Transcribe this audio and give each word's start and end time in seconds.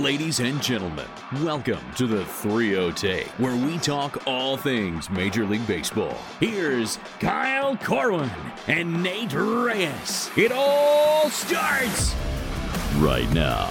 Ladies 0.00 0.40
and 0.40 0.62
gentlemen, 0.62 1.04
welcome 1.42 1.78
to 1.96 2.06
the 2.06 2.24
3 2.24 2.92
Take, 2.92 3.26
where 3.36 3.54
we 3.54 3.76
talk 3.76 4.26
all 4.26 4.56
things 4.56 5.10
Major 5.10 5.44
League 5.44 5.66
Baseball. 5.66 6.16
Here's 6.40 6.98
Kyle 7.20 7.76
Corwin 7.76 8.30
and 8.68 9.02
Nate 9.02 9.34
Reyes. 9.34 10.30
It 10.34 10.50
all 10.50 11.28
starts 11.28 12.14
right 13.00 13.30
now. 13.34 13.70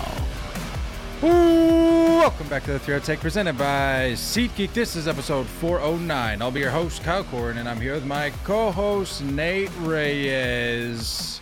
Welcome 1.24 2.48
back 2.50 2.66
to 2.66 2.74
the 2.74 2.80
Throw 2.80 2.98
oh 2.98 3.00
Take 3.00 3.20
presented 3.20 3.58
by 3.58 4.12
SeatGeek. 4.12 4.74
This 4.74 4.96
is 4.96 5.08
episode 5.08 5.48
409. 5.48 6.40
I'll 6.40 6.52
be 6.52 6.60
your 6.60 6.70
host, 6.70 7.02
Kyle 7.02 7.24
Corwin, 7.24 7.58
and 7.58 7.68
I'm 7.68 7.82
here 7.82 7.96
with 7.96 8.06
my 8.06 8.30
co 8.44 8.72
host, 8.72 9.24
Nate 9.24 9.72
Reyes. 9.80 11.42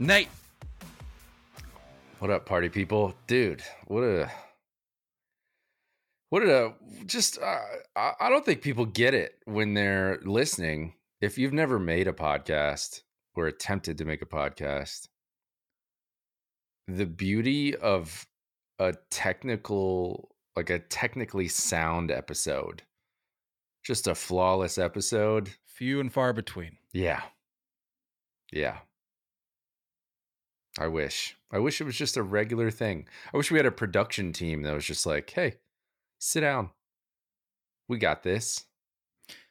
Nate. 0.00 0.28
What 2.18 2.30
up, 2.30 2.46
party 2.46 2.68
people? 2.68 3.14
Dude, 3.28 3.62
what 3.86 4.02
a 4.02 4.30
what 6.30 6.42
a 6.42 6.72
just 7.06 7.38
uh, 7.40 7.60
I 7.94 8.28
don't 8.28 8.44
think 8.44 8.60
people 8.60 8.86
get 8.86 9.14
it 9.14 9.36
when 9.44 9.74
they're 9.74 10.18
listening. 10.24 10.94
If 11.20 11.38
you've 11.38 11.52
never 11.52 11.78
made 11.78 12.08
a 12.08 12.12
podcast 12.12 13.02
or 13.36 13.46
attempted 13.46 13.98
to 13.98 14.04
make 14.04 14.20
a 14.20 14.26
podcast, 14.26 15.06
the 16.88 17.06
beauty 17.06 17.76
of 17.76 18.26
a 18.80 18.94
technical 19.10 20.34
like 20.56 20.70
a 20.70 20.80
technically 20.80 21.46
sound 21.46 22.10
episode, 22.10 22.82
just 23.84 24.08
a 24.08 24.14
flawless 24.16 24.76
episode. 24.76 25.50
Few 25.66 26.00
and 26.00 26.12
far 26.12 26.32
between. 26.32 26.78
Yeah. 26.92 27.22
Yeah. 28.52 28.78
I 30.78 30.88
wish. 30.88 31.36
I 31.52 31.58
wish 31.58 31.80
it 31.80 31.84
was 31.84 31.96
just 31.96 32.16
a 32.16 32.22
regular 32.22 32.70
thing. 32.70 33.06
I 33.32 33.36
wish 33.36 33.50
we 33.50 33.58
had 33.58 33.66
a 33.66 33.70
production 33.70 34.32
team 34.32 34.62
that 34.62 34.74
was 34.74 34.84
just 34.84 35.06
like, 35.06 35.30
hey, 35.30 35.56
sit 36.18 36.40
down. 36.40 36.70
We 37.88 37.98
got 37.98 38.22
this. 38.22 38.64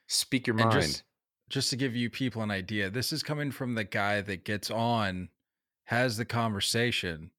Speak 0.07 0.47
your 0.47 0.57
And 0.57 0.65
mind. 0.69 0.81
just, 0.81 1.03
just 1.49 1.69
to 1.69 1.75
give 1.77 1.95
you 1.95 2.09
people 2.09 2.41
an 2.41 2.51
idea, 2.51 2.89
this 2.89 3.13
is 3.13 3.23
coming 3.23 3.51
from 3.51 3.75
the 3.75 3.83
guy 3.85 4.21
that 4.21 4.43
gets 4.43 4.69
on, 4.69 5.29
has 5.85 6.17
the 6.17 6.25
conversation, 6.25 7.31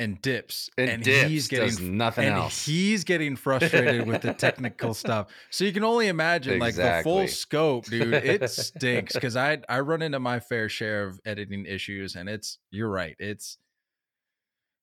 and 0.00 0.20
dips. 0.22 0.70
and, 0.78 1.04
he's 1.04 1.46
dips, 1.46 1.48
getting 1.48 1.68
does 1.68 1.80
nothing 1.80 2.24
and 2.26 2.36
else. 2.36 2.64
he's 2.64 3.04
getting 3.04 3.36
frustrated 3.36 4.06
with 4.06 4.22
the 4.22 4.32
technical 4.32 4.94
stuff. 5.04 5.28
So 5.50 5.64
you 5.64 5.72
can 5.72 5.84
only 5.84 6.08
imagine 6.08 6.58
like 6.58 6.74
the 6.74 7.00
full 7.04 7.28
scope, 7.28 7.84
dude. 7.84 8.14
It 8.14 8.50
stinks 8.50 9.14
because 9.14 9.36
I 9.36 9.58
I 9.68 9.80
run 9.80 10.02
into 10.02 10.18
my 10.18 10.40
fair 10.40 10.68
share 10.68 11.04
of 11.04 11.20
editing 11.24 11.66
issues, 11.66 12.16
and 12.16 12.28
it's 12.28 12.58
you're 12.70 12.90
right. 12.90 13.14
It's 13.18 13.58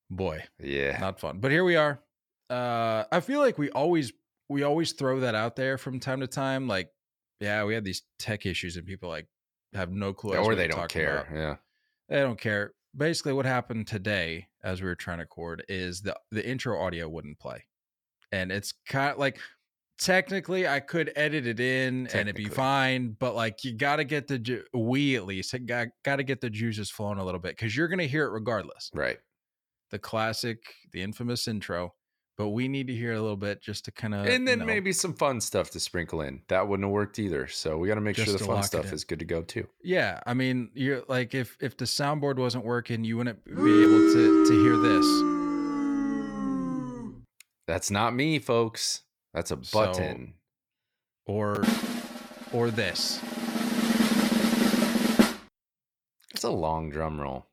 boy, 0.09 0.43
yeah. 0.61 0.97
not 0.99 1.19
fun. 1.19 1.39
But 1.39 1.51
here 1.51 1.63
we 1.63 1.75
are. 1.75 1.99
Uh, 2.49 3.03
I 3.11 3.19
feel 3.19 3.41
like 3.41 3.57
we 3.57 3.69
always 3.71 4.13
we 4.49 4.63
always 4.63 4.93
throw 4.93 5.19
that 5.21 5.35
out 5.35 5.55
there 5.55 5.77
from 5.77 5.99
time 5.99 6.21
to 6.21 6.27
time. 6.27 6.67
Like, 6.67 6.91
yeah, 7.39 7.63
we 7.65 7.73
had 7.73 7.83
these 7.83 8.03
tech 8.19 8.45
issues, 8.45 8.77
and 8.77 8.85
people 8.85 9.09
like 9.09 9.27
have 9.73 9.91
no 9.91 10.13
clue, 10.13 10.33
as 10.33 10.45
or 10.45 10.55
they 10.55 10.67
don't 10.67 10.89
care. 10.89 11.21
about. 11.21 11.35
Yeah. 11.35 11.55
They 12.09 12.21
don't 12.21 12.39
care. 12.39 12.73
Basically, 12.95 13.33
what 13.33 13.45
happened 13.45 13.87
today, 13.87 14.47
as 14.67 14.81
we 14.81 14.87
were 14.87 14.95
trying 14.95 15.17
to 15.17 15.23
record, 15.23 15.63
is 15.69 16.01
the 16.01 16.15
the 16.31 16.47
intro 16.47 16.79
audio 16.79 17.07
wouldn't 17.07 17.39
play, 17.39 17.65
and 18.31 18.51
it's 18.51 18.73
kind 18.87 19.13
of 19.13 19.17
like 19.17 19.39
technically 19.97 20.67
I 20.67 20.81
could 20.81 21.11
edit 21.15 21.47
it 21.47 21.59
in 21.59 22.07
and 22.07 22.29
it'd 22.29 22.35
be 22.35 22.45
fine, 22.45 23.15
but 23.19 23.33
like 23.33 23.63
you 23.63 23.73
got 23.73 23.95
to 23.95 24.03
get 24.03 24.27
the 24.27 24.37
ju- 24.37 24.65
we 24.73 25.15
at 25.15 25.25
least 25.25 25.55
got 25.65 25.87
got 26.03 26.17
to 26.17 26.23
get 26.23 26.41
the 26.41 26.49
juices 26.49 26.91
flowing 26.91 27.17
a 27.17 27.23
little 27.23 27.39
bit 27.39 27.55
because 27.55 27.75
you're 27.75 27.87
gonna 27.87 28.03
hear 28.03 28.25
it 28.25 28.31
regardless. 28.31 28.91
Right. 28.93 29.17
The 29.89 29.99
classic, 29.99 30.59
the 30.91 31.01
infamous 31.01 31.47
intro, 31.47 31.93
but 32.37 32.49
we 32.49 32.67
need 32.67 32.87
to 32.87 32.93
hear 32.93 33.13
a 33.13 33.19
little 33.21 33.35
bit 33.37 33.61
just 33.61 33.85
to 33.85 33.91
kind 33.91 34.13
of 34.13 34.25
and 34.27 34.47
then 34.47 34.65
maybe 34.65 34.93
some 34.93 35.13
fun 35.13 35.41
stuff 35.41 35.71
to 35.71 35.79
sprinkle 35.79 36.21
in. 36.21 36.41
That 36.49 36.67
wouldn't 36.67 36.85
have 36.85 36.91
worked 36.93 37.17
either. 37.19 37.47
So 37.47 37.77
we 37.77 37.87
got 37.87 37.95
to 37.95 38.01
make 38.01 38.15
sure 38.15 38.25
the 38.25 38.37
fun 38.39 38.61
stuff 38.63 38.93
is 38.93 39.03
good 39.03 39.19
to 39.19 39.25
go 39.25 39.41
too. 39.41 39.67
Yeah, 39.83 40.21
I 40.25 40.33
mean, 40.33 40.69
you're 40.73 41.01
like 41.07 41.33
if 41.33 41.57
if 41.59 41.75
the 41.77 41.85
soundboard 41.85 42.37
wasn't 42.37 42.63
working, 42.65 43.03
you 43.03 43.17
wouldn't 43.17 43.43
be 43.45 43.51
able 43.53 44.13
to 44.13 44.45
to 44.47 44.63
hear 44.63 44.77
this. 44.77 45.05
That's 47.67 47.91
not 47.91 48.15
me, 48.15 48.39
folks. 48.39 49.01
That's 49.33 49.51
a 49.51 49.57
So- 49.63 49.79
button. 49.85 50.33
or 51.25 51.63
or 52.53 52.71
this. 52.71 53.19
it's 56.33 56.43
a 56.43 56.49
long 56.49 56.89
drum 56.89 57.19
roll. 57.19 57.45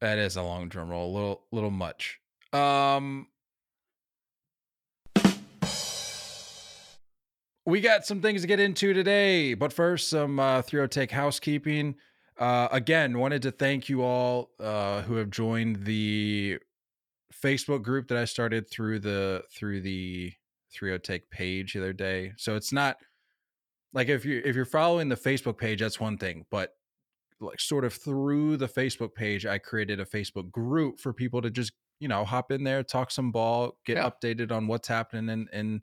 That 0.00 0.18
is 0.18 0.36
a 0.36 0.42
long 0.42 0.68
drum 0.68 0.90
roll, 0.90 1.10
a 1.10 1.12
little 1.14 1.42
little 1.52 1.70
much. 1.70 2.18
Um 2.52 3.28
We 7.64 7.80
got 7.80 8.04
some 8.04 8.20
things 8.20 8.40
to 8.42 8.46
get 8.48 8.58
into 8.60 8.92
today, 8.92 9.54
but 9.54 9.72
first 9.72 10.08
some 10.08 10.38
uh 10.40 10.62
Take 10.62 11.10
housekeeping. 11.10 11.96
Uh 12.38 12.68
again, 12.72 13.18
wanted 13.18 13.42
to 13.42 13.52
thank 13.52 13.88
you 13.88 14.02
all 14.02 14.50
uh 14.58 15.02
who 15.02 15.16
have 15.16 15.30
joined 15.30 15.84
the 15.84 16.58
Facebook 17.32 17.82
group 17.82 18.08
that 18.08 18.18
I 18.18 18.24
started 18.24 18.68
through 18.70 19.00
the 19.00 19.44
through 19.52 19.80
the 19.82 20.32
30 20.78 20.98
Take 21.00 21.30
page 21.30 21.74
the 21.74 21.80
other 21.80 21.92
day. 21.92 22.32
So 22.36 22.56
it's 22.56 22.72
not 22.72 22.96
like 23.92 24.08
if 24.08 24.24
you 24.24 24.42
if 24.44 24.56
you're 24.56 24.64
following 24.64 25.08
the 25.08 25.16
Facebook 25.16 25.58
page, 25.58 25.80
that's 25.80 26.00
one 26.00 26.18
thing, 26.18 26.46
but 26.50 26.70
like 27.40 27.60
sort 27.60 27.84
of 27.84 27.92
through 27.94 28.56
the 28.56 28.68
Facebook 28.68 29.14
page, 29.14 29.46
I 29.46 29.58
created 29.58 30.00
a 30.00 30.04
Facebook 30.04 30.50
group 30.50 31.00
for 31.00 31.12
people 31.12 31.42
to 31.42 31.50
just 31.50 31.72
you 32.00 32.08
know 32.08 32.24
hop 32.24 32.50
in 32.50 32.64
there, 32.64 32.82
talk 32.82 33.10
some 33.12 33.30
ball, 33.32 33.78
get 33.86 33.98
Yeah. 33.98 34.10
updated 34.10 34.50
on 34.50 34.66
what's 34.66 34.88
happening 34.88 35.28
in 35.28 35.48
in 35.52 35.82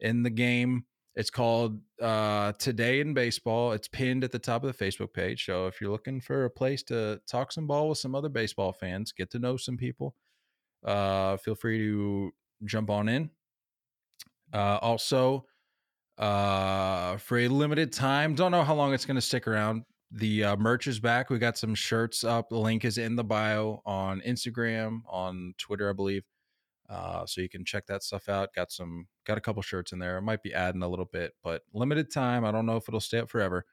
in 0.00 0.22
the 0.24 0.30
game. 0.30 0.86
It's 1.16 1.30
called 1.30 1.80
uh, 2.02 2.52
Today 2.58 3.00
in 3.00 3.14
Baseball. 3.14 3.72
It's 3.72 3.86
pinned 3.86 4.24
at 4.24 4.32
the 4.32 4.38
top 4.38 4.64
of 4.64 4.76
the 4.76 4.84
Facebook 4.84 5.12
page. 5.12 5.46
So 5.46 5.68
if 5.68 5.80
you're 5.80 5.92
looking 5.92 6.20
for 6.20 6.44
a 6.44 6.50
place 6.50 6.82
to 6.84 7.20
talk 7.28 7.52
some 7.52 7.68
ball 7.68 7.88
with 7.88 7.98
some 7.98 8.16
other 8.16 8.28
baseball 8.28 8.72
fans, 8.72 9.12
get 9.12 9.30
to 9.30 9.38
know 9.38 9.56
some 9.56 9.76
people, 9.76 10.16
uh, 10.84 11.36
feel 11.36 11.54
free 11.54 11.78
to 11.78 12.32
jump 12.64 12.90
on 12.90 13.08
in. 13.08 13.30
Uh, 14.52 14.78
also, 14.82 15.44
uh, 16.18 17.16
for 17.18 17.38
a 17.38 17.48
limited 17.48 17.92
time, 17.92 18.34
don't 18.34 18.50
know 18.50 18.64
how 18.64 18.74
long 18.74 18.92
it's 18.92 19.06
going 19.06 19.16
to 19.16 19.20
stick 19.20 19.46
around. 19.46 19.84
The 20.10 20.44
uh, 20.44 20.56
merch 20.56 20.86
is 20.86 21.00
back. 21.00 21.30
We 21.30 21.38
got 21.38 21.58
some 21.58 21.74
shirts 21.74 22.24
up. 22.24 22.48
The 22.48 22.58
link 22.58 22.84
is 22.84 22.98
in 22.98 23.16
the 23.16 23.24
bio 23.24 23.82
on 23.86 24.20
Instagram, 24.20 25.00
on 25.08 25.54
Twitter, 25.58 25.90
I 25.90 25.92
believe. 25.92 26.24
Uh, 26.88 27.24
so 27.26 27.40
you 27.40 27.48
can 27.48 27.64
check 27.64 27.86
that 27.86 28.02
stuff 28.02 28.28
out. 28.28 28.54
Got 28.54 28.70
some, 28.70 29.06
got 29.26 29.38
a 29.38 29.40
couple 29.40 29.62
shirts 29.62 29.92
in 29.92 29.98
there. 29.98 30.16
I 30.16 30.20
might 30.20 30.42
be 30.42 30.52
adding 30.52 30.82
a 30.82 30.88
little 30.88 31.06
bit, 31.06 31.32
but 31.42 31.62
limited 31.72 32.12
time. 32.12 32.44
I 32.44 32.52
don't 32.52 32.66
know 32.66 32.76
if 32.76 32.88
it'll 32.88 33.00
stay 33.00 33.18
up 33.18 33.30
forever. 33.30 33.64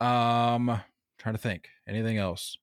Um, 0.00 0.80
trying 1.18 1.34
to 1.34 1.40
think. 1.40 1.68
Anything 1.88 2.18
else? 2.18 2.58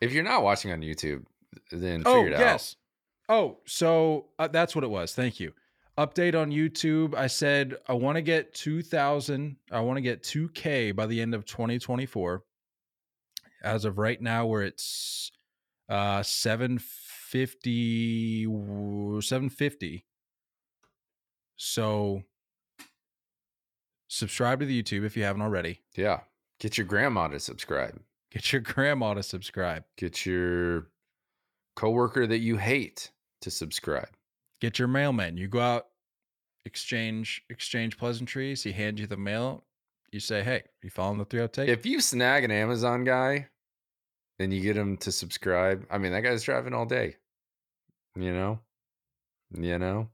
If 0.00 0.12
you're 0.12 0.24
not 0.24 0.42
watching 0.42 0.72
on 0.72 0.80
YouTube, 0.80 1.24
then 1.70 2.02
Oh 2.06 2.22
figure 2.22 2.28
it 2.30 2.34
out. 2.36 2.40
yes. 2.40 2.76
Oh, 3.28 3.58
so 3.66 4.28
uh, 4.38 4.48
that's 4.48 4.74
what 4.74 4.82
it 4.82 4.90
was. 4.90 5.14
Thank 5.14 5.38
you. 5.40 5.52
Update 5.98 6.34
on 6.34 6.50
YouTube. 6.50 7.14
I 7.14 7.26
said 7.26 7.74
I 7.86 7.92
want 7.92 8.16
to 8.16 8.22
get 8.22 8.54
2000. 8.54 9.56
I 9.70 9.80
want 9.80 9.98
to 9.98 10.00
get 10.00 10.22
2K 10.22 10.96
by 10.96 11.04
the 11.06 11.20
end 11.20 11.34
of 11.34 11.44
2024. 11.44 12.42
As 13.62 13.84
of 13.84 13.98
right 13.98 14.20
now, 14.22 14.46
we're 14.46 14.64
at 14.64 14.82
uh 15.90 16.22
750 16.22 17.09
750. 19.22 20.04
So 21.56 22.22
subscribe 24.08 24.60
to 24.60 24.66
the 24.66 24.82
YouTube 24.82 25.04
if 25.04 25.16
you 25.16 25.24
haven't 25.24 25.42
already. 25.42 25.80
Yeah. 25.96 26.20
Get 26.58 26.76
your 26.78 26.86
grandma 26.86 27.28
to 27.28 27.38
subscribe. 27.40 28.00
Get 28.30 28.52
your 28.52 28.60
grandma 28.62 29.14
to 29.14 29.22
subscribe. 29.22 29.84
Get 29.96 30.24
your 30.26 30.88
coworker 31.76 32.26
that 32.26 32.38
you 32.38 32.56
hate 32.56 33.10
to 33.42 33.50
subscribe. 33.50 34.10
get 34.60 34.78
your 34.78 34.88
mailman. 34.88 35.36
You 35.36 35.48
go 35.48 35.60
out, 35.60 35.86
exchange 36.64 37.42
exchange 37.48 37.96
pleasantries. 37.96 38.62
He 38.62 38.72
hands 38.72 39.00
you 39.00 39.06
the 39.06 39.16
mail. 39.16 39.64
You 40.12 40.20
say, 40.20 40.42
"Hey, 40.42 40.64
you 40.82 40.90
following 40.90 41.18
the 41.18 41.24
three 41.24 41.46
take?" 41.48 41.68
If 41.68 41.86
you 41.86 42.00
snag 42.00 42.44
an 42.44 42.50
Amazon 42.50 43.04
guy 43.04 43.48
and 44.38 44.52
you 44.52 44.60
get 44.60 44.76
him 44.76 44.96
to 44.98 45.12
subscribe, 45.12 45.86
I 45.90 45.96
mean 45.98 46.12
that 46.12 46.20
guy's 46.22 46.42
driving 46.42 46.74
all 46.74 46.84
day. 46.84 47.16
You 48.16 48.32
know? 48.32 48.58
You 49.52 49.78
know? 49.78 50.08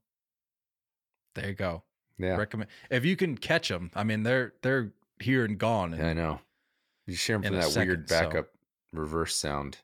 there 1.35 1.49
you 1.49 1.55
go. 1.55 1.83
Yeah. 2.19 2.37
Recommend 2.37 2.71
if 2.91 3.05
you 3.05 3.15
can 3.17 3.37
catch 3.37 3.69
them. 3.69 3.91
I 3.95 4.03
mean, 4.05 4.23
they're 4.23 4.55
they're 4.63 4.93
here 5.21 5.45
and 5.45 5.59
gone. 5.59 5.93
Yeah, 5.97 6.09
I 6.09 6.13
know. 6.15 6.41
You 7.07 7.15
share 7.15 7.37
them 7.37 7.45
from 7.45 7.55
that 7.57 7.65
second, 7.71 7.89
weird 7.89 8.09
so- 8.09 8.21
backup 8.21 8.49
reverse 8.93 9.37
sound. 9.37 9.79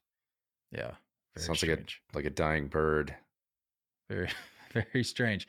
yeah. 0.71 0.93
Very 1.35 1.47
Sounds 1.47 1.59
strange. 1.61 2.03
like 2.15 2.25
a 2.25 2.27
like 2.27 2.33
a 2.33 2.35
dying 2.35 2.69
bird. 2.69 3.15
very 4.09 4.29
very 4.73 5.05
strange. 5.05 5.47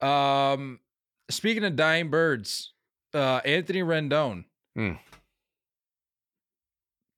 Um, 0.00 0.80
speaking 1.30 1.64
of 1.64 1.76
dying 1.76 2.10
birds, 2.10 2.72
uh, 3.12 3.40
Anthony 3.44 3.80
Rendon. 3.82 4.44
Hmm. 4.76 4.92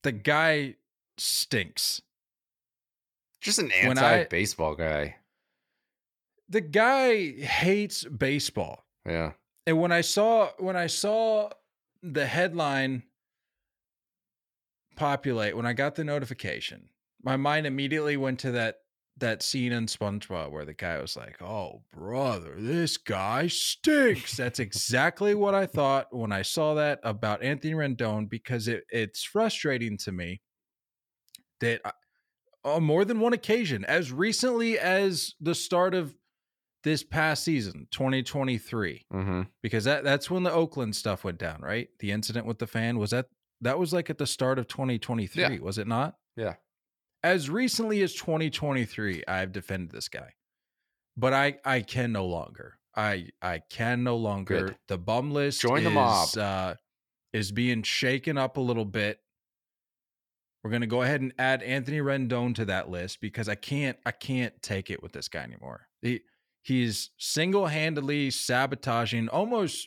the 0.02 0.12
guy 0.12 0.76
stinks. 1.18 2.00
Just 3.40 3.58
an 3.58 3.70
anti-baseball 3.70 4.74
guy. 4.74 5.16
The 6.48 6.60
guy 6.60 7.32
hates 7.32 8.04
baseball. 8.04 8.86
Yeah. 9.04 9.32
And 9.66 9.80
when 9.80 9.92
I 9.92 10.00
saw 10.00 10.50
when 10.58 10.76
I 10.76 10.86
saw 10.86 11.50
the 12.02 12.26
headline 12.26 13.02
populate, 14.96 15.56
when 15.56 15.66
I 15.66 15.72
got 15.72 15.94
the 15.96 16.04
notification, 16.04 16.88
my 17.22 17.36
mind 17.36 17.66
immediately 17.66 18.16
went 18.16 18.40
to 18.40 18.52
that 18.52 18.76
that 19.18 19.42
scene 19.42 19.72
in 19.72 19.86
SpongeBob 19.86 20.50
where 20.50 20.66
the 20.66 20.74
guy 20.74 21.00
was 21.00 21.16
like, 21.16 21.40
"Oh, 21.40 21.82
brother, 21.92 22.54
this 22.58 22.96
guy 22.96 23.46
stinks." 23.48 24.36
That's 24.36 24.58
exactly 24.60 25.34
what 25.34 25.54
I 25.54 25.66
thought 25.66 26.14
when 26.14 26.32
I 26.32 26.42
saw 26.42 26.74
that 26.74 27.00
about 27.02 27.42
Anthony 27.42 27.74
Rendon 27.74 28.28
because 28.28 28.68
it 28.68 28.84
it's 28.90 29.24
frustrating 29.24 29.96
to 29.98 30.12
me 30.12 30.42
that 31.60 31.80
I- 31.84 31.92
on 32.66 32.82
more 32.82 33.04
than 33.04 33.20
one 33.20 33.32
occasion, 33.32 33.84
as 33.84 34.12
recently 34.12 34.78
as 34.78 35.34
the 35.40 35.54
start 35.54 35.94
of 35.94 36.14
this 36.84 37.02
past 37.02 37.42
season, 37.44 37.88
2023, 37.92 39.06
Mm-hmm. 39.12 39.42
because 39.62 39.84
that 39.84 40.04
that's 40.04 40.30
when 40.30 40.42
the 40.42 40.52
Oakland 40.52 40.94
stuff 40.94 41.24
went 41.24 41.38
down, 41.38 41.60
right? 41.62 41.88
The 42.00 42.10
incident 42.12 42.46
with 42.46 42.58
the 42.58 42.66
fan 42.66 42.98
was 42.98 43.10
that 43.10 43.26
that 43.62 43.78
was 43.78 43.92
like 43.92 44.10
at 44.10 44.18
the 44.18 44.26
start 44.26 44.58
of 44.58 44.68
2023, 44.68 45.42
Yeah. 45.42 45.58
was 45.60 45.78
it 45.78 45.86
not? 45.86 46.16
Yeah. 46.36 46.54
As 47.22 47.48
recently 47.50 48.02
as 48.02 48.14
2023, 48.14 49.24
I've 49.26 49.52
defended 49.52 49.90
this 49.90 50.08
guy. 50.08 50.34
But 51.16 51.32
I 51.32 51.56
I 51.64 51.80
can 51.80 52.12
no 52.12 52.26
longer. 52.26 52.78
I 52.94 53.28
I 53.42 53.60
can 53.70 54.04
no 54.04 54.16
longer. 54.16 54.66
Good. 54.66 54.76
The 54.88 54.98
bum 54.98 55.30
list 55.30 55.62
Join 55.62 55.82
the 55.84 55.90
mob. 55.90 56.28
Uh, 56.36 56.74
is 57.32 57.50
being 57.52 57.82
shaken 57.82 58.38
up 58.38 58.56
a 58.58 58.60
little 58.60 58.84
bit. 58.84 59.18
We're 60.66 60.72
gonna 60.72 60.88
go 60.88 61.02
ahead 61.02 61.20
and 61.20 61.32
add 61.38 61.62
Anthony 61.62 61.98
Rendon 61.98 62.52
to 62.56 62.64
that 62.64 62.90
list 62.90 63.20
because 63.20 63.48
I 63.48 63.54
can't 63.54 63.96
I 64.04 64.10
can't 64.10 64.60
take 64.62 64.90
it 64.90 65.00
with 65.00 65.12
this 65.12 65.28
guy 65.28 65.44
anymore. 65.44 65.86
He 66.02 66.22
he's 66.60 67.10
single 67.18 67.66
handedly 67.66 68.32
sabotaging, 68.32 69.28
almost 69.28 69.86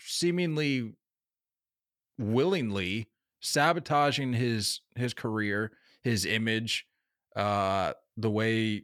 seemingly 0.00 0.94
willingly 2.18 3.08
sabotaging 3.38 4.32
his 4.32 4.80
his 4.96 5.14
career, 5.14 5.70
his 6.02 6.26
image, 6.26 6.88
uh, 7.36 7.92
the 8.16 8.30
way 8.30 8.82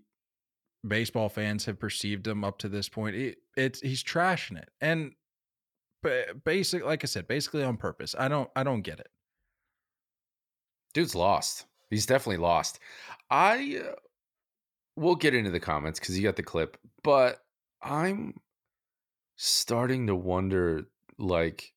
baseball 0.87 1.29
fans 1.29 1.65
have 1.65 1.81
perceived 1.81 2.25
him 2.25 2.45
up 2.45 2.57
to 2.59 2.69
this 2.69 2.89
point. 2.89 3.17
It, 3.17 3.39
it's 3.57 3.81
he's 3.81 4.05
trashing 4.05 4.59
it, 4.59 4.71
and 4.81 5.11
basic, 6.45 6.85
like 6.85 7.03
I 7.03 7.07
said, 7.07 7.27
basically 7.27 7.65
on 7.65 7.79
purpose. 7.79 8.15
I 8.17 8.29
don't 8.29 8.49
I 8.55 8.63
don't 8.63 8.83
get 8.83 9.01
it. 9.01 9.09
Dude's 10.97 11.15
lost. 11.15 11.67
He's 11.91 12.07
definitely 12.07 12.39
lost. 12.43 12.79
I 13.31 13.83
uh, 13.87 13.93
we'll 14.97 15.15
get 15.15 15.35
into 15.35 15.51
the 15.51 15.61
comments 15.61 16.01
because 16.01 16.17
you 16.19 16.25
got 16.25 16.37
the 16.37 16.43
clip, 16.43 16.79
but 17.05 17.45
I'm 17.83 18.41
starting 19.37 20.07
to 20.07 20.15
wonder 20.17 20.87
like 21.19 21.75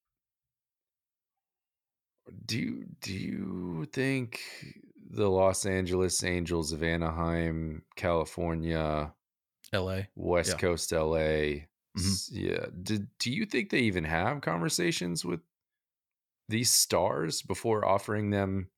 do 2.45 2.57
you 2.57 2.85
do 3.01 3.13
you 3.13 3.87
think 3.91 4.39
the 5.11 5.29
Los 5.29 5.65
Angeles 5.65 6.23
Angels 6.23 6.71
of 6.71 6.81
Anaheim, 6.81 7.83
California, 7.97 9.11
L.A. 9.73 10.07
West 10.15 10.51
Yeah. 10.51 10.57
Coast 10.57 10.91
LA. 10.93 11.65
s- 11.97 12.29
Yeah. 12.31 12.67
Do, 12.83 12.99
do 13.19 13.31
you 13.31 13.45
think 13.45 13.69
they 13.69 13.79
even 13.79 14.05
have 14.05 14.39
conversations 14.41 15.25
with 15.25 15.41
these 16.47 16.71
stars 16.71 17.41
before 17.41 17.83
offering 17.85 18.29
them 18.29 18.69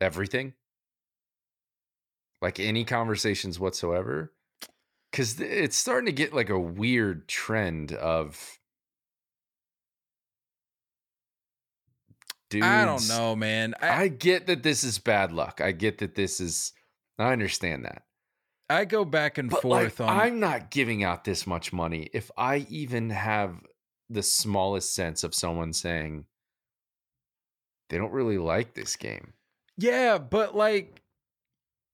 everything? 0.00 0.54
Like 2.42 2.60
any 2.60 2.84
conversations 2.84 3.58
whatsoever? 3.58 4.32
Because 5.10 5.40
it's 5.40 5.76
starting 5.76 6.06
to 6.06 6.12
get 6.12 6.34
like 6.34 6.50
a 6.50 6.58
weird 6.58 7.28
trend 7.28 7.92
of. 7.92 8.58
Dudes, 12.48 12.66
I 12.66 12.84
don't 12.84 13.08
know, 13.08 13.34
man. 13.34 13.74
I, 13.80 14.02
I 14.02 14.08
get 14.08 14.46
that 14.46 14.62
this 14.62 14.84
is 14.84 14.98
bad 14.98 15.32
luck. 15.32 15.60
I 15.60 15.72
get 15.72 15.98
that 15.98 16.14
this 16.14 16.40
is. 16.40 16.72
I 17.18 17.32
understand 17.32 17.86
that. 17.86 18.02
I 18.68 18.84
go 18.84 19.04
back 19.04 19.38
and 19.38 19.48
But 19.48 19.62
forth 19.62 20.00
like, 20.00 20.08
on. 20.08 20.20
I'm 20.20 20.40
not 20.40 20.70
giving 20.70 21.02
out 21.04 21.24
this 21.24 21.46
much 21.46 21.72
money 21.72 22.08
if 22.12 22.30
I 22.36 22.66
even 22.68 23.10
have 23.10 23.60
the 24.10 24.22
smallest 24.22 24.94
sense 24.94 25.24
of 25.24 25.34
someone 25.34 25.72
saying 25.72 26.26
they 27.88 27.98
don't 27.98 28.12
really 28.12 28.38
like 28.38 28.74
this 28.74 28.96
game. 28.96 29.32
Yeah, 29.76 30.18
but 30.18 30.54
like 30.56 31.02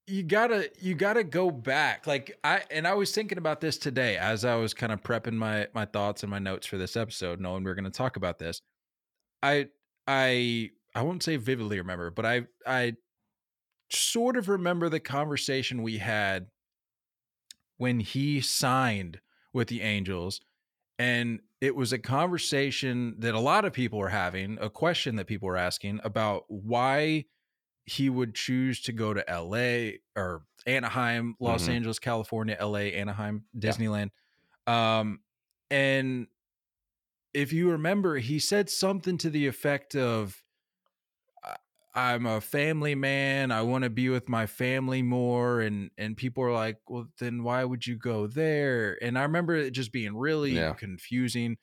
you 0.07 0.23
gotta 0.23 0.71
you 0.81 0.95
gotta 0.95 1.25
go 1.25 1.51
back. 1.51 2.07
Like 2.07 2.39
I 2.45 2.63
and 2.71 2.87
I 2.87 2.95
was 2.95 3.13
thinking 3.13 3.39
about 3.39 3.61
this 3.61 3.79
today 3.79 4.17
as 4.17 4.45
I 4.45 4.57
was 4.57 4.75
kind 4.75 4.93
of 4.93 5.03
prepping 5.03 5.35
my 5.35 5.69
my 5.75 5.85
thoughts 5.85 6.23
and 6.23 6.31
my 6.31 6.39
notes 6.39 6.67
for 6.67 6.79
this 6.79 6.97
episode, 6.97 7.41
knowing 7.41 7.65
we 7.65 7.71
are 7.71 7.75
gonna 7.75 7.91
talk 7.91 8.17
about 8.17 8.39
this. 8.39 8.61
I 9.43 9.69
I 10.09 10.71
I 10.95 11.03
won't 11.03 11.23
say 11.23 11.37
vividly 11.37 11.79
remember, 11.79 12.11
but 12.11 12.27
I 12.27 12.43
I 12.67 12.95
sort 13.91 14.37
of 14.37 14.49
remember 14.49 14.89
the 14.89 15.01
conversation 15.01 15.83
we 15.83 15.99
had 15.99 16.49
when 17.79 18.01
he 18.01 18.41
signed 18.41 19.21
with 19.53 19.69
the 19.69 19.83
Angels. 19.83 20.41
And 20.99 21.41
it 21.61 21.75
was 21.77 21.93
a 21.93 21.99
conversation 21.99 23.17
that 23.19 23.35
a 23.35 23.41
lot 23.41 23.65
of 23.65 23.73
people 23.73 23.99
were 23.99 24.09
having, 24.11 24.59
a 24.61 24.71
question 24.71 25.17
that 25.17 25.27
people 25.27 25.49
were 25.49 25.57
asking 25.57 26.01
about 26.05 26.45
why 26.49 27.25
he 27.87 28.11
would 28.11 28.35
choose 28.35 28.81
to 28.83 28.93
go 28.93 29.15
to 29.15 29.29
LA 29.29 30.01
or 30.17 30.47
Anaheim, 30.67 31.37
Los 31.41 31.69
Mhm. 31.69 31.69
Angeles, 31.69 31.99
California, 31.99 32.57
LA, 32.59 32.93
Anaheim, 32.95 33.47
Yeah. 33.61 33.77
Disneyland. 33.77 34.11
Um, 34.67 35.23
and 35.71 36.29
if 37.35 37.53
you 37.53 37.71
remember, 37.71 38.17
he 38.17 38.39
said 38.39 38.69
something 38.69 39.17
to 39.19 39.31
the 39.31 39.47
effect 39.47 39.95
of, 39.97 40.45
"I- 41.45 41.57
"I'm 41.95 42.27
a 42.27 42.41
family 42.41 42.95
man. 42.95 43.51
I 43.51 43.63
want 43.63 43.85
to 43.85 43.91
be 43.91 44.09
with 44.09 44.29
my 44.29 44.47
family 44.47 45.03
more." 45.03 45.61
And 45.61 45.91
and 45.99 46.17
people 46.17 46.45
are 46.45 46.53
like, 46.53 46.79
"Well, 46.89 47.09
then 47.19 47.43
why 47.43 47.65
would 47.65 47.87
you 47.87 47.97
go 47.97 48.27
there?" 48.27 49.03
And 49.03 49.19
I 49.19 49.23
remember 49.23 49.55
it 49.57 49.73
just 49.73 49.93
being 49.93 50.17
really 50.17 50.65
Yeah. 50.65 50.77
confusing. 50.77 51.59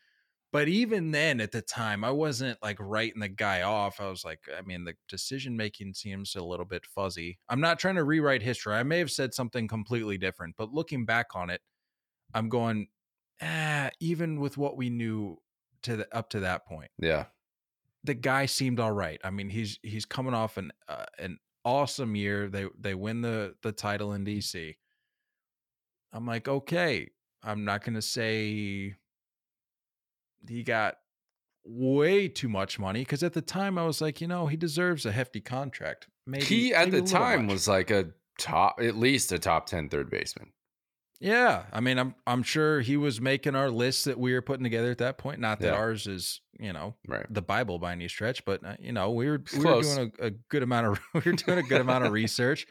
But 0.51 0.67
even 0.67 1.11
then, 1.11 1.39
at 1.41 1.51
the 1.51 1.61
time, 1.61 2.03
I 2.03 2.09
wasn't 2.11 2.61
like 2.63 2.77
writing 2.79 3.19
the 3.19 3.29
guy 3.29 3.61
off. 3.61 4.01
I 4.01 4.09
was 4.09 4.25
like, 4.25 4.47
I 4.55 4.61
mean, 4.61 4.83
the 4.83 4.95
decision 5.07 5.55
making 5.55 5.93
seems 5.93 6.35
a 6.35 6.43
little 6.43 6.65
bit 6.65 6.85
fuzzy. 6.87 7.39
I'm 7.49 7.61
not 7.61 7.77
trying 7.79 7.95
to 7.95 8.03
rewrite 8.03 8.41
history. 8.41 8.73
I 8.73 8.83
may 8.83 8.97
have 8.99 9.11
said 9.11 9.33
something 9.35 9.67
completely 9.67 10.17
different, 10.17 10.55
but 10.57 10.73
looking 10.73 11.05
back 11.05 11.35
on 11.35 11.51
it, 11.51 11.61
I'm 12.33 12.49
going, 12.49 12.89
ah, 13.41 13.91
even 13.99 14.39
with 14.39 14.57
what 14.57 14.77
we 14.77 14.89
knew 14.89 15.37
to 15.83 15.97
the 15.97 16.15
up 16.15 16.29
to 16.31 16.41
that 16.41 16.65
point, 16.65 16.91
Yeah. 16.97 17.27
the 18.03 18.13
guy 18.13 18.45
seemed 18.45 18.79
all 18.79 18.91
right. 18.91 19.19
I 19.23 19.29
mean, 19.29 19.49
he's 19.49 19.79
he's 19.83 20.05
coming 20.05 20.33
off 20.33 20.57
an 20.57 20.71
uh, 20.87 21.05
an 21.17 21.39
awesome 21.65 22.15
year. 22.15 22.49
They 22.49 22.67
they 22.77 22.95
win 22.95 23.21
the 23.21 23.55
the 23.61 23.71
title 23.71 24.13
in 24.13 24.23
DC. 24.23 24.77
I'm 26.11 26.25
like, 26.25 26.47
okay, 26.47 27.09
I'm 27.43 27.65
not 27.65 27.83
going 27.83 27.95
to 27.95 28.01
say 28.01 28.95
he 30.47 30.63
got 30.63 30.95
way 31.65 32.27
too 32.27 32.49
much 32.49 32.79
money 32.79 33.01
because 33.01 33.23
at 33.23 33.33
the 33.33 33.41
time 33.41 33.77
I 33.77 33.85
was 33.85 34.01
like, 34.01 34.21
you 34.21 34.27
know, 34.27 34.47
he 34.47 34.57
deserves 34.57 35.05
a 35.05 35.11
hefty 35.11 35.41
contract. 35.41 36.07
Maybe 36.25 36.45
he 36.45 36.73
at 36.73 36.89
maybe 36.89 37.01
the 37.01 37.07
time 37.07 37.45
much. 37.45 37.53
was 37.53 37.67
like 37.67 37.91
a 37.91 38.11
top, 38.37 38.79
at 38.81 38.95
least 38.97 39.31
a 39.31 39.39
top 39.39 39.65
10 39.65 39.89
third 39.89 40.09
baseman. 40.09 40.51
Yeah, 41.21 41.65
I 41.73 41.81
mean, 41.81 41.99
I'm 41.99 42.15
I'm 42.25 42.43
sure 42.43 42.79
he 42.79 42.95
was 42.95 43.19
making 43.19 43.53
our 43.53 43.69
list 43.69 44.05
that 44.05 44.17
we 44.17 44.33
were 44.33 44.41
putting 44.41 44.63
together 44.63 44.89
at 44.89 44.99
that 44.99 45.17
point. 45.17 45.41
Not 45.41 45.59
that 45.59 45.73
Yeah. 45.73 45.77
ours 45.79 46.07
is, 46.07 46.39
you 46.57 46.71
know, 46.71 46.95
Right. 47.09 47.25
the 47.29 47.41
Bible 47.41 47.77
by 47.77 47.91
any 47.91 48.07
stretch, 48.07 48.45
but 48.45 48.63
uh, 48.63 48.77
you 48.79 48.93
know, 48.93 49.11
we 49.11 49.29
were 49.29 49.43
we 49.57 49.65
were 49.65 49.81
doing 49.81 50.13
a, 50.21 50.27
a 50.27 50.31
good 50.49 50.63
amount 50.63 50.87
of 50.87 50.99
we 51.13 51.19
were 51.31 51.35
doing 51.35 51.57
a 51.57 51.63
good 51.63 51.81
amount 51.81 52.05
of 52.05 52.13
research, 52.13 52.65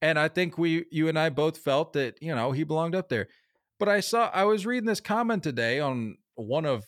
and 0.00 0.18
I 0.18 0.28
think 0.28 0.56
we 0.56 0.86
you 0.90 1.08
and 1.08 1.18
I 1.18 1.28
both 1.28 1.58
felt 1.58 1.92
that 1.92 2.16
you 2.22 2.34
know 2.34 2.52
he 2.52 2.64
belonged 2.64 2.94
up 2.94 3.10
there. 3.10 3.28
But 3.78 3.90
I 3.90 4.00
saw 4.00 4.30
I 4.32 4.44
was 4.44 4.64
reading 4.64 4.86
this 4.86 5.00
comment 5.00 5.42
today 5.42 5.78
on 5.78 6.16
one 6.36 6.64
of 6.64 6.86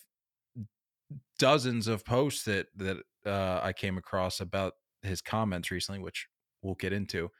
dozens 1.38 1.86
of 1.88 2.04
posts 2.04 2.44
that 2.44 2.68
that 2.76 2.98
uh, 3.25 3.60
I 3.62 3.72
came 3.72 3.98
across 3.98 4.40
about 4.40 4.75
his 5.02 5.20
comments 5.20 5.70
recently, 5.70 6.00
which 6.00 6.28
we'll 6.62 6.75
get 6.75 6.92
into. 6.92 7.30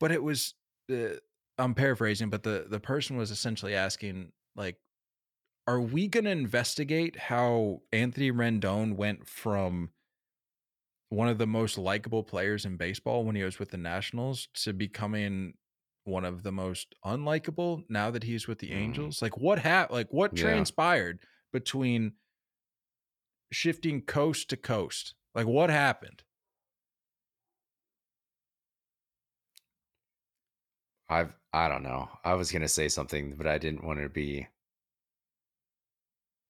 But 0.00 0.12
it 0.12 0.22
was 0.22 0.54
uh, 0.92 1.16
I'm 1.58 1.74
paraphrasing, 1.74 2.30
but 2.30 2.42
the 2.42 2.66
the 2.68 2.80
person 2.80 3.16
was 3.16 3.30
essentially 3.30 3.74
asking 3.74 4.32
like, 4.56 4.78
are 5.66 5.80
we 5.80 6.08
going 6.08 6.24
to 6.24 6.30
investigate 6.30 7.16
how 7.18 7.80
Anthony 7.92 8.32
Rendon 8.32 8.96
went 8.96 9.28
from 9.28 9.90
one 11.10 11.28
of 11.28 11.38
the 11.38 11.46
most 11.46 11.78
likable 11.78 12.22
players 12.24 12.64
in 12.64 12.76
baseball 12.76 13.24
when 13.24 13.36
he 13.36 13.42
was 13.42 13.58
with 13.58 13.70
the 13.70 13.76
Nationals 13.76 14.48
to 14.54 14.72
becoming 14.72 15.54
one 16.04 16.24
of 16.24 16.42
the 16.42 16.52
most 16.52 16.94
unlikable 17.04 17.84
now 17.88 18.10
that 18.10 18.24
he's 18.24 18.48
with 18.48 18.58
the 18.58 18.72
Mm. 18.72 18.72
Angels? 18.72 19.22
Like 19.22 19.36
what 19.36 19.58
happened? 19.58 19.94
Like 19.94 20.12
what 20.12 20.34
Yeah. 20.34 20.36
transpired 20.36 21.20
between 21.52 22.14
shifting 23.54 24.02
coast 24.02 24.50
to 24.50 24.56
coast? 24.56 25.14
Like, 25.34 25.46
what 25.46 25.70
happened? 25.70 26.22
I've 31.08 31.32
I 31.52 31.68
don't 31.68 31.82
know. 31.82 32.08
I 32.24 32.34
was 32.34 32.50
gonna 32.50 32.68
say 32.68 32.88
something, 32.88 33.34
but 33.36 33.46
I 33.46 33.58
didn't 33.58 33.84
want 33.84 34.00
to 34.00 34.08
be 34.08 34.48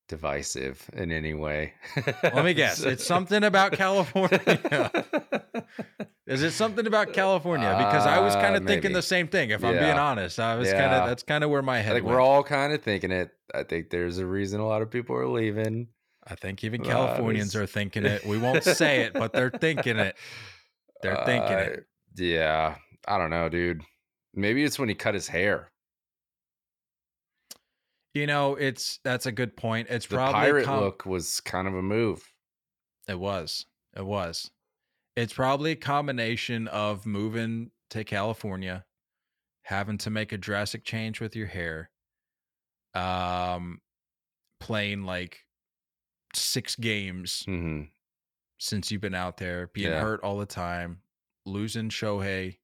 divisive 0.09 0.89
in 0.93 1.13
any 1.13 1.35
way. 1.35 1.75
Let 2.23 2.45
me 2.45 2.55
guess. 2.55 2.85
It's 2.85 3.07
something 3.07 3.43
about 3.43 3.73
California. 3.73 4.91
Is 6.27 6.43
it 6.43 6.53
something 6.53 6.87
about 6.87 7.13
California? 7.13 7.75
Because 7.77 8.07
I 8.07 8.19
was 8.21 8.35
kind 8.35 8.57
of 8.57 8.63
uh, 8.63 8.67
thinking 8.67 8.93
the 8.93 9.03
same 9.03 9.29
thing. 9.29 9.51
If 9.51 9.61
yeah. 9.61 9.69
I'm 9.69 9.79
being 9.79 9.99
honest, 9.99 10.41
I 10.41 10.57
was 10.57 10.69
yeah. 10.69 10.81
kind 10.81 10.95
of 10.95 11.09
that's 11.09 11.23
kind 11.23 11.45
of 11.45 11.51
where 11.51 11.63
my 11.63 11.81
head. 11.81 11.95
Like 11.95 12.03
we're 12.03 12.21
all 12.21 12.43
kind 12.43 12.73
of 12.73 12.83
thinking 12.83 13.11
it. 13.11 13.31
I 13.55 13.63
think 13.63 13.91
there's 13.91 14.19
a 14.19 14.27
reason 14.27 14.61
a 14.61 14.67
lot 14.67 14.81
of 14.81 14.91
people 14.91 15.17
are 15.17 15.29
leaving. 15.29 15.89
I 16.27 16.35
think 16.37 16.65
even 16.65 16.81
Uh, 16.83 16.85
Californians 16.85 17.55
are 17.55 17.67
thinking 17.67 18.05
it. 18.07 18.25
We 18.25 18.39
won't 18.39 18.65
say 18.65 19.03
it, 19.03 19.13
but 19.13 19.33
they're 19.33 19.51
thinking 19.51 19.99
it. 19.99 20.17
They're 21.03 21.23
thinking 21.27 21.59
it. 21.59 21.79
Uh, 21.81 21.83
Yeah, 22.17 22.77
I 23.07 23.19
don't 23.19 23.31
know, 23.31 23.49
dude. 23.49 23.83
Maybe 24.33 24.65
it's 24.65 24.79
when 24.79 24.89
he 24.89 24.95
cut 24.95 25.15
his 25.15 25.29
hair. 25.29 25.71
You 28.15 28.27
know, 28.27 28.55
it's 28.55 29.01
that's 29.05 29.27
a 29.27 29.33
good 29.33 29.57
point. 29.57 29.89
It's 29.91 30.07
The 30.07 30.17
probably 30.17 30.41
pirate 30.41 30.65
com- 30.67 30.81
look 30.81 31.05
was 31.05 31.41
kind 31.41 31.67
of 31.67 31.75
a 31.75 31.83
move. 31.83 32.23
It 33.09 33.19
was. 33.19 33.67
It 33.97 34.07
was. 34.07 34.51
It's 35.17 35.33
probably 35.33 35.73
a 35.73 35.77
combination 35.77 36.69
of 36.69 37.07
moving 37.07 37.71
to 37.91 38.03
California, 38.05 38.85
having 39.63 39.99
to 39.99 40.11
make 40.11 40.33
a 40.33 40.39
drastic 40.39 40.85
change 40.85 41.21
with 41.21 41.37
your 41.37 41.47
hair, 41.49 41.91
um, 42.95 43.81
playing 44.61 45.03
like 45.05 45.44
six 46.37 46.77
games 46.77 47.43
hmm 47.47 47.83
since 48.59 48.91
you've 48.91 49.01
been 49.01 49.15
out 49.15 49.37
there, 49.39 49.67
being 49.75 49.91
Yeah. 49.91 50.01
hurt 50.01 50.23
all 50.23 50.39
the 50.39 50.47
time, 50.47 51.01
losing 51.45 51.89
Shohei 51.91 52.59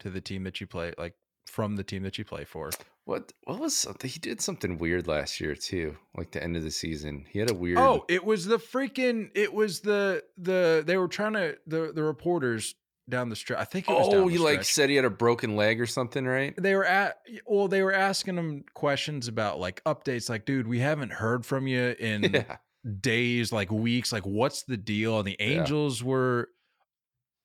to 0.00 0.10
the 0.10 0.20
team 0.20 0.44
that 0.44 0.60
you 0.60 0.66
play, 0.66 0.92
like 0.98 1.14
from 1.46 1.76
the 1.76 1.82
team 1.82 2.02
that 2.04 2.18
you 2.18 2.24
play 2.24 2.44
for. 2.44 2.70
What 3.04 3.32
what 3.44 3.58
was 3.58 3.74
something? 3.74 4.08
He 4.08 4.20
did 4.20 4.40
something 4.40 4.78
weird 4.78 5.08
last 5.08 5.40
year 5.40 5.54
too, 5.56 5.96
like 6.16 6.30
the 6.30 6.42
end 6.42 6.56
of 6.56 6.62
the 6.62 6.70
season. 6.70 7.24
He 7.28 7.38
had 7.40 7.50
a 7.50 7.54
weird. 7.54 7.78
Oh, 7.78 8.04
it 8.08 8.24
was 8.24 8.46
the 8.46 8.58
freaking. 8.58 9.30
It 9.34 9.52
was 9.52 9.80
the 9.80 10.22
the. 10.36 10.84
They 10.86 10.96
were 10.96 11.08
trying 11.08 11.32
to 11.32 11.56
the 11.66 11.90
the 11.92 12.02
reporters 12.04 12.74
down 13.08 13.30
the 13.30 13.34
stretch. 13.34 13.58
I 13.58 13.64
think 13.64 13.88
it 13.88 13.92
was. 13.92 14.06
oh, 14.12 14.28
he 14.28 14.38
like 14.38 14.62
said 14.62 14.90
he 14.90 14.94
had 14.96 15.04
a 15.06 15.10
broken 15.10 15.56
leg 15.56 15.80
or 15.80 15.86
something, 15.86 16.24
right? 16.26 16.54
they 16.56 16.76
were 16.76 16.84
at 16.84 17.18
well 17.46 17.66
they 17.66 17.82
were 17.82 17.94
asking 17.94 18.36
him 18.36 18.64
questions 18.74 19.26
about 19.26 19.58
like 19.58 19.82
updates 19.84 20.28
like 20.30 20.44
dude 20.44 20.68
we 20.68 20.78
haven't 20.78 21.14
heard 21.14 21.44
from 21.44 21.66
you 21.66 21.96
in 21.98 22.34
Yeah, 22.34 22.56
days 23.00 23.52
like 23.52 23.70
weeks 23.70 24.12
like 24.12 24.24
what's 24.24 24.62
the 24.64 24.76
deal 24.76 25.18
and 25.18 25.26
the 25.26 25.36
Yeah. 25.38 25.46
angels 25.60 26.02
were 26.02 26.48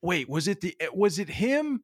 wait 0.02 0.30
was 0.30 0.48
it 0.48 0.62
the 0.62 0.76
was 0.94 1.20
it 1.20 1.28
him 1.30 1.84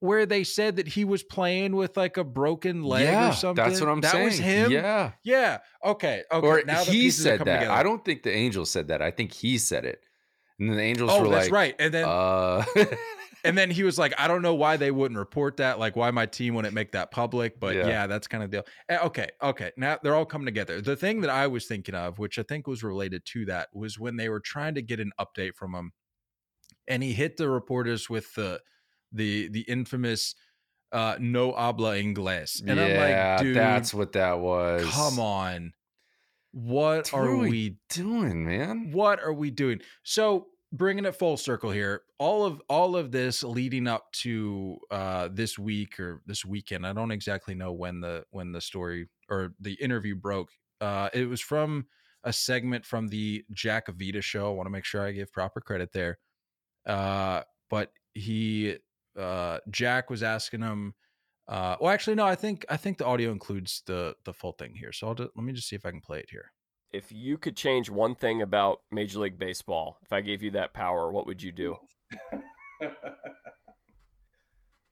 where 0.00 0.26
they 0.26 0.44
said 0.44 0.76
that 0.76 0.88
he 0.88 1.04
was 1.06 1.22
playing 1.22 1.74
with 1.74 1.96
like 1.96 2.18
a 2.18 2.24
broken 2.24 2.82
leg 2.82 3.04
yeah, 3.04 3.30
or 3.30 3.32
something 3.32 3.64
that's 3.64 3.80
what 3.80 3.88
I'm 3.88 4.02
that 4.02 4.12
saying. 4.12 4.24
That 4.24 4.30
was 4.30 4.38
him 4.38 4.72
Yeah, 4.72 5.12
yeah 5.24 5.58
okay 5.84 6.22
okay 6.30 6.46
or 6.46 6.62
now 6.66 6.84
he 6.84 7.10
said 7.10 7.40
that. 7.40 7.60
together. 7.60 7.70
I 7.72 7.82
don't 7.82 8.04
think 8.04 8.22
the 8.22 8.32
angels 8.32 8.70
said 8.70 8.88
that. 8.88 9.00
I 9.00 9.10
think 9.10 9.32
he 9.32 9.56
said 9.56 9.86
it, 9.86 10.00
and 10.58 10.68
then 10.68 10.76
the 10.76 10.82
angels 10.82 11.10
oh 11.10 11.22
were 11.22 11.28
that's 11.28 11.46
like, 11.46 11.52
right 11.52 11.74
and 11.78 11.94
then 11.94 12.04
uh, 12.04 12.64
and 13.46 13.56
then 13.56 13.70
he 13.70 13.82
was 13.84 13.98
like, 13.98 14.12
I 14.18 14.28
don't 14.28 14.42
know 14.42 14.54
why 14.54 14.76
they 14.76 14.90
wouldn't 14.90 15.18
report 15.18 15.56
that, 15.58 15.78
like 15.78 15.96
why 15.96 16.10
my 16.10 16.26
team 16.26 16.54
wouldn't 16.54 16.74
make 16.74 16.92
that 16.92 17.10
public, 17.10 17.58
but 17.60 17.74
Yeah. 17.76 17.86
yeah, 17.88 18.06
that's 18.06 18.26
kind 18.28 18.42
of 18.44 18.50
the 18.50 18.58
deal. 18.58 18.66
Eh, 18.88 18.98
Okay, 19.06 19.28
okay. 19.42 19.72
Now 19.76 19.98
they're 20.02 20.14
all 20.14 20.26
coming 20.26 20.46
together. 20.46 20.80
The 20.80 20.96
thing 20.96 21.20
that 21.22 21.30
I 21.30 21.46
was 21.46 21.66
thinking 21.66 21.94
of, 21.94 22.18
which 22.18 22.38
I 22.38 22.42
think 22.42 22.66
was 22.66 22.82
related 22.82 23.24
to 23.26 23.46
that, 23.46 23.68
was 23.72 23.98
when 23.98 24.16
they 24.16 24.28
were 24.28 24.40
trying 24.40 24.74
to 24.74 24.82
get 24.82 25.00
an 25.00 25.12
update 25.20 25.54
from 25.54 25.74
him, 25.74 25.92
and 26.88 27.02
he 27.02 27.12
hit 27.12 27.36
the 27.36 27.48
reporters 27.48 28.08
with 28.10 28.34
the 28.34 28.60
the 29.12 29.48
the 29.48 29.62
infamous 29.62 30.34
uh 30.92 31.16
no 31.20 31.52
habla 31.52 31.94
inglés. 31.96 32.60
And 32.66 32.78
I'm 32.80 32.90
yeah, 32.90 33.34
like, 33.36 33.42
dude, 33.44 33.56
that's 33.56 33.92
what 33.94 34.12
that 34.12 34.38
was. 34.40 34.84
come 34.90 35.18
on. 35.20 35.72
What 36.52 37.12
What 37.12 37.12
are 37.12 37.28
are 37.30 37.36
we 37.36 37.78
doing, 37.90 38.46
man? 38.46 38.90
what 38.92 39.20
are 39.20 39.32
we 39.32 39.50
doing 39.50 39.80
so 40.02 40.46
bringing 40.72 41.04
it 41.04 41.14
full 41.14 41.36
circle 41.36 41.70
here 41.70 42.02
all 42.18 42.44
of 42.44 42.60
all 42.68 42.96
of 42.96 43.12
this 43.12 43.44
leading 43.44 43.86
up 43.86 44.10
to 44.12 44.78
uh 44.90 45.28
this 45.32 45.58
week 45.58 45.98
or 46.00 46.22
this 46.26 46.44
weekend 46.44 46.86
i 46.86 46.92
don't 46.92 47.12
exactly 47.12 47.54
know 47.54 47.72
when 47.72 48.00
the 48.00 48.24
when 48.30 48.52
the 48.52 48.60
story 48.60 49.08
or 49.30 49.54
the 49.60 49.74
interview 49.74 50.16
broke 50.16 50.50
uh 50.80 51.08
it 51.14 51.28
was 51.28 51.40
from 51.40 51.86
a 52.24 52.32
segment 52.32 52.84
from 52.84 53.06
the 53.06 53.44
jack 53.52 53.86
vita 53.94 54.20
show 54.20 54.50
i 54.50 54.54
want 54.54 54.66
to 54.66 54.70
make 54.70 54.84
sure 54.84 55.06
i 55.06 55.12
give 55.12 55.32
proper 55.32 55.60
credit 55.60 55.92
there 55.92 56.18
uh 56.86 57.42
but 57.70 57.92
he 58.14 58.76
uh 59.18 59.58
jack 59.70 60.10
was 60.10 60.24
asking 60.24 60.62
him 60.62 60.94
uh 61.46 61.76
well 61.80 61.92
actually 61.92 62.16
no 62.16 62.26
i 62.26 62.34
think 62.34 62.66
i 62.68 62.76
think 62.76 62.98
the 62.98 63.06
audio 63.06 63.30
includes 63.30 63.82
the 63.86 64.14
the 64.24 64.32
full 64.32 64.52
thing 64.52 64.74
here 64.74 64.92
so 64.92 65.06
i'll 65.06 65.14
just, 65.14 65.30
let 65.36 65.44
me 65.44 65.52
just 65.52 65.68
see 65.68 65.76
if 65.76 65.86
i 65.86 65.90
can 65.90 66.00
play 66.00 66.18
it 66.18 66.28
here 66.28 66.50
If 66.96 67.12
you 67.12 67.36
could 67.36 67.56
change 67.56 67.90
one 67.90 68.14
thing 68.14 68.40
about 68.40 68.80
Major 68.90 69.18
League 69.18 69.38
Baseball, 69.38 69.98
if 70.02 70.14
I 70.14 70.22
gave 70.22 70.42
you 70.42 70.52
that 70.52 70.72
power, 70.72 71.12
what 71.12 71.26
would 71.26 71.42
you 71.42 71.52
do? 71.52 71.76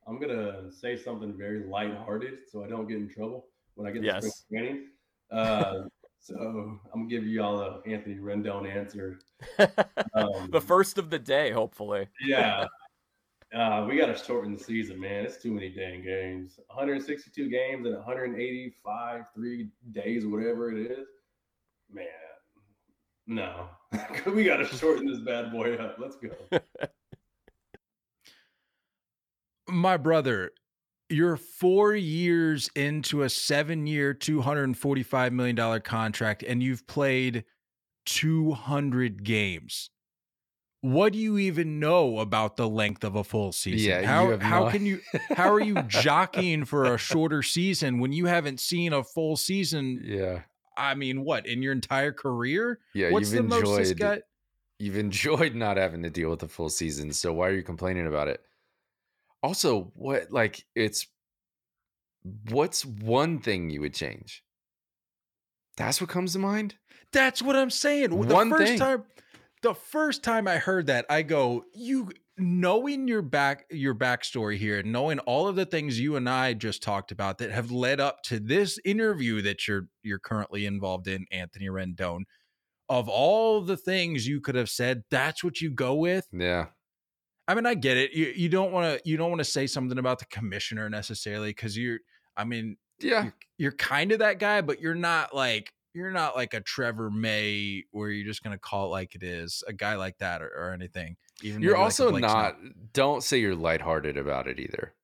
I'm 0.07 0.21
gonna 0.21 0.71
say 0.71 0.99
something 0.99 1.33
very 1.35 1.65
lighthearted 1.65 2.41
so 2.53 2.63
I 2.63 2.69
don't 2.69 2.87
get 2.87 2.99
in 2.99 3.09
trouble 3.09 3.47
when 3.75 3.89
I 3.89 3.91
get 3.91 4.03
to 4.03 4.21
spring 4.21 4.33
training. 4.53 4.87
Uh, 5.33 5.85
so 6.21 6.35
I'm 6.35 6.81
gonna 6.93 7.09
give 7.09 7.25
you 7.25 7.43
all 7.43 7.59
a 7.59 7.81
Anthony 7.87 8.17
Rendon 8.17 8.71
answer. 8.71 9.19
Um, 10.15 10.51
the 10.53 10.61
first 10.61 10.99
of 10.99 11.11
the 11.11 11.19
day, 11.19 11.51
hopefully. 11.51 12.07
yeah. 12.25 12.67
Uh, 13.53 13.85
we 13.89 13.97
got 13.97 14.07
to 14.07 14.17
shorten 14.17 14.53
the 14.53 14.63
season, 14.63 15.01
man. 15.01 15.25
It's 15.25 15.43
too 15.43 15.51
many 15.51 15.71
dang 15.71 16.05
games. 16.05 16.61
162 16.69 17.49
games 17.49 17.85
and 17.87 17.97
185 17.97 19.25
three 19.35 19.71
days, 19.91 20.25
whatever 20.25 20.71
it 20.71 20.93
is. 20.93 21.09
Man, 21.91 22.07
no, 23.27 23.69
we 24.33 24.45
got 24.45 24.57
to 24.59 24.67
shorten 24.67 25.07
this 25.07 25.21
bad 25.21 25.53
boy 25.53 25.75
up. 25.75 25.97
Let's 25.99 26.17
go. 26.17 26.61
my 29.69 29.97
brother, 29.97 30.51
you're 31.09 31.37
four 31.37 31.95
years 31.95 32.69
into 32.75 33.23
a 33.23 33.29
seven 33.29 33.87
year, 33.87 34.15
$245 34.15 35.33
million 35.33 35.81
contract, 35.81 36.43
and 36.43 36.63
you've 36.63 36.87
played 36.87 37.45
200 38.07 39.25
games. 39.25 39.91
What 40.81 41.15
do 41.15 41.19
you 41.19 41.39
even 41.39 41.81
know 41.81 42.19
about 42.19 42.57
the 42.57 42.69
length 42.69 43.05
of 43.05 43.17
a 43.17 43.25
full 43.25 43.53
season? 43.53 43.89
Yeah, 43.89 44.07
how 44.07 44.33
have 44.33 44.43
how 44.43 44.65
no- 44.65 44.71
can 44.71 44.85
you 44.85 45.01
how 45.35 45.51
are 45.51 45.61
you 45.61 45.81
jockeying 45.85 46.67
for 46.67 46.93
a 46.93 46.99
shorter 46.99 47.43
season 47.43 48.01
when 48.01 48.13
you 48.13 48.27
haven't 48.27 48.61
seen 48.61 48.93
a 48.93 49.03
full 49.03 49.37
season? 49.37 50.03
Yeah, 50.05 50.41
I 50.77 50.95
mean, 50.95 51.25
what 51.25 51.47
in 51.47 51.63
your 51.63 51.73
entire 51.73 52.13
career? 52.13 52.81
yeah. 52.95 53.11
What's 53.11 53.33
you've 53.33 53.43
the 53.43 53.49
most 53.61 53.77
this 53.77 53.91
enjoyed. 53.93 53.99
guy? 54.19 54.23
You've 54.79 54.97
enjoyed 54.97 55.55
not 55.55 55.77
having 55.77 56.03
to 56.03 56.11
deal 56.11 56.31
with 56.31 56.41
the 56.41 56.49
full 56.49 56.69
season. 56.69 57.13
So 57.13 57.33
why 57.33 57.49
are 57.49 57.55
you 57.55 57.63
complaining 57.63 58.07
about 58.07 58.29
it? 58.29 58.41
Also, 59.43 59.93
what 59.95 60.31
like 60.31 60.65
it's 60.75 61.07
what's 62.51 62.85
one 62.85 63.39
thing 63.41 63.71
you 63.71 63.81
would 63.81 63.95
change? 63.95 64.43
That's 65.77 66.01
what 66.01 66.11
comes 66.11 66.33
to 66.33 66.39
mind. 66.39 66.77
That's 67.13 67.43
what 67.43 67.57
I'm 67.57 67.71
saying. 67.71 68.11
The 68.11 68.17
One 68.35 68.51
first 68.51 68.67
thing. 68.67 68.79
time 68.79 69.05
the 69.63 69.75
first 69.75 70.23
time 70.23 70.47
I 70.47 70.59
heard 70.59 70.87
that, 70.87 71.07
I 71.09 71.23
go, 71.23 71.65
you 71.73 72.11
knowing 72.37 73.07
your 73.07 73.23
back 73.23 73.65
your 73.71 73.95
backstory 73.95 74.57
here, 74.57 74.83
knowing 74.83 75.19
all 75.21 75.49
of 75.49 75.57
the 75.57 75.67
things 75.67 76.01
you 76.01 76.17
and 76.17 76.29
I 76.29 76.55
just 76.55 76.83
talked 76.83 77.13
about 77.13 77.39
that 77.39 77.51
have 77.51 77.71
led 77.71 78.01
up 78.01 78.23
to 78.25 78.41
this 78.41 78.79
interview 78.85 79.43
that 79.43 79.69
you're 79.69 79.89
you're 80.03 80.19
currently 80.19 80.67
involved 80.67 81.09
in, 81.09 81.27
Anthony 81.31 81.67
Rendon. 81.67 82.23
Of 82.89 83.09
all 83.09 83.63
the 83.63 83.79
things 83.79 84.29
you 84.29 84.41
could 84.41 84.57
have 84.57 84.69
said, 84.69 85.05
that's 85.11 85.43
what 85.43 85.61
you 85.61 85.71
go 85.71 85.95
with. 85.95 86.29
Yeah, 86.33 86.67
I 87.47 87.55
mean, 87.55 87.67
I 87.67 87.75
get 87.75 87.97
it. 87.97 88.13
You 88.13 88.33
you 88.35 88.49
don't 88.49 88.73
want 88.73 88.99
to 88.99 89.09
you 89.09 89.17
don't 89.17 89.31
want 89.31 89.41
to 89.41 89.45
say 89.45 89.67
something 89.67 89.99
about 89.99 90.19
the 90.19 90.27
commissioner 90.27 90.89
necessarily 90.89 91.51
because 91.51 91.77
you're. 91.77 91.99
I 92.37 92.45
mean, 92.45 92.77
yeah. 93.01 93.23
you're, 93.25 93.35
you're 93.59 93.73
kind 93.73 94.11
of 94.11 94.19
that 94.19 94.39
guy, 94.39 94.61
but 94.61 94.81
you're 94.81 94.95
not 94.95 95.35
like 95.35 95.73
you're 95.95 96.11
not 96.11 96.35
like 96.35 96.55
a 96.55 96.61
Trevor 96.61 97.11
May 97.11 97.85
where 97.93 98.11
you're 98.11 98.27
just 98.27 98.43
gonna 98.43 98.59
call 98.59 98.87
it 98.87 98.91
like 98.91 99.15
it 99.15 99.23
is, 99.23 99.63
a 99.69 99.73
guy 99.73 99.95
like 99.95 100.19
that 100.19 100.43
or, 100.43 100.49
or 100.49 100.73
anything. 100.73 101.17
Even 101.43 101.63
You're 101.63 101.73
maybe 101.73 101.79
like 101.79 101.81
a 101.81 101.85
also 101.85 102.17
not. 102.17 102.57
Snell. 102.61 102.73
Don't 102.93 103.23
say 103.23 103.39
you're 103.39 103.55
lighthearted 103.57 104.17
about 104.17 104.47
it 104.47 104.61
either. 104.61 104.95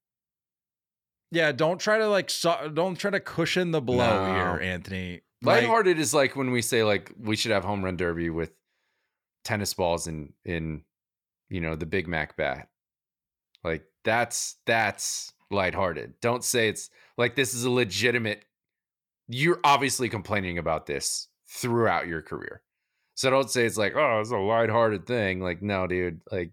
Yeah, 1.33 1.53
don't 1.53 1.79
try 1.79 1.99
to 1.99 2.09
like 2.09 2.31
so, 2.31 2.71
don't 2.73 2.97
try 2.97 3.11
to 3.11 3.21
cushion 3.21 3.71
the 3.71 3.81
blow 3.81 4.27
No. 4.27 4.35
here, 4.35 4.61
Anthony. 4.63 5.23
Like, 5.43 5.63
Lighthearted 5.63 5.99
is 5.99 6.13
like 6.13 6.37
when 6.37 6.51
we 6.51 6.61
say 6.61 6.85
like 6.85 7.13
we 7.19 7.35
should 7.37 7.51
have 7.53 7.65
home 7.65 7.85
run 7.85 7.97
derby 7.97 8.31
with 8.31 8.53
tennis 9.45 9.73
balls 9.75 10.07
in 10.07 10.33
in 10.45 10.83
you 11.49 11.61
know 11.61 11.77
the 11.77 11.87
Big 11.87 12.07
Mac 12.09 12.37
bat. 12.37 12.69
Like 13.65 13.85
that's 14.05 14.57
that's 14.67 15.33
lighthearted. 15.51 16.15
Don't 16.21 16.45
say 16.45 16.69
it's 16.69 16.91
like 17.17 17.37
this 17.37 17.55
is 17.55 17.65
a 17.65 17.71
legitimate. 17.71 18.45
You're 19.29 19.61
obviously 19.65 20.09
complaining 20.09 20.59
about 20.59 20.87
this 20.87 21.29
throughout 21.49 22.07
your 22.07 22.23
career, 22.23 22.63
so 23.21 23.29
don't 23.29 23.51
say 23.51 23.67
it's 23.67 23.77
like 23.77 23.95
oh 23.97 24.21
it's 24.21 24.31
a 24.31 24.39
lighthearted 24.39 25.07
thing. 25.07 25.43
Like 25.43 25.61
no, 25.61 25.87
dude. 25.87 26.23
Like 26.33 26.53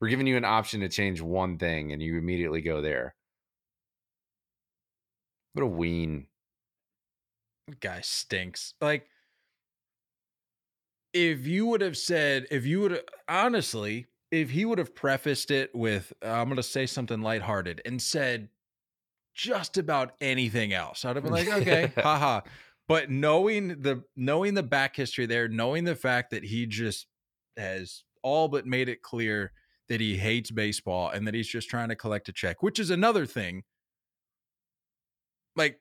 we're 0.00 0.08
giving 0.08 0.26
you 0.26 0.36
an 0.36 0.44
option 0.44 0.80
to 0.80 0.88
change 0.88 1.20
one 1.20 1.56
thing, 1.56 1.92
and 1.92 2.02
you 2.02 2.18
immediately 2.18 2.62
go 2.62 2.82
there. 2.82 3.14
What 5.52 5.62
a 5.62 5.66
ween. 5.68 6.26
Guy 7.78 8.00
stinks. 8.00 8.74
Like, 8.80 9.06
if 11.12 11.46
you 11.46 11.66
would 11.66 11.80
have 11.80 11.96
said, 11.96 12.48
if 12.50 12.66
you 12.66 12.80
would 12.80 13.00
honestly, 13.28 14.08
if 14.32 14.50
he 14.50 14.64
would 14.64 14.78
have 14.78 14.96
prefaced 14.96 15.52
it 15.52 15.72
with, 15.76 16.12
uh, 16.24 16.28
I'm 16.28 16.46
going 16.46 16.56
to 16.56 16.64
say 16.64 16.86
something 16.86 17.22
lighthearted 17.22 17.82
and 17.84 18.02
said 18.02 18.48
just 19.32 19.78
about 19.78 20.14
anything 20.20 20.72
else, 20.72 21.04
I'd 21.04 21.14
have 21.14 21.22
been 21.22 21.32
like, 21.32 21.48
okay, 21.48 21.92
haha. 22.02 22.40
But 22.86 23.10
knowing 23.10 23.80
the 23.80 24.04
knowing 24.14 24.54
the 24.54 24.62
back 24.62 24.96
history 24.96 25.26
there, 25.26 25.48
knowing 25.48 25.84
the 25.84 25.94
fact 25.94 26.30
that 26.30 26.44
he 26.44 26.66
just 26.66 27.06
has 27.56 28.04
all 28.22 28.48
but 28.48 28.66
made 28.66 28.88
it 28.88 29.02
clear 29.02 29.52
that 29.88 30.00
he 30.00 30.16
hates 30.16 30.50
baseball 30.50 31.10
and 31.10 31.26
that 31.26 31.34
he's 31.34 31.48
just 31.48 31.68
trying 31.68 31.88
to 31.90 31.96
collect 31.96 32.28
a 32.28 32.32
check, 32.32 32.62
which 32.62 32.78
is 32.78 32.90
another 32.90 33.26
thing. 33.26 33.62
Like 35.56 35.80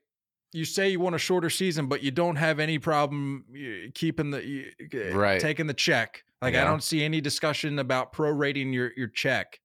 you 0.54 0.66
say 0.66 0.90
you 0.90 1.00
want 1.00 1.16
a 1.16 1.20
shorter 1.20 1.50
season, 1.50 1.88
but 1.88 2.04
you 2.04 2.12
don't 2.12 2.36
have 2.36 2.60
any 2.60 2.80
problem 2.80 3.46
eh, 3.56 3.90
keeping 3.94 4.32
the 4.32 4.68
eh, 4.80 4.98
eh, 4.98 5.14
right 5.14 5.42
taking 5.42 5.68
the 5.68 5.74
check. 5.74 6.24
Like 6.42 6.54
yeah. 6.54 6.62
I 6.62 6.66
don't 6.66 6.84
see 6.84 7.04
any 7.04 7.22
discussion 7.22 7.80
about 7.80 8.14
prorating 8.14 8.74
your 8.74 8.92
your 8.96 9.08
check 9.08 9.60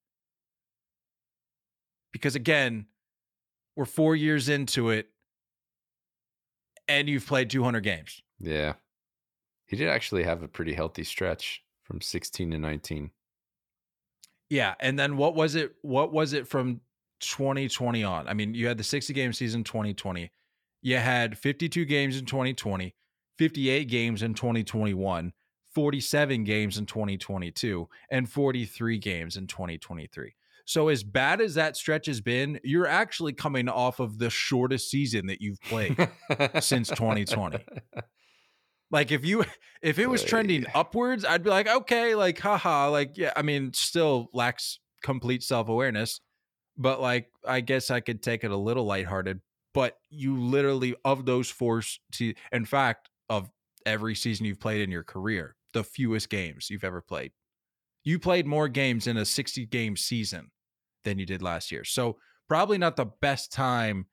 because 2.12 2.35
again, 2.35 2.87
we're 3.76 3.85
four 3.85 4.16
years 4.16 4.49
into 4.49 4.90
it, 4.90 5.09
and 6.88 7.09
you've 7.09 7.26
played 7.26 7.50
200 7.50 7.80
games. 7.80 8.23
Yeah, 8.40 8.75
he 9.66 9.76
did 9.76 9.88
actually 9.88 10.25
have 10.25 10.42
a 10.42 10.49
pretty 10.49 10.75
healthy 10.75 11.04
stretch 11.04 11.62
from 11.85 12.00
16 12.00 12.50
to 12.50 12.59
19. 12.59 13.11
Yeah, 14.50 14.75
and 14.80 14.99
then 14.99 15.16
what 15.16 15.35
was 15.35 15.54
it? 15.54 15.75
What 15.83 16.12
was 16.12 16.33
it 16.33 16.47
from 16.47 16.80
2020 17.21 18.02
on? 18.02 18.28
I 18.28 18.35
mean, 18.35 18.54
you 18.54 18.66
had 18.66 18.78
the 18.78 18.85
60 18.85 19.12
game 19.12 19.33
season 19.33 19.64
2020. 19.64 20.30
You 20.80 20.97
had 20.97 21.37
52 21.37 21.85
games 21.85 22.16
in 22.16 22.25
2020, 22.25 22.95
58 23.37 23.85
games 23.88 24.23
in 24.23 24.35
2021, 24.35 25.33
47 25.75 26.45
games 26.45 26.78
in 26.78 26.87
2022, 26.87 27.88
and 28.11 28.30
43 28.30 28.99
games 28.99 29.37
in 29.37 29.47
2023. 29.47 30.35
So 30.69 30.89
as 30.89 31.03
bad 31.03 31.41
as 31.41 31.55
that 31.55 31.79
stretch 31.79 32.09
has 32.09 32.21
been, 32.21 32.61
you're 32.63 32.87
actually 32.87 33.33
coming 33.33 33.71
off 33.71 34.01
of 34.01 34.19
the 34.19 34.29
shortest 34.29 34.91
season 34.91 35.29
that 35.29 35.41
you've 35.41 35.63
played 35.63 35.97
since 36.61 36.91
2020. 36.91 37.65
Like 38.91 39.11
if 39.11 39.25
you 39.25 39.47
if 39.83 39.99
it 39.99 40.11
was 40.11 40.23
trending 40.23 40.67
upwards, 40.75 41.25
I'd 41.25 41.43
be 41.43 41.49
like, 41.49 41.69
okay, 41.69 42.15
like 42.15 42.39
haha, 42.39 42.91
like 42.91 43.17
yeah, 43.17 43.33
I 43.35 43.41
mean, 43.41 43.73
still 43.73 44.29
lacks 44.35 44.79
complete 45.03 45.43
self-awareness, 45.43 46.21
but 46.77 47.01
like 47.01 47.31
I 47.47 47.61
guess 47.61 47.91
I 47.91 48.01
could 48.01 48.23
take 48.23 48.45
it 48.45 48.51
a 48.51 48.57
little 48.57 48.85
lighthearted. 48.85 49.41
But 49.73 49.97
you 50.11 50.39
literally 50.39 50.95
of 51.03 51.25
those 51.25 51.49
four 51.49 51.83
to 52.13 52.35
in 52.53 52.67
fact, 52.67 53.09
of 53.31 53.51
every 53.87 54.15
season 54.15 54.45
you've 54.45 54.61
played 54.61 54.83
in 54.83 54.91
your 54.91 55.05
career, 55.05 55.57
the 55.73 55.83
fewest 55.83 56.29
games 56.29 56.69
you've 56.69 56.85
ever 56.85 57.01
played. 57.01 57.33
You 58.05 58.19
played 58.19 58.47
more 58.47 58.69
games 58.69 59.07
in 59.07 59.17
a 59.17 59.25
60 59.25 59.65
game 59.65 59.97
season 59.97 60.51
than 61.05 61.19
you 61.19 61.26
did 61.26 61.43
last 61.43 61.71
year. 61.71 61.85
So 61.85 62.19
probably 62.49 62.78
not 62.78 62.97
the 62.97 63.07
best 63.21 63.52
time 63.52 64.07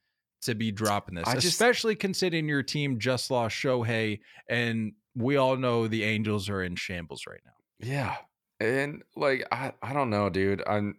to 0.43 0.55
be 0.55 0.71
dropping 0.71 1.15
this, 1.15 1.25
just, 1.33 1.45
especially 1.45 1.95
considering 1.95 2.47
your 2.47 2.63
team 2.63 2.99
just 2.99 3.31
lost 3.31 3.55
Shohei, 3.55 4.19
and 4.49 4.93
we 5.15 5.37
all 5.37 5.57
know 5.57 5.87
the 5.87 6.03
Angels 6.03 6.49
are 6.49 6.63
in 6.63 6.75
shambles 6.75 7.25
right 7.27 7.41
now. 7.45 7.51
Yeah, 7.79 8.15
and 8.59 9.03
like 9.15 9.47
I, 9.51 9.73
I 9.81 9.93
don't 9.93 10.09
know, 10.09 10.29
dude. 10.29 10.63
I'm, 10.67 10.97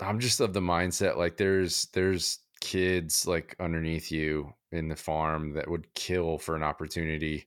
I'm 0.00 0.20
just 0.20 0.40
of 0.40 0.52
the 0.52 0.60
mindset 0.60 1.16
like 1.16 1.36
there's 1.36 1.86
there's 1.92 2.40
kids 2.60 3.26
like 3.26 3.54
underneath 3.60 4.10
you 4.10 4.52
in 4.72 4.88
the 4.88 4.96
farm 4.96 5.54
that 5.54 5.70
would 5.70 5.92
kill 5.94 6.38
for 6.38 6.56
an 6.56 6.62
opportunity 6.62 7.46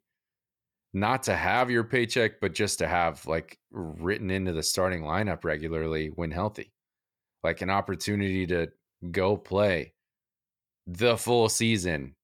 not 0.94 1.24
to 1.24 1.36
have 1.36 1.72
your 1.72 1.84
paycheck 1.84 2.40
but 2.40 2.54
just 2.54 2.80
to 2.80 2.88
have 2.88 3.26
like 3.26 3.58
written 3.72 4.30
into 4.30 4.54
the 4.54 4.64
starting 4.64 5.02
lineup 5.02 5.44
regularly 5.44 6.08
when 6.16 6.32
healthy 6.32 6.72
like 7.44 7.62
an 7.62 7.70
opportunity 7.70 8.48
to 8.48 8.68
go 9.12 9.38
play 9.38 9.94
the 10.86 11.18
full 11.18 11.50
season. 11.50 12.16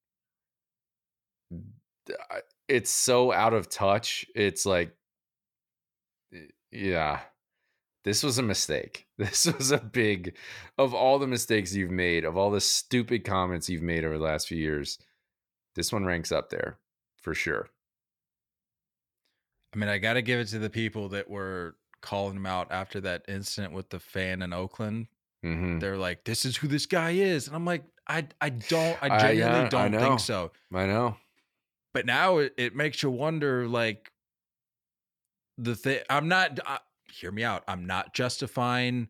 It's 2.67 2.91
so 2.91 3.31
out 3.31 3.53
of 3.53 3.69
touch. 3.69 4.25
It's 4.35 4.65
like, 4.65 4.95
yeah, 6.71 7.19
this 8.03 8.23
was 8.23 8.37
a 8.37 8.43
mistake. 8.43 9.07
This 9.17 9.45
was 9.45 9.71
a 9.71 9.77
big, 9.77 10.35
of 10.77 10.93
all 10.93 11.19
the 11.19 11.27
mistakes 11.27 11.73
you've 11.73 11.91
made, 11.91 12.25
of 12.25 12.35
all 12.35 12.51
the 12.51 12.59
stupid 12.59 13.23
comments 13.23 13.69
you've 13.69 13.83
made 13.83 14.03
over 14.03 14.17
the 14.17 14.23
last 14.23 14.47
few 14.47 14.57
years, 14.57 14.97
this 15.75 15.93
one 15.93 16.03
ranks 16.03 16.31
up 16.31 16.49
there 16.49 16.79
for 17.21 17.33
sure. 17.33 17.69
I 19.73 19.77
mean, 19.77 19.87
I 19.87 19.99
got 19.99 20.13
to 20.13 20.21
give 20.21 20.39
it 20.39 20.47
to 20.47 20.59
the 20.59 20.69
people 20.69 21.09
that 21.09 21.29
were 21.29 21.75
calling 22.03 22.35
him 22.35 22.45
out 22.45 22.71
after 22.71 23.01
that 23.01 23.25
incident 23.27 23.73
with 23.73 23.89
the 23.89 23.99
fan 23.99 24.43
in 24.43 24.53
Oakland. 24.53 25.07
Mm-hmm. 25.43 25.79
They're 25.79 25.97
like, 25.97 26.23
"This 26.23 26.45
is 26.45 26.55
who 26.55 26.67
this 26.67 26.85
guy 26.85 27.11
is," 27.11 27.47
and 27.47 27.55
I'm 27.55 27.65
like, 27.65 27.83
I 28.07 28.27
I 28.39 28.49
don't 28.49 28.97
I 29.01 29.09
genuinely 29.19 29.59
uh, 29.59 29.63
yeah, 29.63 29.69
don't 29.69 29.91
think 29.91 30.19
so. 30.19 30.51
I 30.71 30.85
know. 30.85 31.17
But 31.93 32.05
now 32.05 32.37
it, 32.37 32.53
it 32.57 32.75
makes 32.75 33.01
you 33.01 33.09
wonder 33.09 33.67
like 33.67 34.11
the 35.57 35.75
thing 35.75 35.99
I'm 36.09 36.27
not 36.27 36.59
uh, 36.65 36.77
hear 37.11 37.31
me 37.31 37.43
out. 37.43 37.63
I'm 37.67 37.85
not 37.85 38.13
justifying 38.13 39.09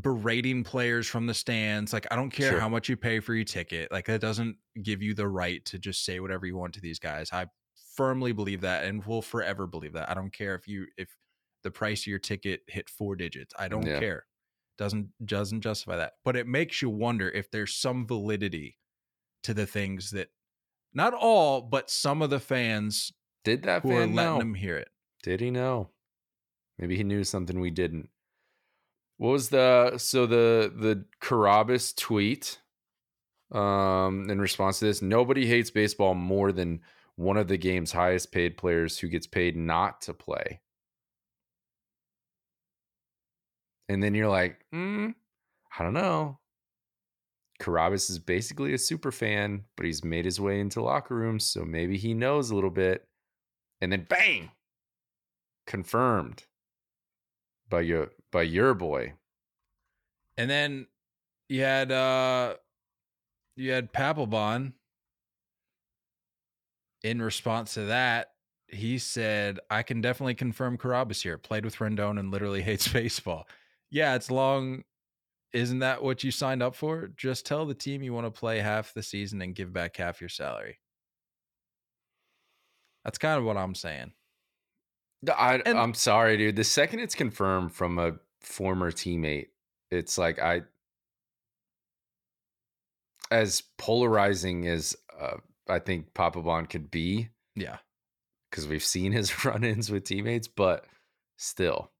berating 0.00 0.64
players 0.64 1.06
from 1.06 1.26
the 1.26 1.34
stands. 1.34 1.92
Like 1.92 2.06
I 2.10 2.16
don't 2.16 2.30
care 2.30 2.52
sure. 2.52 2.60
how 2.60 2.68
much 2.68 2.88
you 2.88 2.96
pay 2.96 3.20
for 3.20 3.34
your 3.34 3.44
ticket. 3.44 3.90
Like 3.90 4.06
that 4.06 4.20
doesn't 4.20 4.56
give 4.82 5.02
you 5.02 5.14
the 5.14 5.28
right 5.28 5.64
to 5.66 5.78
just 5.78 6.04
say 6.04 6.20
whatever 6.20 6.46
you 6.46 6.56
want 6.56 6.74
to 6.74 6.80
these 6.80 6.98
guys. 6.98 7.30
I 7.32 7.46
firmly 7.96 8.32
believe 8.32 8.60
that 8.62 8.84
and 8.84 9.04
will 9.04 9.22
forever 9.22 9.66
believe 9.66 9.92
that. 9.94 10.10
I 10.10 10.14
don't 10.14 10.32
care 10.32 10.54
if 10.54 10.68
you 10.68 10.86
if 10.96 11.08
the 11.62 11.70
price 11.70 12.02
of 12.02 12.06
your 12.06 12.18
ticket 12.18 12.62
hit 12.68 12.88
four 12.88 13.16
digits. 13.16 13.54
I 13.58 13.68
don't 13.68 13.86
yeah. 13.86 13.98
care 13.98 14.24
doesn't 14.80 15.10
doesn't 15.26 15.60
justify 15.60 15.94
that 15.94 16.14
but 16.24 16.36
it 16.36 16.46
makes 16.46 16.80
you 16.80 16.88
wonder 16.88 17.28
if 17.28 17.50
there's 17.50 17.74
some 17.74 18.06
validity 18.06 18.78
to 19.42 19.52
the 19.52 19.66
things 19.66 20.10
that 20.10 20.28
not 20.94 21.12
all 21.12 21.60
but 21.60 21.90
some 21.90 22.22
of 22.22 22.30
the 22.30 22.40
fans 22.40 23.12
did 23.44 23.62
that 23.64 23.82
who 23.82 23.90
fan 23.90 23.96
are 23.96 24.00
letting 24.00 24.14
know? 24.14 24.40
him 24.40 24.54
hear 24.54 24.78
it 24.78 24.88
did 25.22 25.38
he 25.38 25.50
know 25.50 25.90
maybe 26.78 26.96
he 26.96 27.04
knew 27.04 27.22
something 27.22 27.60
we 27.60 27.70
didn't 27.70 28.08
what 29.18 29.32
was 29.32 29.50
the 29.50 29.98
so 29.98 30.24
the 30.24 30.72
the 30.74 31.04
Carrabis 31.20 31.94
tweet 31.94 32.58
um 33.52 34.30
in 34.30 34.40
response 34.40 34.78
to 34.78 34.86
this 34.86 35.02
nobody 35.02 35.46
hates 35.46 35.70
baseball 35.70 36.14
more 36.14 36.52
than 36.52 36.80
one 37.16 37.36
of 37.36 37.48
the 37.48 37.58
game's 37.58 37.92
highest 37.92 38.32
paid 38.32 38.56
players 38.56 38.98
who 38.98 39.08
gets 39.08 39.26
paid 39.26 39.58
not 39.58 40.00
to 40.00 40.14
play 40.14 40.62
And 43.90 44.00
then 44.00 44.14
you're 44.14 44.28
like, 44.28 44.64
mm, 44.72 45.12
I 45.76 45.82
don't 45.82 45.94
know. 45.94 46.38
Carrabis 47.60 48.08
is 48.08 48.20
basically 48.20 48.72
a 48.72 48.78
super 48.78 49.10
fan, 49.10 49.64
but 49.76 49.84
he's 49.84 50.04
made 50.04 50.24
his 50.24 50.40
way 50.40 50.60
into 50.60 50.80
locker 50.80 51.16
rooms, 51.16 51.44
so 51.44 51.64
maybe 51.64 51.96
he 51.98 52.14
knows 52.14 52.50
a 52.50 52.54
little 52.54 52.70
bit. 52.70 53.08
And 53.80 53.90
then 53.90 54.06
bang, 54.08 54.52
confirmed 55.66 56.44
by 57.68 57.80
your 57.80 58.12
by 58.30 58.42
your 58.42 58.74
boy. 58.74 59.14
And 60.36 60.48
then 60.48 60.86
you 61.48 61.62
had 61.62 61.90
uh 61.90 62.54
you 63.56 63.72
had 63.72 63.92
Papelbon. 63.92 64.74
In 67.02 67.20
response 67.20 67.74
to 67.74 67.86
that, 67.86 68.34
he 68.68 68.98
said, 68.98 69.58
"I 69.68 69.82
can 69.82 70.00
definitely 70.00 70.36
confirm 70.36 70.78
Carrabis 70.78 71.22
here. 71.22 71.38
Played 71.38 71.64
with 71.64 71.76
Rendon 71.76 72.20
and 72.20 72.30
literally 72.30 72.62
hates 72.70 72.86
baseball." 72.86 73.48
Yeah, 73.90 74.14
it's 74.14 74.30
long. 74.30 74.84
Isn't 75.52 75.80
that 75.80 76.02
what 76.02 76.22
you 76.22 76.30
signed 76.30 76.62
up 76.62 76.76
for? 76.76 77.10
Just 77.16 77.44
tell 77.44 77.66
the 77.66 77.74
team 77.74 78.02
you 78.02 78.12
want 78.12 78.32
to 78.32 78.38
play 78.38 78.60
half 78.60 78.94
the 78.94 79.02
season 79.02 79.42
and 79.42 79.54
give 79.54 79.72
back 79.72 79.96
half 79.96 80.20
your 80.20 80.28
salary. 80.28 80.78
That's 83.04 83.18
kind 83.18 83.38
of 83.38 83.44
what 83.44 83.56
I'm 83.56 83.74
saying. 83.74 84.12
I, 85.36 85.60
and, 85.66 85.78
I'm 85.78 85.94
sorry, 85.94 86.36
dude. 86.36 86.56
The 86.56 86.64
second 86.64 87.00
it's 87.00 87.14
confirmed 87.14 87.72
from 87.72 87.98
a 87.98 88.12
former 88.40 88.90
teammate, 88.90 89.48
it's 89.90 90.16
like 90.16 90.38
I, 90.38 90.62
as 93.30 93.62
polarizing 93.76 94.66
as 94.66 94.96
uh, 95.20 95.36
I 95.68 95.78
think 95.78 96.14
Papelbon 96.14 96.68
could 96.70 96.90
be. 96.90 97.28
Yeah, 97.54 97.78
because 98.50 98.66
we've 98.66 98.84
seen 98.84 99.12
his 99.12 99.44
run-ins 99.44 99.90
with 99.90 100.04
teammates, 100.04 100.48
but 100.48 100.86
still, 101.36 101.90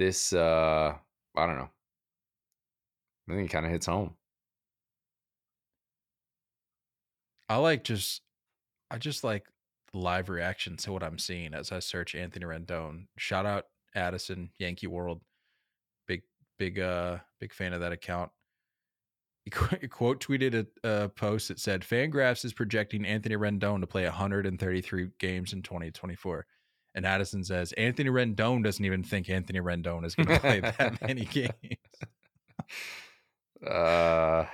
this 0.00 0.32
uh 0.32 0.94
I 1.36 1.46
don't 1.46 1.58
know. 1.58 1.68
I 3.28 3.34
think 3.34 3.50
it 3.50 3.52
kind 3.52 3.66
of 3.66 3.70
hits 3.70 3.86
home. 3.86 4.14
I 7.50 7.56
like 7.56 7.84
just 7.84 8.22
I 8.90 8.96
just 8.96 9.22
like 9.22 9.44
live 9.92 10.30
reaction 10.30 10.78
to 10.78 10.92
what 10.92 11.02
I'm 11.02 11.18
seeing 11.18 11.52
as 11.52 11.70
I 11.70 11.80
search 11.80 12.14
Anthony 12.14 12.46
Rendon. 12.46 13.08
Shout 13.18 13.44
out 13.44 13.66
Addison, 13.94 14.50
Yankee 14.58 14.86
World. 14.86 15.20
Big 16.08 16.22
big 16.58 16.80
uh 16.80 17.18
big 17.38 17.52
fan 17.52 17.74
of 17.74 17.80
that 17.80 17.92
account. 17.92 18.30
he 19.44 19.50
quote 19.50 20.24
tweeted 20.24 20.66
a, 20.82 20.88
a 20.88 21.08
post 21.10 21.48
that 21.48 21.60
said 21.60 21.82
Fangraphs 21.82 22.46
is 22.46 22.54
projecting 22.54 23.04
Anthony 23.04 23.36
Rendon 23.36 23.80
to 23.80 23.86
play 23.86 24.04
133 24.04 25.08
games 25.18 25.52
in 25.52 25.60
2024. 25.60 26.46
And 26.94 27.06
Addison 27.06 27.44
says 27.44 27.72
Anthony 27.72 28.10
Rendon 28.10 28.64
doesn't 28.64 28.84
even 28.84 29.02
think 29.02 29.30
Anthony 29.30 29.60
Rendon 29.60 30.04
is 30.04 30.14
going 30.14 30.28
to 30.28 30.40
play 30.40 30.60
that 30.60 31.00
many 31.06 31.24
games. 31.24 31.52
Uh, 33.66 34.46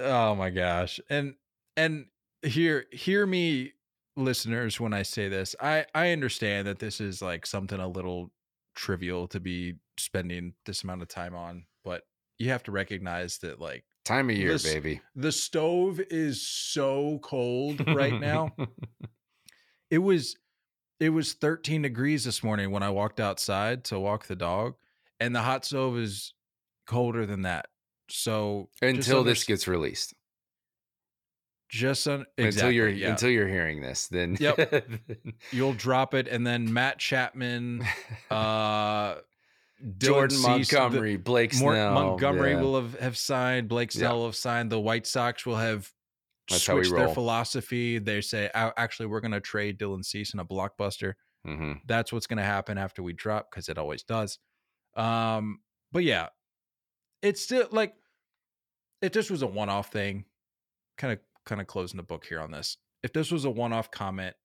Oh 0.00 0.34
my 0.34 0.50
gosh. 0.50 1.00
And 1.10 1.34
and 1.76 2.06
hear 2.42 2.86
hear 2.92 3.26
me 3.26 3.72
listeners 4.16 4.80
when 4.80 4.92
I 4.92 5.02
say 5.02 5.28
this. 5.28 5.54
I 5.60 5.86
I 5.94 6.12
understand 6.12 6.66
that 6.66 6.78
this 6.78 7.00
is 7.00 7.20
like 7.22 7.46
something 7.46 7.78
a 7.78 7.88
little 7.88 8.32
trivial 8.74 9.28
to 9.28 9.40
be 9.40 9.74
spending 9.98 10.54
this 10.64 10.82
amount 10.82 11.02
of 11.02 11.08
time 11.08 11.34
on, 11.34 11.64
but 11.84 12.04
you 12.38 12.48
have 12.50 12.62
to 12.64 12.72
recognize 12.72 13.38
that 13.38 13.60
like 13.60 13.84
time 14.04 14.30
of 14.30 14.36
year, 14.36 14.58
baby. 14.58 15.00
the 15.14 15.32
stove 15.32 16.00
is 16.10 16.46
so 16.46 17.18
cold 17.22 17.86
right 17.88 18.18
now. 18.18 18.50
it 19.90 19.98
was 19.98 20.36
it 21.00 21.10
was 21.10 21.32
13 21.34 21.82
degrees 21.82 22.24
this 22.24 22.42
morning 22.42 22.70
when 22.70 22.82
I 22.82 22.90
walked 22.90 23.20
outside 23.20 23.84
to 23.84 23.98
walk 23.98 24.26
the 24.26 24.36
dog, 24.36 24.74
and 25.20 25.34
the 25.34 25.42
hot 25.42 25.64
stove 25.64 25.98
is 25.98 26.34
colder 26.86 27.26
than 27.26 27.42
that. 27.42 27.66
So 28.08 28.68
until 28.80 29.24
this 29.24 29.44
gets 29.44 29.66
released. 29.66 30.14
just 31.68 32.06
un- 32.06 32.26
until 32.36 32.70
you're 32.70 32.88
yeah. 32.88 33.10
until 33.10 33.30
you're 33.30 33.48
hearing 33.48 33.80
this, 33.80 34.06
then 34.08 34.36
Yep. 34.38 34.84
you'll 35.50 35.72
drop 35.72 36.12
it, 36.14 36.28
and 36.28 36.46
then 36.46 36.72
Matt 36.72 36.98
Chapman, 36.98 37.84
uh, 38.30 39.14
Jordan 39.98 40.36
Cease, 40.36 40.68
the- 40.70 40.76
Montgomery, 40.78 41.16
Blake 41.16 41.54
Snell, 41.54 41.94
Montgomery 41.94 42.52
yeah. 42.52 42.60
will 42.60 42.80
have, 42.80 42.98
have 43.00 43.16
signed. 43.16 43.68
Blake 43.68 43.94
Yeah. 43.94 44.00
Snell 44.00 44.18
will 44.18 44.26
have 44.26 44.36
signed. 44.36 44.70
The 44.70 44.80
White 44.80 45.06
Sox 45.06 45.46
will 45.46 45.56
have 45.56 45.90
That's 46.52 46.66
how 46.66 46.76
we 46.76 46.84
switched 46.84 46.96
their 46.96 47.08
philosophy. 47.14 47.98
They 47.98 48.20
say, 48.20 48.50
"Oh, 48.54 48.72
actually, 48.76 49.06
we're 49.06 49.20
going 49.20 49.32
to 49.32 49.40
trade 49.40 49.78
Dylan 49.78 50.04
Cease 50.04 50.32
in 50.34 50.40
a 50.40 50.44
blockbuster. 50.44 51.14
Mhm. 51.46 51.80
That's 51.86 52.12
what's 52.12 52.26
going 52.26 52.36
to 52.38 52.44
happen 52.44 52.78
after 52.78 53.02
we 53.02 53.12
drop 53.12 53.50
because 53.50 53.68
it 53.68 53.76
always 53.78 54.02
does. 54.04 54.38
Um, 54.94 55.60
but 55.90 56.04
yeah, 56.04 56.28
it's 57.22 57.40
still 57.40 57.66
like 57.72 57.94
if 59.00 59.12
this 59.12 59.28
was 59.30 59.42
a 59.42 59.46
one-off 59.46 59.90
thing, 59.90 60.26
kind 60.98 61.12
of 61.14 61.18
kind 61.44 61.60
of 61.60 61.66
closing 61.66 61.96
the 61.96 62.02
book 62.04 62.24
here 62.26 62.40
on 62.40 62.50
this. 62.52 62.76
If 63.02 63.12
this 63.12 63.32
was 63.32 63.44
a 63.44 63.50
one-off 63.50 63.90
comment, 63.90 64.36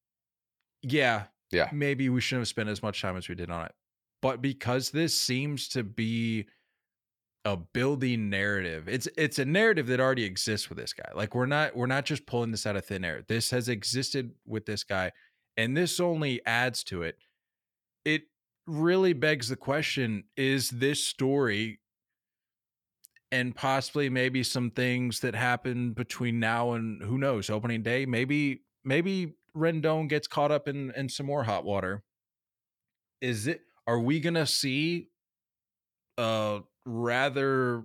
yeah, 0.82 1.28
Yeah. 1.52 1.70
maybe 1.72 2.10
we 2.10 2.22
shouldn't 2.22 2.42
have 2.42 2.48
spent 2.48 2.70
as 2.70 2.82
much 2.82 3.02
time 3.02 3.16
as 3.18 3.30
we 3.30 3.36
did 3.36 3.52
on 3.52 3.66
it. 3.66 3.76
But 4.22 4.42
because 4.42 4.90
this 4.90 5.16
seems 5.16 5.68
to 5.70 5.84
be 5.84 6.48
a 7.48 7.56
building 7.56 8.30
narrative, 8.30 8.90
it's 8.90 9.08
it's 9.18 9.40
a 9.40 9.46
narrative 9.46 9.88
that 9.88 10.02
already 10.02 10.26
exists 10.26 10.68
with 10.68 10.78
this 10.78 10.92
guy. 10.92 11.10
Like 11.16 11.34
we're 11.34 11.46
not 11.46 11.76
we're 11.76 11.88
not 11.88 12.04
just 12.04 12.26
pulling 12.26 12.52
this 12.52 12.66
out 12.66 12.76
of 12.76 12.86
thin 12.86 13.06
air. 13.06 13.24
This 13.26 13.52
has 13.52 13.70
existed 13.70 14.32
with 14.46 14.66
this 14.66 14.84
guy, 14.84 15.14
and 15.56 15.76
this 15.76 16.02
only 16.02 16.46
adds 16.46 16.84
to 16.86 17.04
it. 17.04 17.18
It 18.04 18.24
really 18.68 19.14
begs 19.14 19.48
the 19.48 19.56
question: 19.56 20.26
Is 20.36 20.70
this 20.70 21.02
story 21.02 21.80
and 23.32 23.56
possibly 23.56 24.10
maybe 24.10 24.44
some 24.44 24.70
things 24.70 25.22
that 25.22 25.34
happen 25.34 25.94
between 25.94 26.42
now 26.42 26.74
and 26.74 27.02
who 27.02 27.18
knows 27.18 27.50
opening 27.50 27.84
day 27.84 28.06
maybe 28.06 28.62
maybe 28.86 29.36
rendon 29.54 30.08
gets 30.08 30.30
caught 30.30 30.50
up 30.50 30.70
in 30.70 30.92
in 30.96 31.10
some 31.10 31.26
more 31.26 31.44
hot 31.44 31.66
water 31.66 32.04
is 33.20 33.48
it 33.48 33.64
are 33.86 34.00
we 34.00 34.22
gonna 34.22 34.46
see 34.46 35.10
a 36.18 36.62
rather 36.88 37.84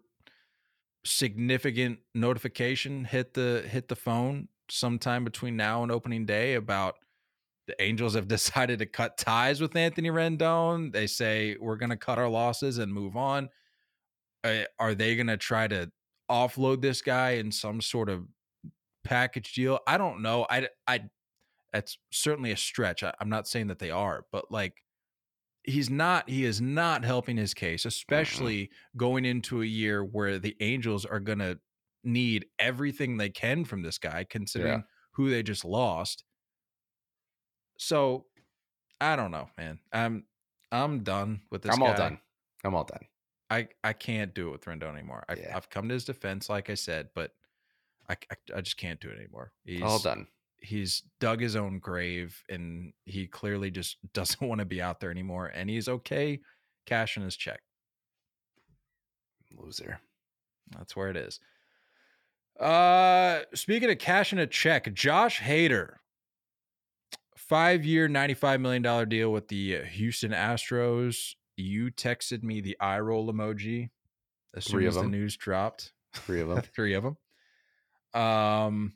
significant 1.04 1.98
notification 2.14 3.04
hit 3.04 3.34
the 3.34 3.64
hit 3.68 3.88
the 3.88 3.96
phone 3.96 4.48
sometime 4.70 5.24
between 5.24 5.56
now 5.56 5.82
and 5.82 5.90
opening 5.90 6.24
day 6.24 6.54
about 6.54 6.94
the 7.66 7.82
angels 7.82 8.14
have 8.14 8.28
decided 8.28 8.78
to 8.78 8.86
cut 8.86 9.18
ties 9.18 9.60
with 9.60 9.74
anthony 9.74 10.10
rendon 10.10 10.92
they 10.92 11.08
say 11.08 11.56
we're 11.60 11.76
gonna 11.76 11.96
cut 11.96 12.18
our 12.18 12.28
losses 12.28 12.78
and 12.78 12.92
move 12.92 13.16
on 13.16 13.48
uh, 14.44 14.62
are 14.78 14.94
they 14.94 15.16
going 15.16 15.26
to 15.28 15.36
try 15.36 15.68
to 15.68 15.90
offload 16.30 16.82
this 16.82 17.02
guy 17.02 17.32
in 17.32 17.52
some 17.52 17.80
sort 17.80 18.08
of 18.08 18.26
package 19.04 19.52
deal? 19.52 19.80
I 19.86 19.98
don't 19.98 20.22
know. 20.22 20.46
I, 20.50 20.68
I, 20.86 21.02
that's 21.72 21.98
certainly 22.10 22.52
a 22.52 22.56
stretch. 22.56 23.02
I, 23.02 23.12
I'm 23.20 23.28
not 23.28 23.46
saying 23.46 23.68
that 23.68 23.78
they 23.78 23.90
are, 23.90 24.26
but 24.32 24.50
like, 24.50 24.82
he's 25.64 25.90
not, 25.90 26.29
he 26.29 26.44
is 26.44 26.61
not 26.61 27.05
helping 27.05 27.37
his 27.37 27.55
case, 27.55 27.83
mm-hmm. 27.83 27.88
especially 27.88 28.70
going 28.96 29.25
into 29.25 29.62
a 29.62 29.66
year 29.66 30.05
where 30.05 30.38
the 30.38 30.57
Angels 30.61 31.05
are 31.05 31.20
going 31.20 31.38
to 31.38 31.59
need 32.05 32.46
everything 32.59 33.16
they 33.16 33.31
can 33.31 33.64
from 33.64 33.83
this 33.83 33.98
guy, 33.98 34.25
considering 34.29 34.85
who 35.12 35.31
they 35.31 35.42
just 35.42 35.64
lost. 35.64 36.25
So 37.79 38.27
I 39.01 39.16
don't 39.16 39.31
know, 39.31 39.48
man. 39.57 39.79
I'm, 39.92 40.25
I'm 40.70 41.01
done 41.01 41.42
with 41.51 41.62
this 41.62 41.75
I'm 41.75 41.83
all 41.83 41.94
done. 41.94 42.18
I'm 42.64 42.75
all 42.75 42.85
done. 42.85 43.05
I 43.53 43.68
I 43.85 43.92
can't 43.92 44.35
do 44.35 44.48
it 44.48 44.53
with 44.53 44.64
Rendon 44.64 44.94
anymore. 44.94 45.25
I, 45.29 45.35
Yeah. 45.35 45.57
I've 45.57 45.68
come 45.68 45.88
to 45.88 45.94
his 45.94 46.07
defense, 46.07 46.48
like 46.48 46.70
I 46.70 46.75
said, 46.75 47.11
but 47.14 47.33
I, 48.09 48.14
I 48.31 48.37
I 48.57 48.61
just 48.62 48.79
can't 48.79 48.98
do 48.98 49.11
it 49.11 49.18
anymore. 49.18 49.53
He's 49.64 49.83
all 49.83 49.98
done. 49.98 50.27
He's 50.62 51.03
dug 51.20 51.40
his 51.40 51.57
own 51.57 51.81
grave, 51.81 52.42
and 52.48 52.92
he 53.05 53.27
clearly 53.27 53.70
just 53.70 53.96
doesn't 54.14 54.46
want 54.46 54.61
to 54.61 54.64
be 54.64 54.81
out 54.81 55.01
there 55.01 55.11
anymore. 55.11 55.46
And 55.46 55.68
he's 55.68 55.88
okay 55.88 56.40
cashing 56.87 57.22
his 57.25 57.37
check. 57.37 57.61
Loser. 59.57 60.01
That's 60.77 60.96
where 60.96 61.11
it 61.11 61.16
is. 61.16 61.40
Uh, 62.59 63.40
speaking 63.55 63.90
of 63.90 63.98
cashing 63.98 64.38
a 64.38 64.46
check, 64.46 64.92
Josh 64.94 65.40
Hader, 65.40 65.94
five 67.37 67.85
year, 67.85 68.09
ninety 68.09 68.35
five 68.35 68.61
million 68.61 68.83
dollar 68.83 69.05
deal 69.05 69.33
with 69.33 69.48
the 69.48 69.83
Houston 69.83 70.33
Astros. 70.33 71.35
You 71.57 71.90
texted 71.90 72.42
me 72.42 72.61
the 72.61 72.77
eye 72.81 73.01
roll 73.01 73.31
emoji 73.33 73.90
as 74.57 74.64
soon 74.64 74.72
Three 74.72 74.87
of 74.87 74.96
as 74.96 75.03
the 75.03 75.09
news 75.09 75.37
dropped. 75.37 75.92
Three 76.14 76.40
of 76.40 76.48
them. 76.55 76.62
three 76.75 76.94
of 76.94 77.03
them. 77.05 77.16
Um, 78.20 78.94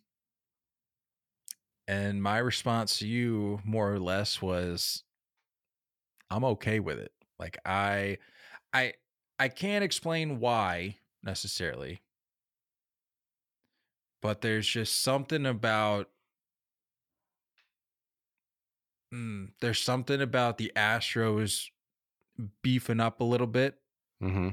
and 1.88 2.22
my 2.22 2.38
response 2.38 2.98
to 2.98 3.06
you, 3.08 3.60
more 3.64 3.92
or 3.92 3.98
less, 4.00 4.42
was, 4.42 5.04
"I'm 6.30 6.44
okay 6.44 6.80
with 6.80 6.98
it. 6.98 7.12
Like 7.38 7.58
I, 7.64 8.18
I, 8.72 8.94
I 9.38 9.48
can't 9.48 9.84
explain 9.84 10.40
why 10.40 10.98
necessarily, 11.22 12.02
but 14.20 14.40
there's 14.40 14.68
just 14.68 15.00
something 15.00 15.46
about." 15.46 16.10
Mm, 19.12 19.52
there's 19.60 19.80
something 19.80 20.20
about 20.20 20.58
the 20.58 20.72
Astros 20.74 21.70
beefing 22.62 23.00
up 23.00 23.20
a 23.20 23.24
little 23.24 23.46
bit 23.46 23.80
hmm 24.20 24.48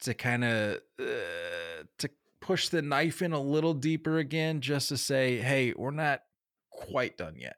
to 0.00 0.14
kind 0.14 0.44
of 0.44 0.80
uh, 1.00 1.04
push 2.48 2.68
the 2.70 2.80
knife 2.82 3.20
in 3.20 3.32
a 3.34 3.40
little 3.40 3.74
deeper 3.74 4.16
again 4.18 4.60
just 4.62 4.88
to 4.88 4.96
say 4.96 5.36
hey 5.36 5.72
we're 5.76 5.90
not 5.90 6.22
quite 6.70 7.16
done 7.18 7.34
yet. 7.36 7.56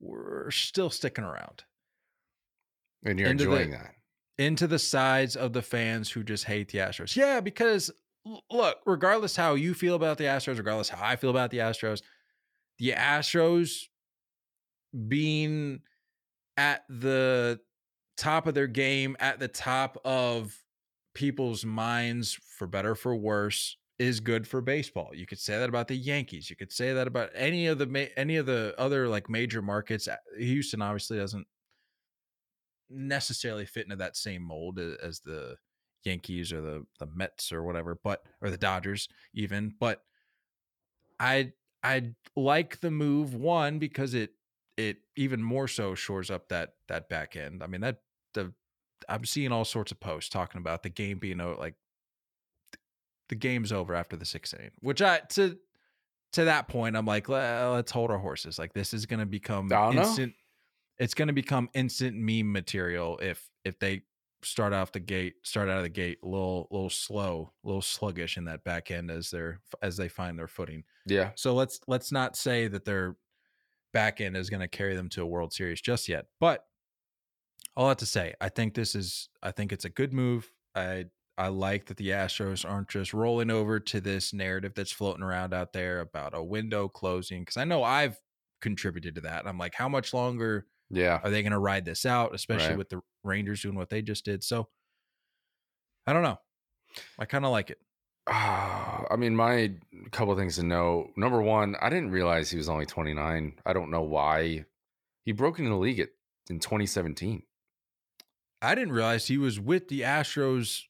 We're 0.00 0.50
still 0.52 0.90
sticking 0.90 1.24
around. 1.24 1.64
And 3.04 3.18
you're 3.18 3.28
Into 3.28 3.44
the- 3.46 3.50
enjoying 3.50 3.70
that. 3.72 3.94
into 4.38 4.66
the 4.68 4.78
sides 4.78 5.34
of 5.36 5.52
the 5.52 5.62
fans 5.62 6.10
who 6.10 6.22
just 6.22 6.44
hate 6.44 6.68
the 6.70 6.78
astros. 6.78 7.16
Yeah 7.16 7.40
because 7.40 7.90
look 8.50 8.78
regardless 8.86 9.34
how 9.36 9.54
you 9.54 9.74
feel 9.74 9.96
about 9.96 10.16
the 10.18 10.24
astros 10.24 10.56
regardless 10.56 10.88
how 10.88 11.04
i 11.06 11.14
feel 11.14 11.28
about 11.28 11.50
the 11.50 11.58
astros 11.58 12.00
the 12.78 12.92
astros 12.92 13.82
being 15.08 15.80
at 16.56 16.84
the 16.88 17.60
top 18.16 18.46
of 18.46 18.54
their 18.54 18.66
game 18.66 19.14
at 19.20 19.38
the 19.40 19.48
top 19.48 19.98
of 20.06 20.56
people's 21.14 21.64
minds 21.64 22.34
for 22.34 22.66
better 22.66 22.92
or 22.92 22.94
for 22.94 23.16
worse 23.16 23.76
is 23.98 24.20
good 24.20 24.46
for 24.46 24.60
baseball. 24.60 25.10
You 25.14 25.26
could 25.26 25.38
say 25.38 25.56
that 25.58 25.68
about 25.68 25.88
the 25.88 25.96
Yankees. 25.96 26.50
You 26.50 26.56
could 26.56 26.72
say 26.72 26.92
that 26.92 27.06
about 27.06 27.30
any 27.34 27.66
of 27.66 27.78
the 27.78 28.10
any 28.16 28.36
of 28.36 28.46
the 28.46 28.74
other 28.76 29.08
like 29.08 29.30
major 29.30 29.62
markets. 29.62 30.08
Uh, 30.08 30.16
Houston 30.36 30.82
obviously 30.82 31.18
doesn't 31.18 31.46
necessarily 32.90 33.64
fit 33.64 33.84
into 33.84 33.96
that 33.96 34.16
same 34.16 34.42
mold 34.42 34.78
as 34.78 35.20
the 35.20 35.56
Yankees 36.04 36.52
or 36.52 36.60
the 36.60 36.86
the 36.98 37.06
Mets 37.06 37.52
or 37.52 37.62
whatever, 37.62 37.98
but 38.02 38.24
or 38.42 38.50
the 38.50 38.58
Dodgers 38.58 39.08
even. 39.32 39.74
But 39.78 40.02
I 41.20 41.52
I 41.82 42.14
like 42.36 42.80
the 42.80 42.90
move 42.90 43.34
one 43.34 43.78
because 43.78 44.14
it 44.14 44.30
it 44.76 44.98
even 45.16 45.42
more 45.42 45.68
so 45.68 45.94
shores 45.94 46.30
up 46.30 46.48
that 46.48 46.74
that 46.88 47.08
back 47.08 47.36
end. 47.36 47.62
I 47.62 47.68
mean 47.68 47.80
that 47.82 47.98
the 48.34 48.52
I'm 49.08 49.24
seeing 49.24 49.52
all 49.52 49.64
sorts 49.64 49.92
of 49.92 50.00
posts 50.00 50.30
talking 50.30 50.60
about 50.60 50.82
the 50.82 50.88
game 50.88 51.18
being 51.18 51.38
like 51.38 51.74
the 53.28 53.34
game's 53.34 53.72
over 53.72 53.94
after 53.94 54.16
the 54.16 54.24
sixth 54.24 54.54
inning, 54.54 54.70
which 54.80 55.02
I 55.02 55.20
to 55.30 55.58
to 56.32 56.44
that 56.46 56.68
point 56.68 56.96
I'm 56.96 57.06
like 57.06 57.28
"Le- 57.28 57.72
let's 57.74 57.92
hold 57.92 58.10
our 58.10 58.18
horses. 58.18 58.58
Like 58.58 58.72
this 58.72 58.92
is 58.92 59.06
going 59.06 59.20
to 59.20 59.26
become 59.26 59.72
I 59.72 59.76
don't 59.76 59.96
know. 59.96 60.02
instant. 60.02 60.34
It's 60.98 61.14
going 61.14 61.28
to 61.28 61.34
become 61.34 61.68
instant 61.74 62.16
meme 62.16 62.52
material 62.52 63.18
if 63.18 63.48
if 63.64 63.78
they 63.78 64.02
start 64.44 64.72
off 64.72 64.92
the 64.92 65.00
gate, 65.00 65.34
start 65.42 65.68
out 65.68 65.78
of 65.78 65.82
the 65.82 65.88
gate 65.88 66.18
a 66.22 66.26
little, 66.26 66.68
little 66.70 66.90
slow, 66.90 67.52
a 67.64 67.66
little 67.66 67.82
sluggish 67.82 68.36
in 68.36 68.44
that 68.44 68.62
back 68.62 68.90
end 68.90 69.10
as 69.10 69.30
they're 69.30 69.60
as 69.82 69.96
they 69.96 70.08
find 70.08 70.38
their 70.38 70.48
footing. 70.48 70.84
Yeah. 71.06 71.30
So 71.34 71.54
let's 71.54 71.80
let's 71.88 72.12
not 72.12 72.36
say 72.36 72.68
that 72.68 72.84
their 72.84 73.16
back 73.92 74.20
end 74.20 74.36
is 74.36 74.50
going 74.50 74.60
to 74.60 74.68
carry 74.68 74.94
them 74.94 75.08
to 75.10 75.22
a 75.22 75.26
World 75.26 75.52
Series 75.52 75.80
just 75.80 76.08
yet. 76.08 76.26
But 76.40 76.64
all 77.76 77.88
that 77.88 77.98
to 77.98 78.06
say, 78.06 78.34
I 78.40 78.48
think 78.48 78.74
this 78.74 78.94
is 78.94 79.28
I 79.42 79.50
think 79.50 79.72
it's 79.72 79.84
a 79.84 79.90
good 79.90 80.12
move. 80.12 80.50
I 80.74 81.06
I 81.36 81.48
like 81.48 81.86
that 81.86 81.96
the 81.96 82.10
Astros 82.10 82.68
aren't 82.68 82.88
just 82.88 83.12
rolling 83.12 83.50
over 83.50 83.80
to 83.80 84.00
this 84.00 84.32
narrative 84.32 84.72
that's 84.76 84.92
floating 84.92 85.22
around 85.24 85.52
out 85.52 85.72
there 85.72 86.00
about 86.00 86.32
a 86.36 86.42
window 86.42 86.88
closing 86.88 87.42
because 87.42 87.56
I 87.56 87.64
know 87.64 87.82
I've 87.82 88.20
contributed 88.60 89.16
to 89.16 89.20
that. 89.22 89.46
I'm 89.46 89.58
like, 89.58 89.74
how 89.74 89.88
much 89.88 90.14
longer 90.14 90.66
Yeah. 90.90 91.20
are 91.24 91.30
they 91.30 91.42
going 91.42 91.52
to 91.52 91.58
ride 91.58 91.84
this 91.84 92.06
out, 92.06 92.34
especially 92.34 92.68
Right. 92.70 92.78
with 92.78 92.88
the 92.90 93.00
Rangers 93.24 93.62
doing 93.62 93.74
what 93.74 93.90
they 93.90 94.00
just 94.02 94.24
did? 94.24 94.44
So 94.44 94.68
I 96.06 96.12
don't 96.12 96.22
know. 96.22 96.38
I 97.18 97.24
kind 97.24 97.44
of 97.44 97.50
like 97.50 97.70
it. 97.70 97.78
Ah, 98.26 99.04
I 99.10 99.16
mean, 99.16 99.34
my 99.36 99.74
couple 100.12 100.32
of 100.32 100.38
things 100.38 100.56
to 100.56 100.62
know. 100.62 101.10
Number 101.16 101.42
one, 101.42 101.76
I 101.80 101.90
didn't 101.90 102.10
realize 102.10 102.50
he 102.50 102.56
was 102.56 102.68
only 102.68 102.86
29. 102.86 103.58
I 103.66 103.72
don't 103.72 103.90
know 103.90 104.02
why. 104.02 104.64
He 105.24 105.32
broke 105.32 105.58
into 105.58 105.70
the 105.70 105.76
league 105.76 106.00
at, 106.00 106.10
in 106.48 106.58
2017. 106.60 107.42
I 108.62 108.74
didn't 108.74 108.92
realize 108.92 109.26
he 109.26 109.38
was 109.38 109.60
with 109.60 109.88
the 109.88 110.00
Astros 110.02 110.82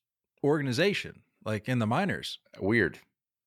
organization, 0.43 1.23
like 1.45 1.69
in 1.69 1.79
the 1.79 1.87
minors. 1.87 2.39
Weird. 2.61 2.99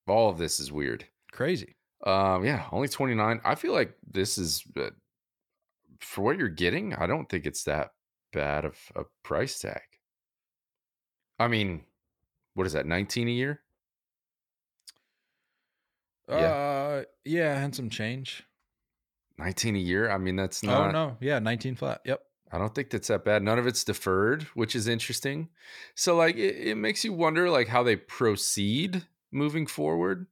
All 0.07 0.29
of 0.29 0.37
this 0.37 0.59
is 0.59 0.71
weird. 0.71 1.05
Crazy. 1.31 1.75
Um, 2.05 2.45
yeah, 2.45 2.65
only 2.71 2.87
29. 2.87 3.41
I 3.43 3.55
feel 3.55 3.73
like 3.73 3.95
this 4.09 4.37
is 4.37 4.63
uh, 4.77 4.89
for 5.99 6.23
what 6.23 6.37
you're 6.37 6.49
getting. 6.49 6.93
I 6.93 7.07
don't 7.07 7.27
think 7.27 7.45
it's 7.45 7.63
that 7.63 7.91
bad 8.33 8.65
of 8.65 8.75
a 8.95 9.03
price 9.23 9.59
tag. 9.59 9.81
I 11.39 11.47
mean, 11.47 11.83
what 12.53 12.67
is 12.67 12.73
that? 12.73 12.85
19 12.85 13.27
a 13.27 13.31
year? 13.31 13.61
Yeah. 16.29 16.35
Uh, 16.35 17.03
yeah, 17.23 17.63
and 17.63 17.75
some 17.75 17.89
change. 17.89 18.43
19 19.37 19.75
a 19.75 19.79
year. 19.79 20.09
I 20.09 20.17
mean, 20.17 20.35
that's 20.35 20.63
not. 20.63 20.89
oh 20.89 20.91
no, 20.91 21.17
yeah, 21.19 21.39
19 21.39 21.75
flat. 21.75 22.01
Yep. 22.05 22.21
I 22.51 22.57
don't 22.57 22.73
think 22.73 22.89
that's 22.89 23.09
that 23.09 23.25
bad. 23.25 23.43
None 23.43 23.59
of 23.59 23.67
it's 23.67 23.83
deferred, 23.83 24.43
which 24.53 24.75
is 24.75 24.87
interesting. 24.87 25.49
So, 25.95 26.15
like, 26.15 26.35
it, 26.37 26.55
it 26.55 26.75
makes 26.75 27.03
you 27.03 27.11
wonder, 27.13 27.49
like, 27.49 27.67
how 27.67 27.83
they 27.83 27.95
proceed 27.97 29.05
moving 29.31 29.67
forward. 29.67 30.27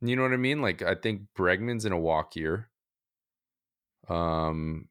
You 0.00 0.16
know 0.16 0.22
what 0.22 0.32
I 0.32 0.36
mean? 0.36 0.62
Like, 0.62 0.82
I 0.82 0.94
think 0.94 1.22
Bregman's 1.36 1.84
in 1.84 1.92
a 1.92 1.98
walk 1.98 2.36
year. 2.36 2.68
Um, 4.08 4.88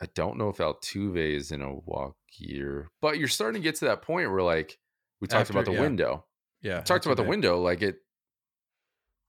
I 0.00 0.06
don't 0.14 0.38
know 0.38 0.48
if 0.48 0.56
Altuve 0.56 1.36
is 1.36 1.52
in 1.52 1.62
a 1.62 1.74
walk 1.74 2.16
year, 2.38 2.90
but 3.02 3.18
you're 3.18 3.28
starting 3.28 3.60
to 3.60 3.64
get 3.64 3.76
to 3.76 3.84
that 3.86 4.02
point 4.02 4.30
where, 4.30 4.42
like, 4.42 4.78
we 5.20 5.28
talked 5.28 5.42
After- 5.42 5.52
about 5.52 5.66
the 5.66 5.72
yeah. 5.72 5.80
window. 5.80 6.24
Yeah. 6.62 6.74
talked 6.76 6.88
that's 6.88 7.06
about 7.06 7.16
the 7.18 7.28
window. 7.28 7.60
Like, 7.60 7.82
it, 7.82 7.98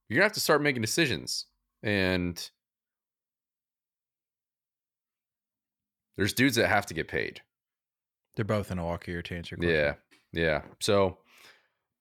you're 0.07 0.15
gonna 0.17 0.25
have 0.25 0.33
to 0.33 0.39
start 0.39 0.61
making 0.61 0.81
decisions, 0.81 1.45
and 1.83 2.49
there's 6.17 6.33
dudes 6.33 6.55
that 6.55 6.67
have 6.67 6.85
to 6.87 6.93
get 6.93 7.07
paid. 7.07 7.41
They're 8.35 8.45
both 8.45 8.71
in 8.71 8.79
a 8.79 8.85
walk 8.85 9.05
here 9.05 9.21
to 9.21 9.35
answer 9.35 9.55
your 9.55 9.59
question. 9.59 9.95
Yeah. 10.33 10.43
Yeah. 10.43 10.61
So 10.79 11.17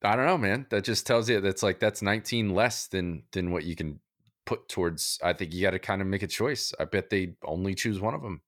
I 0.02 0.16
don't 0.16 0.26
know, 0.26 0.38
man. 0.38 0.66
That 0.70 0.84
just 0.84 1.06
tells 1.06 1.28
you 1.28 1.40
that's 1.40 1.62
like 1.62 1.80
that's 1.80 2.02
19 2.02 2.54
less 2.54 2.86
than 2.86 3.24
than 3.32 3.50
what 3.50 3.64
you 3.64 3.74
can 3.74 4.00
put 4.46 4.68
towards 4.68 5.18
I 5.22 5.32
think 5.32 5.52
you 5.52 5.62
got 5.62 5.72
to 5.72 5.78
kind 5.78 6.00
of 6.00 6.08
make 6.08 6.22
a 6.22 6.26
choice. 6.26 6.72
I 6.78 6.84
bet 6.84 7.10
they 7.10 7.34
only 7.44 7.74
choose 7.74 8.00
one 8.00 8.14
of 8.14 8.22
them. 8.22 8.40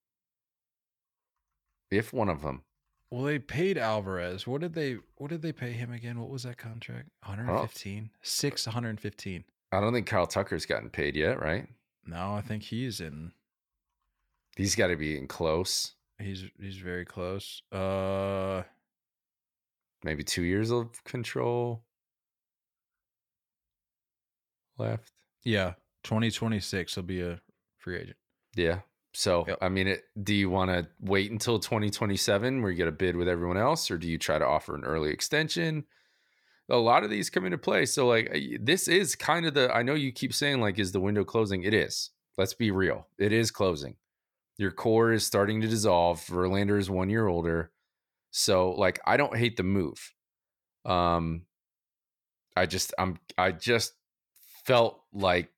If 1.90 2.12
one 2.12 2.28
of 2.28 2.42
them. 2.42 2.62
Well, 3.10 3.24
they 3.24 3.38
paid 3.38 3.76
Alvarez. 3.76 4.46
What 4.46 4.62
did 4.62 4.72
they 4.72 4.96
what 5.16 5.28
did 5.28 5.42
they 5.42 5.52
pay 5.52 5.72
him 5.72 5.92
again? 5.92 6.18
What 6.18 6.30
was 6.30 6.44
that 6.44 6.56
contract? 6.56 7.10
115? 7.26 8.10
6 8.22 8.66
115. 8.66 9.44
I 9.72 9.80
don't 9.80 9.92
think 9.92 10.06
Kyle 10.06 10.26
Tucker's 10.26 10.66
gotten 10.66 10.88
paid 10.88 11.16
yet, 11.16 11.40
right? 11.40 11.66
No, 12.06 12.34
I 12.34 12.40
think 12.40 12.62
he's 12.62 13.00
in 13.00 13.32
He's 14.56 14.74
got 14.74 14.88
to 14.88 14.96
be 14.96 15.16
in 15.18 15.26
close. 15.28 15.94
he's 16.18 16.44
he's 16.60 16.76
very 16.76 17.04
close. 17.04 17.62
Uh 17.72 18.62
Maybe 20.04 20.24
2 20.24 20.42
years 20.42 20.70
of 20.72 21.02
control 21.04 21.84
left. 24.78 25.12
yeah, 25.44 25.74
2026 26.04 26.94
he'll 26.94 27.04
be 27.04 27.20
a 27.22 27.40
free 27.78 27.98
agent. 27.98 28.16
Yeah. 28.56 28.80
So, 29.14 29.44
Yep. 29.46 29.58
I 29.60 29.68
mean, 29.68 29.88
it, 29.88 30.04
do 30.22 30.34
you 30.34 30.48
want 30.48 30.70
to 30.70 30.88
wait 31.00 31.30
until 31.30 31.58
2027 31.58 32.62
where 32.62 32.70
you 32.70 32.76
get 32.76 32.88
a 32.88 32.92
bid 32.92 33.14
with 33.14 33.28
everyone 33.28 33.58
else, 33.58 33.90
or 33.90 33.98
do 33.98 34.08
you 34.08 34.18
try 34.18 34.38
to 34.38 34.44
offer 34.46 34.74
an 34.74 34.84
early 34.84 35.10
extension? 35.10 35.84
A 36.70 36.76
lot 36.78 37.04
of 37.04 37.10
these 37.10 37.28
come 37.28 37.44
into 37.44 37.58
play. 37.58 37.84
So, 37.84 38.06
like, 38.08 38.34
this 38.60 38.88
is 38.88 39.14
kind 39.14 39.44
of 39.44 39.52
the, 39.52 39.70
I 39.74 39.82
know 39.82 39.94
you 39.94 40.12
keep 40.12 40.32
saying, 40.32 40.60
like, 40.60 40.78
is 40.78 40.92
the 40.92 41.00
window 41.00 41.24
closing? 41.24 41.62
It 41.62 41.74
is. 41.74 42.10
Let's 42.38 42.54
be 42.54 42.70
real. 42.70 43.06
It 43.18 43.32
is 43.32 43.50
closing. 43.50 43.96
Your 44.62 44.70
core 44.70 45.12
is 45.12 45.26
starting 45.26 45.60
to 45.60 45.66
dissolve. 45.66 46.20
Verlander 46.20 46.78
is 46.78 46.88
one 46.88 47.10
year 47.10 47.26
older. 47.26 47.72
So, 48.30 48.70
like, 48.70 49.00
I 49.04 49.16
don't 49.16 49.36
hate 49.36 49.56
the 49.56 49.64
move. 49.64 50.14
Um, 50.84 51.46
I 52.56 52.66
just, 52.66 52.94
I'm, 52.96 53.18
I 53.36 53.50
just 53.50 53.92
felt 54.64 55.02
like 55.12 55.50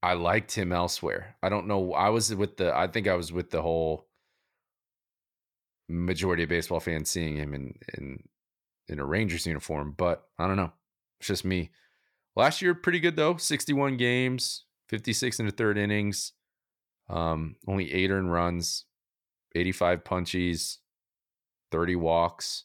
I 0.00 0.12
liked 0.12 0.52
him 0.52 0.70
elsewhere. 0.70 1.34
I 1.42 1.48
don't 1.48 1.66
know. 1.66 1.92
I 1.92 2.10
was 2.10 2.32
with 2.32 2.56
the. 2.56 2.72
I 2.72 2.86
think 2.86 3.08
I 3.08 3.14
was 3.14 3.32
with 3.32 3.50
the 3.50 3.62
whole 3.62 4.06
majority 5.88 6.44
of 6.44 6.48
baseball 6.50 6.78
fans 6.78 7.10
seeing 7.10 7.36
him 7.36 7.52
in 7.52 7.74
in 7.98 8.22
in 8.86 9.00
a 9.00 9.04
Rangers 9.04 9.44
uniform, 9.44 9.92
but 9.96 10.28
I 10.38 10.46
don't 10.46 10.56
know. 10.56 10.72
It's 11.18 11.28
just 11.28 11.44
me. 11.44 11.70
Last 12.36 12.62
year, 12.62 12.74
pretty 12.74 13.00
good 13.00 13.16
though. 13.16 13.38
Sixty-one 13.38 13.96
games, 13.96 14.66
fifty-six 14.88 15.40
in 15.40 15.46
the 15.46 15.52
third 15.52 15.78
innings, 15.78 16.32
um, 17.08 17.56
only 17.66 17.92
eight 17.92 18.10
earned 18.10 18.32
runs, 18.32 18.84
eighty-five 19.54 20.04
punchies, 20.04 20.78
thirty 21.70 21.96
walks. 21.96 22.64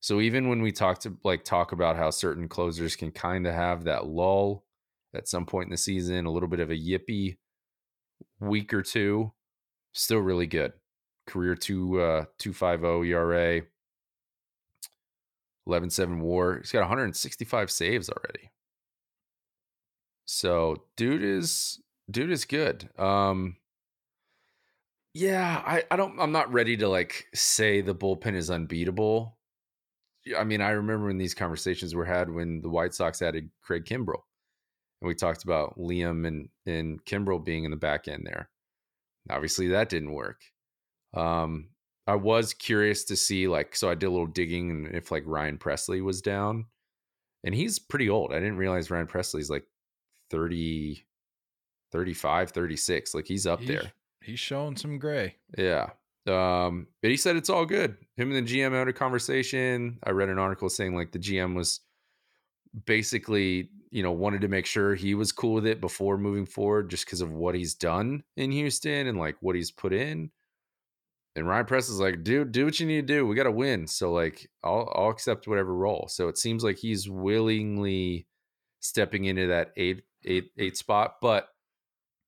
So 0.00 0.20
even 0.20 0.48
when 0.48 0.62
we 0.62 0.72
talk 0.72 0.98
to 1.00 1.16
like 1.22 1.44
talk 1.44 1.72
about 1.72 1.96
how 1.96 2.10
certain 2.10 2.48
closers 2.48 2.96
can 2.96 3.12
kind 3.12 3.46
of 3.46 3.54
have 3.54 3.84
that 3.84 4.06
lull 4.06 4.64
at 5.14 5.28
some 5.28 5.46
point 5.46 5.66
in 5.66 5.70
the 5.70 5.76
season, 5.76 6.26
a 6.26 6.30
little 6.30 6.48
bit 6.48 6.60
of 6.60 6.70
a 6.70 6.74
yippy 6.74 7.36
week 8.40 8.74
or 8.74 8.82
two, 8.82 9.32
still 9.92 10.18
really 10.18 10.46
good. 10.46 10.72
Career 11.26 11.54
two 11.54 12.00
uh 12.00 12.24
250 12.38 13.08
ERA, 13.08 13.62
11-7 15.68 16.18
war. 16.18 16.58
He's 16.58 16.72
got 16.72 16.80
165 16.80 17.70
saves 17.70 18.08
already. 18.08 18.50
So 20.24 20.82
dude 20.96 21.22
is 21.22 21.80
dude 22.10 22.32
is 22.32 22.44
good. 22.44 22.88
Um 22.98 23.56
yeah, 25.14 25.62
I, 25.66 25.84
I 25.90 25.96
don't 25.96 26.18
I'm 26.20 26.32
not 26.32 26.52
ready 26.52 26.76
to 26.78 26.88
like 26.88 27.26
say 27.34 27.80
the 27.80 27.94
bullpen 27.94 28.34
is 28.34 28.50
unbeatable. 28.50 29.36
I 30.38 30.44
mean, 30.44 30.60
I 30.60 30.70
remember 30.70 31.06
when 31.06 31.18
these 31.18 31.34
conversations 31.34 31.94
were 31.94 32.04
had 32.04 32.30
when 32.30 32.60
the 32.60 32.68
White 32.70 32.94
Sox 32.94 33.20
added 33.22 33.50
Craig 33.62 33.84
Kimbrel 33.84 34.22
and 35.00 35.08
we 35.08 35.14
talked 35.14 35.42
about 35.44 35.76
Liam 35.78 36.26
and 36.26 36.48
and 36.64 37.04
Kimbrel 37.04 37.44
being 37.44 37.64
in 37.64 37.70
the 37.72 37.76
back 37.76 38.06
end 38.08 38.22
there. 38.24 38.48
Obviously, 39.30 39.68
that 39.68 39.88
didn't 39.88 40.12
work. 40.12 40.40
Um, 41.14 41.70
I 42.06 42.14
was 42.16 42.54
curious 42.54 43.04
to 43.04 43.16
see 43.16 43.46
like, 43.48 43.76
so 43.76 43.90
I 43.90 43.94
did 43.94 44.06
a 44.06 44.10
little 44.10 44.26
digging 44.26 44.70
and 44.70 44.94
if 44.94 45.10
like 45.10 45.24
Ryan 45.26 45.58
Presley 45.58 46.00
was 46.00 46.22
down, 46.22 46.66
and 47.44 47.54
he's 47.54 47.78
pretty 47.78 48.08
old. 48.08 48.32
I 48.32 48.38
didn't 48.40 48.56
realize 48.56 48.90
Ryan 48.90 49.06
Presley's 49.06 49.50
like 49.50 49.64
30, 50.30 51.04
35, 51.92 52.50
36. 52.50 53.14
Like 53.14 53.26
he's 53.26 53.46
up 53.46 53.60
He's- 53.60 53.82
there. 53.82 53.92
He's 54.24 54.40
showing 54.40 54.76
some 54.76 54.98
gray. 54.98 55.36
Yeah. 55.56 55.90
Um, 56.26 56.86
but 57.00 57.10
he 57.10 57.16
said 57.16 57.36
it's 57.36 57.50
all 57.50 57.66
good. 57.66 57.96
Him 58.16 58.32
and 58.32 58.46
the 58.46 58.60
GM 58.60 58.72
had 58.72 58.88
a 58.88 58.92
conversation. 58.92 59.98
I 60.04 60.10
read 60.10 60.28
an 60.28 60.38
article 60.38 60.68
saying 60.68 60.94
like 60.94 61.12
the 61.12 61.18
GM 61.18 61.54
was 61.54 61.80
basically, 62.86 63.70
you 63.90 64.02
know, 64.02 64.12
wanted 64.12 64.42
to 64.42 64.48
make 64.48 64.66
sure 64.66 64.94
he 64.94 65.14
was 65.14 65.32
cool 65.32 65.54
with 65.54 65.66
it 65.66 65.80
before 65.80 66.16
moving 66.16 66.46
forward 66.46 66.90
just 66.90 67.04
because 67.04 67.20
of 67.20 67.32
what 67.32 67.54
he's 67.54 67.74
done 67.74 68.22
in 68.36 68.52
Houston 68.52 69.06
and 69.06 69.18
like 69.18 69.36
what 69.40 69.56
he's 69.56 69.70
put 69.70 69.92
in. 69.92 70.30
And 71.34 71.48
Ryan 71.48 71.64
Press 71.64 71.88
is 71.88 71.98
like, 71.98 72.22
dude, 72.22 72.52
do 72.52 72.66
what 72.66 72.78
you 72.78 72.86
need 72.86 73.06
to 73.06 73.14
do. 73.14 73.26
We 73.26 73.34
got 73.34 73.44
to 73.44 73.50
win. 73.50 73.86
So 73.86 74.12
like, 74.12 74.50
I'll 74.62 74.92
I'll 74.94 75.10
accept 75.10 75.48
whatever 75.48 75.74
role. 75.74 76.06
So 76.08 76.28
it 76.28 76.38
seems 76.38 76.62
like 76.62 76.76
he's 76.76 77.08
willingly 77.08 78.26
stepping 78.80 79.24
into 79.24 79.46
that 79.48 79.72
eight 79.76 80.02
eight 80.24 80.50
eight 80.58 80.76
spot. 80.76 81.16
But 81.22 81.48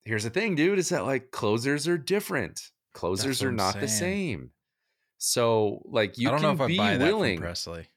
here's 0.05 0.25
the 0.25 0.31
thing, 0.31 0.55
dude, 0.55 0.79
is 0.79 0.91
that 0.91 1.05
like 1.05 1.31
closers 1.31 1.89
are 1.89 1.99
different. 1.99 2.71
Closers 2.93 3.43
are 3.43 3.49
I'm 3.49 3.57
not 3.57 3.81
the 3.81 3.89
same. 3.89 4.51
So 5.19 5.83
like 5.87 6.19
you 6.19 6.29
I 6.29 6.31
don't 6.33 6.41
can 6.41 6.49
know 6.49 6.55
if 6.55 6.61
I 6.61 6.67
be 6.67 6.77
buy 6.77 6.91
that 6.93 6.99
from 6.99 7.07
willing. 7.07 7.39
Presley. 7.39 7.89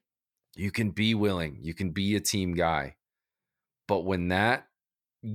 You 0.55 0.71
can 0.71 0.91
be 0.91 1.13
willing. 1.13 1.59
You 1.61 1.73
can 1.73 1.91
be 1.91 2.15
a 2.15 2.19
team 2.19 2.53
guy. 2.53 2.95
But 3.87 4.05
when 4.05 4.29
that 4.29 4.67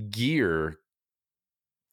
gear 0.09 0.79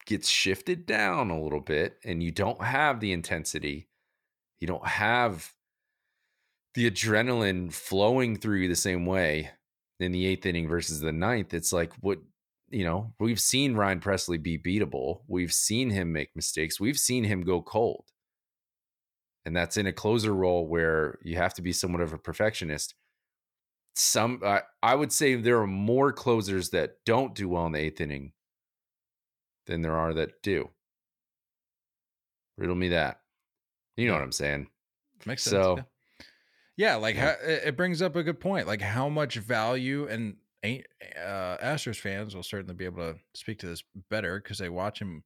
gets 0.06 0.28
shifted 0.28 0.86
down 0.86 1.30
a 1.30 1.40
little 1.40 1.60
bit 1.60 1.98
and 2.04 2.22
you 2.22 2.32
don't 2.32 2.62
have 2.62 3.00
the 3.00 3.12
intensity, 3.12 3.88
You 4.60 4.66
don't 4.66 4.86
have 4.86 5.54
the 6.74 6.90
adrenaline 6.90 7.72
flowing 7.72 8.36
through 8.36 8.58
you 8.58 8.68
the 8.68 8.76
same 8.76 9.06
way 9.06 9.50
in 9.98 10.12
the 10.12 10.26
eighth 10.26 10.46
inning 10.46 10.68
versus 10.68 11.00
the 11.00 11.12
ninth. 11.12 11.52
It's 11.54 11.72
like 11.72 11.92
what 12.00 12.18
you 12.70 12.84
know, 12.84 13.12
we've 13.18 13.40
seen 13.40 13.74
Ryan 13.74 14.00
Pressly 14.00 14.40
be 14.42 14.58
beatable. 14.58 15.20
We've 15.26 15.52
seen 15.52 15.90
him 15.90 16.12
make 16.12 16.34
mistakes. 16.36 16.78
We've 16.80 16.98
seen 16.98 17.24
him 17.24 17.42
go 17.42 17.60
cold. 17.62 18.04
And 19.44 19.56
that's 19.56 19.76
in 19.76 19.86
a 19.86 19.92
closer 19.92 20.32
role 20.34 20.66
where 20.68 21.18
you 21.22 21.36
have 21.36 21.54
to 21.54 21.62
be 21.62 21.72
somewhat 21.72 22.02
of 22.02 22.12
a 22.12 22.18
perfectionist. 22.18 22.94
Some, 23.96 24.40
I 24.44 24.62
I 24.82 24.94
would 24.94 25.10
say 25.12 25.34
there 25.34 25.60
are 25.60 25.66
more 25.66 26.12
closers 26.12 26.70
that 26.70 26.96
don't 27.04 27.34
do 27.34 27.48
well 27.48 27.66
in 27.66 27.72
the 27.72 27.80
eighth 27.80 28.00
inning 28.00 28.32
than 29.66 29.82
there 29.82 29.96
are 29.96 30.14
that 30.14 30.42
do. 30.42 30.70
Riddle 32.56 32.76
me 32.76 32.88
that. 32.88 33.20
You 33.96 34.06
know 34.06 34.12
Yeah. 34.12 34.18
what 34.18 34.24
I'm 34.24 34.32
saying? 34.32 34.68
Makes 35.26 35.42
sense. 35.44 35.52
So- 35.52 35.76
yeah. 35.78 35.82
Yeah, 36.76 36.94
like 36.96 37.16
Yeah. 37.16 37.36
How, 37.36 37.46
it 37.46 37.76
brings 37.76 38.00
up 38.00 38.16
a 38.16 38.22
good 38.22 38.40
point. 38.40 38.66
Like 38.66 38.80
how 38.80 39.08
much 39.08 39.34
value 39.36 40.06
and 40.06 40.36
uh 40.62 41.56
Astros 41.58 41.98
fans 41.98 42.34
will 42.34 42.42
certainly 42.42 42.74
be 42.74 42.84
able 42.84 43.14
to 43.14 43.18
speak 43.34 43.58
to 43.60 43.66
this 43.66 43.82
better 44.10 44.38
because 44.40 44.58
they 44.58 44.68
watch 44.68 45.00
him 45.00 45.24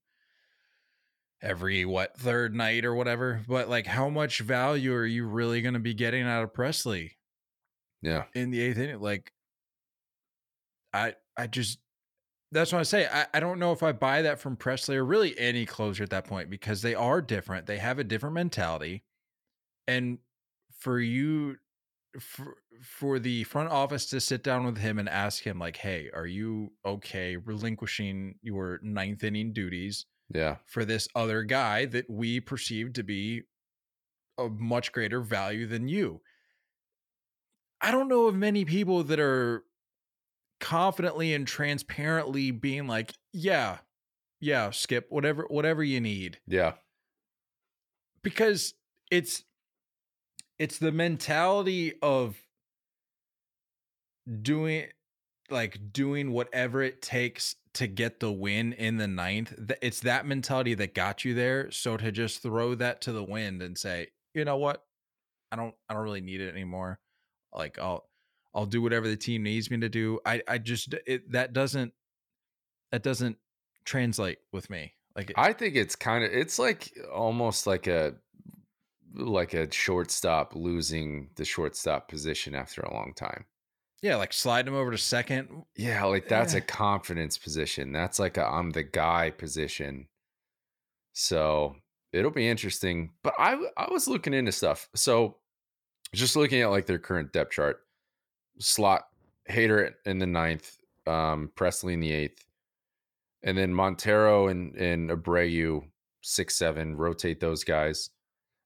every 1.43 1.85
what 1.85 2.17
third 2.17 2.55
night 2.55 2.85
or 2.85 2.95
whatever. 2.95 3.43
But 3.47 3.69
like 3.69 3.87
how 3.87 4.09
much 4.09 4.41
value 4.41 4.95
are 4.95 5.07
you 5.07 5.27
really 5.27 5.61
going 5.63 5.75
to 5.75 5.81
be 5.81 5.95
getting 5.95 6.23
out 6.25 6.45
of 6.45 6.53
Pressly 6.53 7.13
Yeah. 8.03 8.27
in 8.35 8.51
the 8.51 8.61
eighth 8.61 8.79
inning? 8.79 9.01
Like 9.01 9.33
I 10.93 11.15
I 11.37 11.47
just 11.47 11.81
that's 12.53 12.73
what 12.73 12.79
I 12.81 12.85
say. 12.85 13.09
I, 13.09 13.27
I 13.35 13.41
don't 13.41 13.59
know 13.59 13.73
if 13.73 13.83
I 13.83 13.93
buy 13.93 14.23
that 14.23 14.39
from 14.39 14.57
Pressly 14.57 14.95
or 14.95 15.05
really 15.05 15.37
any 15.39 15.67
closer 15.67 16.05
at 16.05 16.11
that 16.11 16.27
point 16.27 16.51
because 16.51 16.83
they 16.83 16.95
are 16.95 17.21
different. 17.21 17.67
They 17.67 17.79
have 17.79 17.99
a 17.99 18.05
different 18.05 18.35
mentality. 18.35 19.05
And 19.89 20.19
for 20.73 21.01
you 21.01 21.57
for 22.21 22.57
for 22.83 23.19
the 23.19 23.45
front 23.45 23.71
office 23.71 24.07
to 24.07 24.21
sit 24.21 24.43
down 24.43 24.65
with 24.65 24.79
him 24.79 24.99
and 24.99 25.09
ask 25.09 25.43
him 25.45 25.59
like, 25.59 25.77
"Hey, 25.77 26.11
are 26.13 26.27
you 26.27 26.73
okay 26.85 27.37
relinquishing 27.37 28.39
your 28.43 28.79
ninth 28.83 29.25
inning 29.25 29.53
duties 29.53 30.07
Yeah. 30.29 30.59
for 30.67 30.85
this 30.85 31.09
other 31.15 31.43
guy 31.45 31.87
that 31.87 32.09
we 32.11 32.41
perceive 32.41 32.93
to 32.95 33.03
be 33.05 33.43
a 34.39 34.49
much 34.49 34.93
greater 34.93 35.21
value 35.23 35.67
than 35.67 35.89
you?" 35.89 36.23
I 37.81 37.91
don't 37.91 38.09
know 38.09 38.27
of 38.27 38.35
many 38.35 38.65
people 38.65 39.05
that 39.05 39.21
are 39.21 39.65
confidently 40.61 41.35
and 41.35 41.47
transparently 41.47 42.51
being 42.53 42.87
like, 42.87 43.15
"Yeah, 43.33 43.81
yeah, 44.41 44.71
Skip, 44.71 45.07
whatever 45.11 45.45
whatever 45.49 45.85
you 45.85 46.01
need." 46.01 46.41
Yeah. 46.47 46.79
because 48.23 48.75
it's 49.11 49.45
it's 50.59 50.79
the 50.79 50.93
mentality 50.93 51.95
of 52.03 52.37
doing 54.43 54.87
like 55.51 55.93
doing 55.93 56.33
whatever 56.33 56.83
it 56.83 57.03
takes 57.03 57.57
to 57.75 57.87
get 57.87 58.21
the 58.21 58.33
win 58.33 58.73
in 58.73 58.97
the 58.97 59.07
ninth 59.07 59.53
it's 59.83 60.01
that 60.01 60.25
mentality 60.25 60.75
that 60.75 60.95
got 60.95 61.25
you 61.25 61.35
there 61.35 61.71
so 61.71 61.97
to 61.97 62.11
just 62.11 62.41
throw 62.41 62.75
that 62.75 63.01
to 63.03 63.13
the 63.13 63.23
wind 63.23 63.61
and 63.61 63.77
say 63.77 64.09
you 64.35 64.45
know 64.45 64.57
what? 64.57 64.85
I 65.51 65.57
don't 65.57 65.75
i 65.89 65.95
don't 65.95 66.03
really 66.03 66.21
need 66.21 66.41
it 66.41 66.53
anymore. 66.53 66.99
Like 67.53 67.79
i'll 67.79 68.09
i'll 68.55 68.67
do 68.67 68.83
whatever 68.83 69.09
the 69.09 69.17
team 69.17 69.45
needs 69.45 69.71
me 69.71 69.79
to 69.79 69.89
do. 69.89 70.19
I 70.27 70.43
i 70.49 70.59
just 70.59 70.95
it 71.07 71.31
that 71.33 71.53
doesn't 71.53 71.93
that 72.91 73.03
doesn't 73.03 73.39
translate 73.85 74.39
with 74.53 74.69
me. 74.69 74.95
Like 75.17 75.33
I 75.37 75.53
think 75.53 75.77
it's 75.77 75.95
kind 75.95 76.25
of 76.25 76.33
it's 76.33 76.59
like 76.59 76.93
almost 77.13 77.67
like 77.67 77.87
a 77.87 78.17
like 79.15 79.55
a 79.55 79.71
shortstop 79.73 80.55
losing 80.57 81.31
the 81.37 81.45
shortstop 81.45 82.09
position 82.09 82.55
after 82.55 82.81
a 82.83 82.93
long 82.93 83.13
time. 83.15 83.45
yeah 84.03 84.17
like 84.17 84.33
sliding 84.33 84.73
him 84.75 84.79
over 84.79 84.91
to 84.91 84.99
second 84.99 85.65
Yeah, 85.77 86.05
like 86.05 86.29
that's 86.29 86.55
Eh. 86.55 86.59
a 86.59 86.61
confidence 86.61 87.39
position. 87.39 87.93
That's 87.93 88.19
like 88.19 88.37
a 88.37 88.45
I'm 88.47 88.71
the 88.71 88.83
guy 88.83 89.31
position. 89.31 90.09
So 91.13 91.77
it'll 92.13 92.31
be 92.31 92.49
interesting. 92.49 93.11
But 93.23 93.35
I 93.39 93.55
I 93.77 93.89
was 93.91 94.09
looking 94.09 94.35
into 94.35 94.53
stuff. 94.53 94.89
So 94.95 95.37
just 96.13 96.37
looking 96.37 96.61
at 96.63 96.71
like 96.71 96.87
their 96.87 96.99
current 96.99 97.33
depth 97.33 97.53
chart, 97.53 97.81
slot 98.59 99.09
Hader 99.51 99.93
in 100.07 100.19
the 100.19 100.27
ninth, 100.27 100.77
um, 101.07 101.51
Pressly 101.57 101.93
in 101.93 102.01
the 102.01 102.13
eighth, 102.13 102.45
and 103.43 103.57
then 103.57 103.73
Montero 103.75 104.49
and 104.49 104.75
and 104.77 105.11
Abreu 105.11 105.83
six 106.23 106.57
seven 106.57 106.97
rotate 106.97 107.41
those 107.41 107.65
guys. 107.65 108.11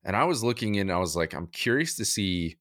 And 0.04 0.16
I 0.16 0.24
was 0.24 0.44
looking 0.44 0.76
in, 0.76 0.90
I 0.90 0.98
was 0.98 1.16
like, 1.16 1.34
I'm 1.34 1.48
curious 1.48 1.96
to 1.96 2.04
see 2.04 2.58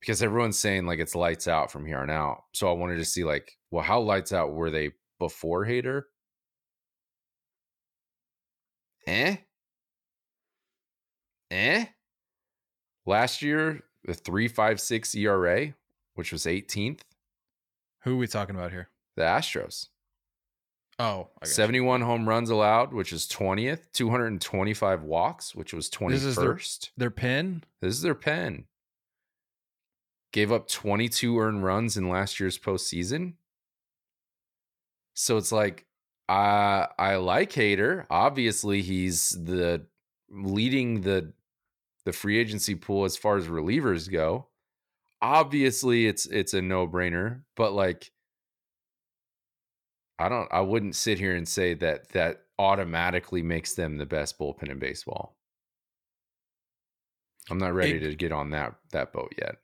because 0.00 0.22
everyone's 0.22 0.58
saying 0.58 0.84
like 0.84 0.98
it's 0.98 1.14
lights 1.14 1.46
out 1.46 1.70
from 1.70 1.86
here 1.86 1.98
on 1.98 2.10
out. 2.10 2.44
So 2.52 2.68
I 2.68 2.72
wanted 2.72 2.96
to 2.96 3.04
see 3.04 3.24
like, 3.24 3.56
well, 3.70 3.84
how 3.84 4.00
lights 4.00 4.32
out 4.32 4.52
were 4.52 4.70
they 4.70 4.90
before 5.18 5.64
Hader? 5.64 6.02
Eh? 9.06 9.36
Eh? 11.50 11.86
Last 13.06 13.42
year, 13.42 13.82
the 14.04 14.14
356 14.14 15.14
ERA, 15.14 15.74
which 16.14 16.32
was 16.32 16.44
18th, 16.46 17.00
who 18.02 18.14
are 18.14 18.18
we 18.18 18.26
talking 18.26 18.56
about 18.56 18.72
here 18.72 18.88
the 19.16 19.22
Astros. 19.22 19.88
Oh, 21.02 21.28
I 21.38 21.40
got 21.40 21.48
you. 21.48 21.52
71 21.54 22.00
home 22.02 22.28
runs 22.28 22.48
allowed, 22.50 22.92
which 22.92 23.12
is 23.12 23.26
20th, 23.26 23.90
225 23.92 25.02
walks, 25.02 25.54
which 25.54 25.72
was 25.74 25.90
21st. 25.90 26.10
This 26.10 26.24
is 26.24 26.36
their- 26.36 26.44
Their 26.96 27.10
pin. 27.10 27.64
This 27.80 27.94
is 27.94 28.02
their 28.02 28.14
pen. 28.14 28.66
Gave 30.32 30.52
up 30.52 30.68
22 30.68 31.38
earned 31.38 31.64
runs 31.64 31.96
in 31.96 32.08
last 32.08 32.38
year's 32.40 32.58
postseason. 32.58 33.34
So 35.14 35.36
it's 35.36 35.52
like 35.52 35.86
I 36.28 36.88
I 36.98 37.16
like 37.16 37.50
Hader. 37.52 38.06
Obviously, 38.08 38.80
he's 38.80 39.30
the 39.30 39.86
leading 40.30 41.02
the 41.02 41.32
the 42.04 42.12
free 42.12 42.38
agency 42.38 42.74
pool 42.74 43.04
as 43.04 43.16
far 43.16 43.36
as 43.36 43.46
relievers 43.48 44.10
go. 44.10 44.48
Obviously, 45.20 46.06
it's 46.06 46.24
it's 46.26 46.54
a 46.54 46.62
no-brainer, 46.62 47.42
but 47.56 47.72
like 47.74 48.10
I 50.18 50.28
don't 50.28 50.48
I 50.52 50.60
wouldn't 50.60 50.94
sit 50.96 51.18
here 51.18 51.34
and 51.34 51.46
say 51.48 51.74
that 51.74 52.10
that 52.10 52.42
automatically 52.58 53.42
makes 53.42 53.74
them 53.74 53.96
the 53.98 54.06
best 54.06 54.38
bullpen 54.38 54.70
in 54.70 54.78
baseball. 54.78 55.36
I'm 57.50 57.58
not 57.58 57.74
ready 57.74 57.92
It- 57.96 58.00
to 58.00 58.14
get 58.14 58.32
on 58.32 58.50
that 58.50 58.74
that 58.92 59.12
boat 59.12 59.34
yet. 59.38 59.56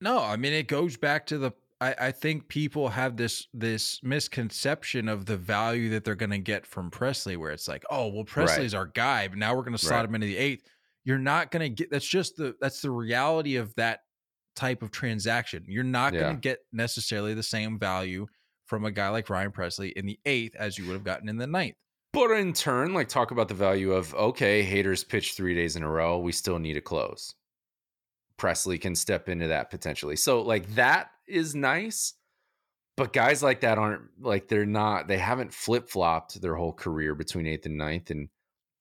No, 0.00 0.18
I 0.22 0.36
mean 0.36 0.52
it 0.52 0.68
goes 0.68 0.96
back 0.96 1.26
to 1.26 1.38
the. 1.38 1.52
I, 1.78 1.94
I 2.00 2.10
think 2.12 2.48
people 2.48 2.88
have 2.88 3.16
this 3.18 3.48
this 3.52 4.00
misconception 4.02 5.08
of 5.08 5.26
the 5.26 5.36
value 5.36 5.90
that 5.90 6.04
they're 6.04 6.14
going 6.14 6.30
to 6.30 6.38
get 6.38 6.66
from 6.66 6.90
Pressly, 6.90 7.36
where 7.36 7.50
it's 7.50 7.68
like, 7.68 7.84
oh, 7.90 8.08
well, 8.08 8.24
Pressly's 8.24 8.72
our 8.72 8.86
guy, 8.86 9.28
but 9.28 9.36
now 9.36 9.54
we're 9.54 9.62
going 9.62 9.76
to 9.76 9.78
slot 9.78 10.00
Right. 10.00 10.08
him 10.08 10.14
into 10.14 10.26
the 10.26 10.38
eighth. 10.38 10.64
You're 11.04 11.18
not 11.18 11.50
going 11.50 11.60
to 11.60 11.68
get. 11.68 11.90
That's 11.90 12.06
just 12.06 12.36
the 12.36 12.56
that's 12.62 12.80
the 12.80 12.90
reality 12.90 13.56
of 13.56 13.74
that 13.74 14.00
type 14.54 14.82
of 14.82 14.90
transaction. 14.90 15.64
You're 15.68 15.84
not 15.84 16.14
Yeah. 16.14 16.20
going 16.20 16.36
to 16.36 16.40
get 16.40 16.60
necessarily 16.72 17.34
the 17.34 17.42
same 17.42 17.78
value 17.78 18.26
from 18.66 18.84
a 18.84 18.90
guy 18.90 19.08
like 19.08 19.30
Ryan 19.30 19.52
Pressly 19.52 19.92
in 19.92 20.06
the 20.06 20.18
eighth 20.26 20.54
as 20.56 20.78
you 20.78 20.86
would 20.86 20.94
have 20.94 21.04
gotten 21.04 21.28
in 21.28 21.36
the 21.36 21.46
ninth. 21.46 21.76
But 22.12 22.30
in 22.30 22.52
turn, 22.52 22.94
like 22.94 23.08
talk 23.08 23.30
about 23.30 23.48
the 23.48 23.54
value 23.54 23.92
of 23.92 24.14
okay, 24.14 24.64
Hader's 24.64 25.04
pitch 25.04 25.34
three 25.34 25.54
days 25.54 25.76
in 25.76 25.82
a 25.82 25.90
row. 25.90 26.18
We 26.18 26.32
still 26.32 26.58
need 26.58 26.76
a 26.76 26.80
close. 26.80 27.34
Presley 28.36 28.78
can 28.78 28.94
step 28.94 29.28
into 29.28 29.48
that 29.48 29.70
potentially. 29.70 30.16
So 30.16 30.42
like 30.42 30.74
that 30.74 31.10
is 31.26 31.54
nice. 31.54 32.14
But 32.96 33.12
guys 33.12 33.42
like 33.42 33.60
that 33.60 33.76
aren't 33.76 34.02
like 34.20 34.48
they're 34.48 34.64
not 34.64 35.08
they 35.08 35.18
haven't 35.18 35.52
flip 35.52 35.88
flopped 35.90 36.40
their 36.40 36.54
whole 36.54 36.72
career 36.72 37.14
between 37.14 37.46
eighth 37.46 37.66
and 37.66 37.76
ninth 37.76 38.10
and 38.10 38.28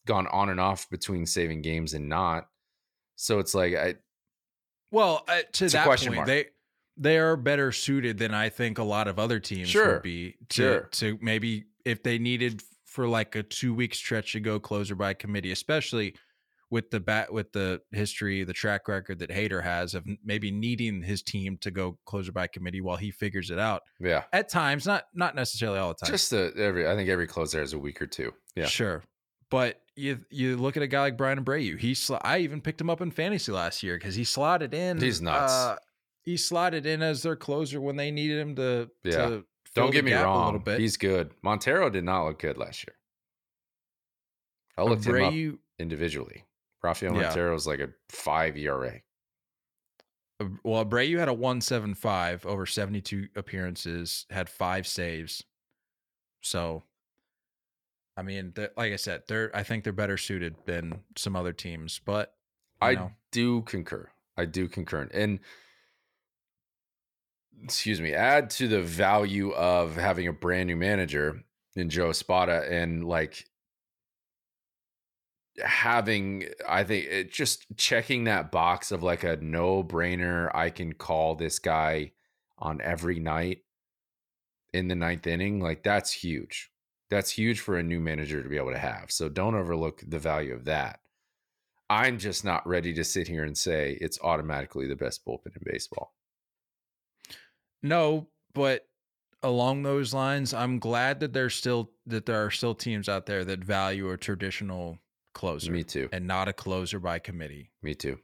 gone 0.06 0.28
on 0.28 0.50
and 0.50 0.60
off 0.60 0.90
between 0.90 1.26
saving 1.26 1.62
games 1.62 1.94
and 1.94 2.08
not. 2.08 2.48
So 3.18 3.40
it's 3.40 3.54
like 3.54 3.76
I 3.76 3.96
Well, 4.92 5.26
uh, 5.28 5.42
to 5.54 5.68
that 5.70 5.86
question 5.86 6.10
point, 6.10 6.18
mark. 6.20 6.28
they 6.28 6.46
they 6.98 7.18
are 7.18 7.36
better 7.38 7.72
suited 7.72 8.18
than 8.18 8.34
I 8.34 8.50
think 8.50 8.78
a 8.78 8.84
lot 8.84 9.08
of 9.08 9.20
other 9.20 9.40
teams 9.40 9.70
Sure. 9.70 9.94
would 9.94 10.02
be 10.04 10.36
to 10.50 10.56
Sure. 10.62 10.82
to 10.94 11.18
maybe 11.22 11.66
if 11.84 12.04
they 12.04 12.18
needed 12.18 12.62
for 12.86 13.08
like 13.08 13.36
a 13.36 13.44
two 13.44 13.74
week 13.74 13.94
stretch 13.94 14.32
to 14.34 14.40
go 14.40 14.60
closer 14.60 14.96
by 14.96 15.14
committee, 15.14 15.52
especially 15.52 16.16
with 16.72 16.90
the 16.90 17.00
bat 17.00 17.32
with 17.32 17.52
the 17.52 17.80
history, 17.92 18.44
the 18.44 18.54
track 18.54 18.88
record 18.88 19.20
that 19.20 19.30
Hader 19.30 19.64
has 19.64 19.94
of 19.94 20.04
maybe 20.24 20.50
needing 20.50 21.04
his 21.04 21.22
team 21.22 21.58
to 21.60 21.70
go 21.70 22.00
closer 22.06 22.32
by 22.32 22.48
committee 22.48 22.82
while 22.82 22.98
he 22.98 23.12
figures 23.12 23.52
it 23.52 23.60
out. 23.60 23.84
yeah. 24.00 24.24
At 24.34 24.50
times, 24.50 24.86
not 24.86 25.04
not 25.14 25.36
necessarily 25.36 25.78
all 25.80 25.90
the 25.90 26.06
time. 26.06 26.12
Just 26.12 26.34
a, 26.34 26.52
every 26.58 26.88
I 26.88 26.96
think 26.96 27.10
every 27.10 27.28
closer 27.28 27.60
has 27.60 27.74
a 27.74 27.80
week 27.80 28.02
or 28.02 28.08
two. 28.08 28.34
Yeah. 28.56 28.66
Sure. 28.66 29.04
But 29.52 29.80
you 29.96 30.22
you 30.32 30.58
look 30.58 30.76
at 30.76 30.82
a 30.84 30.88
guy 30.88 31.02
like 31.02 31.18
Bryan 31.18 31.44
Abreu. 31.46 31.78
He 31.78 31.94
sl- 31.94 32.16
I 32.22 32.40
even 32.40 32.62
picked 32.62 32.82
him 32.82 32.90
up 32.90 33.00
in 33.00 33.12
fantasy 33.12 33.52
last 33.52 33.84
year 33.84 33.96
because 33.98 34.16
he 34.16 34.24
slotted 34.24 34.74
in. 34.74 35.00
He's 35.00 35.22
nuts. 35.22 35.54
Uh, 35.54 35.76
he 36.26 36.36
slotted 36.38 36.86
in 36.86 37.02
as 37.02 37.22
their 37.24 37.36
closer 37.36 37.80
when 37.80 37.96
they 37.96 38.12
needed 38.12 38.40
him 38.40 38.56
to. 38.56 38.90
Yeah. 39.04 39.12
to 39.30 39.46
Don't 39.76 39.92
get 39.92 40.04
me 40.04 40.12
a 40.12 40.24
wrong. 40.24 40.46
little 40.46 40.60
bit. 40.60 40.80
He's 40.80 40.98
good. 40.98 41.32
Montero 41.44 41.90
did 41.90 42.04
not 42.04 42.26
look 42.26 42.40
good 42.40 42.58
last 42.58 42.86
year. 42.86 42.96
I 44.78 44.84
looked 44.84 45.06
him 45.06 45.24
up 45.24 45.60
individually. 45.80 46.44
Rafael 46.84 47.16
Yeah. 47.16 47.24
Montero 47.24 47.56
is 47.56 47.66
like 47.68 47.80
a 47.80 47.90
five 48.10 48.58
ERA. 48.58 49.02
Well, 50.64 50.84
Abreu 50.84 51.18
had 51.18 51.30
a 51.30 51.34
175 51.34 52.46
over 52.46 52.66
72 52.66 53.30
appearances, 53.38 54.26
had 54.30 54.50
five 54.50 54.86
saves. 54.86 55.44
So, 56.42 56.84
I 58.18 58.22
mean, 58.22 58.54
like 58.76 58.92
I 58.92 58.98
said, 58.98 59.24
they're 59.28 59.50
I 59.56 59.64
think 59.64 59.84
they're 59.84 59.94
better 59.94 60.18
suited 60.18 60.56
than 60.66 61.02
some 61.16 61.36
other 61.38 61.54
teams, 61.54 62.02
but 62.04 62.34
I 62.82 62.96
know, 62.96 63.12
do 63.32 63.62
concur. 63.62 64.10
I 64.38 64.46
do 64.46 64.68
concur. 64.68 65.08
And 65.14 65.40
excuse 67.64 68.02
me, 68.02 68.14
add 68.14 68.50
to 68.52 68.68
the 68.68 68.82
value 68.82 69.52
of 69.54 69.96
having 69.96 70.28
a 70.28 70.34
brand 70.34 70.68
new 70.68 70.76
manager 70.76 71.44
in 71.76 71.90
Joe 71.90 72.10
Espada 72.10 72.66
and 72.70 73.06
like 73.06 73.46
having 75.64 76.46
I 76.68 76.84
think 76.84 77.06
it 77.06 77.32
just 77.32 77.66
checking 77.78 78.26
that 78.26 78.52
box 78.52 78.92
of 78.92 79.04
like 79.04 79.24
a 79.24 79.38
no 79.38 79.84
brainer. 79.84 80.54
I 80.54 80.70
can 80.70 80.94
call 80.94 81.36
this 81.36 81.60
guy 81.60 82.12
on 82.58 82.82
every 82.82 83.20
night 83.20 83.60
in 84.74 84.88
the 84.88 84.96
ninth 84.96 85.28
inning. 85.28 85.60
Like 85.60 85.84
that's 85.84 86.12
huge. 86.12 86.72
That's 87.10 87.32
huge 87.32 87.60
for 87.60 87.78
a 87.78 87.84
new 87.84 88.00
manager 88.00 88.42
to 88.42 88.50
be 88.50 88.58
able 88.58 88.72
to 88.72 88.78
have. 88.78 89.12
So 89.12 89.30
don't 89.30 89.56
overlook 89.56 90.04
the 90.06 90.20
value 90.20 90.54
of 90.54 90.66
that. 90.66 91.00
I'm 91.90 92.18
just 92.18 92.44
not 92.44 92.68
ready 92.68 92.94
to 92.94 93.04
sit 93.04 93.28
here 93.28 93.44
and 93.44 93.58
say 93.58 93.98
it's 94.02 94.20
automatically 94.22 94.88
the 94.88 94.96
best 94.96 95.24
bullpen 95.24 95.56
in 95.56 95.62
baseball. 95.64 96.14
No, 97.86 98.28
but 98.54 98.88
along 99.44 99.84
those 99.84 100.14
lines, 100.14 100.54
I'm 100.54 100.80
glad 100.80 101.20
that 101.20 101.34
there's 101.34 101.56
still 101.56 101.92
that 102.08 102.26
there 102.26 102.44
are 102.46 102.52
still 102.52 102.76
teams 102.76 103.08
out 103.08 103.26
there 103.26 103.44
that 103.46 103.64
value 103.64 104.10
a 104.12 104.18
traditional 104.18 105.00
closer 105.34 105.72
Me 105.72 105.84
too. 105.84 106.10
and 106.12 106.26
not 106.28 106.48
a 106.48 106.54
closer 106.54 107.00
by 107.00 107.20
committee 107.20 107.72
Me 107.84 107.94
too. 107.94 108.20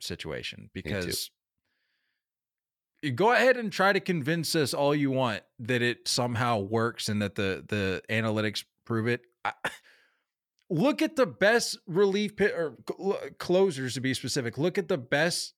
situation 0.00 0.70
because 0.72 1.30
you 3.02 3.12
go 3.12 3.32
ahead 3.32 3.56
and 3.56 3.70
try 3.72 3.92
to 3.92 4.00
convince 4.00 4.56
us 4.56 4.74
all 4.74 4.94
you 4.94 5.10
want 5.10 5.42
that 5.60 5.82
it 5.82 6.08
somehow 6.08 6.58
works 6.58 7.08
and 7.08 7.22
that 7.22 7.34
the 7.36 7.64
the 7.68 8.02
analytics 8.10 8.64
prove 8.84 9.06
it. 9.06 9.22
I, 9.44 9.52
look 10.70 11.00
at 11.02 11.16
the 11.16 11.26
best 11.26 11.78
relief 11.86 12.36
pit 12.36 12.52
or 12.56 12.76
cl- 12.88 13.20
closers 13.38 13.94
to 13.94 14.00
be 14.00 14.14
specific. 14.14 14.58
Look 14.58 14.78
at 14.78 14.88
the 14.88 14.98
best 14.98 15.54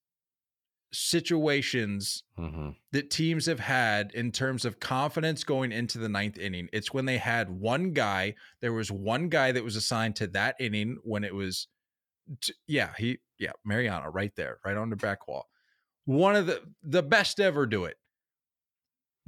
situations 0.93 2.25
hmm 2.37 2.71
that 2.93 3.11
teams 3.11 3.47
have 3.47 3.61
had 3.61 4.11
in 4.13 4.33
terms 4.33 4.65
of 4.65 4.81
confidence 4.81 5.45
going 5.45 5.71
into 5.71 5.99
the 5.99 6.09
ninth 6.09 6.37
inning. 6.39 6.69
It's 6.73 6.93
when 6.93 7.05
they 7.05 7.19
had 7.19 7.49
one 7.49 7.93
guy. 7.93 8.35
There 8.61 8.73
was 8.73 8.91
one 8.91 9.29
guy 9.29 9.53
that 9.53 9.63
was 9.63 9.77
assigned 9.77 10.17
to 10.17 10.27
that 10.29 10.57
inning 10.59 10.99
when 11.05 11.23
it 11.23 11.33
was, 11.35 11.69
t- 12.41 12.55
yeah, 12.67 12.93
he, 12.99 13.19
yeah, 13.39 13.53
Mariano 13.65 14.09
right 14.11 14.35
there, 14.35 14.59
right 14.65 14.77
on 14.77 14.91
the 14.91 14.97
back 14.97 15.29
wall. 15.29 15.49
One 16.07 16.35
of 16.35 16.47
the 16.47 16.63
the 16.83 17.03
best 17.03 17.39
ever 17.39 17.67
do 17.67 17.85
it. 17.85 17.97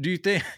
Do 0.00 0.10
you 0.10 0.18
think? 0.18 0.42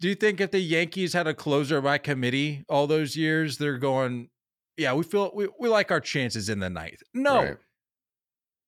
Do 0.00 0.08
you 0.08 0.14
think 0.14 0.40
if 0.40 0.50
the 0.50 0.60
Yankees 0.60 1.12
had 1.12 1.26
a 1.26 1.34
closer 1.34 1.82
by 1.82 1.98
committee 1.98 2.64
all 2.70 2.86
those 2.86 3.16
years, 3.16 3.58
they're 3.58 3.76
going, 3.76 4.30
yeah, 4.78 4.94
we 4.94 5.02
feel 5.02 5.30
we, 5.34 5.46
we 5.58 5.68
like 5.68 5.90
our 5.90 6.00
chances 6.00 6.48
in 6.48 6.58
the 6.58 6.70
ninth? 6.70 7.02
No, 7.12 7.42
Right. 7.42 7.56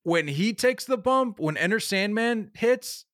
When 0.05 0.28
he 0.28 0.53
takes 0.53 0.84
the 0.84 0.96
bump, 0.98 1.38
when 1.38 1.57
Enter 1.57 1.80
Sandman 1.80 2.50
hits, 2.55 3.05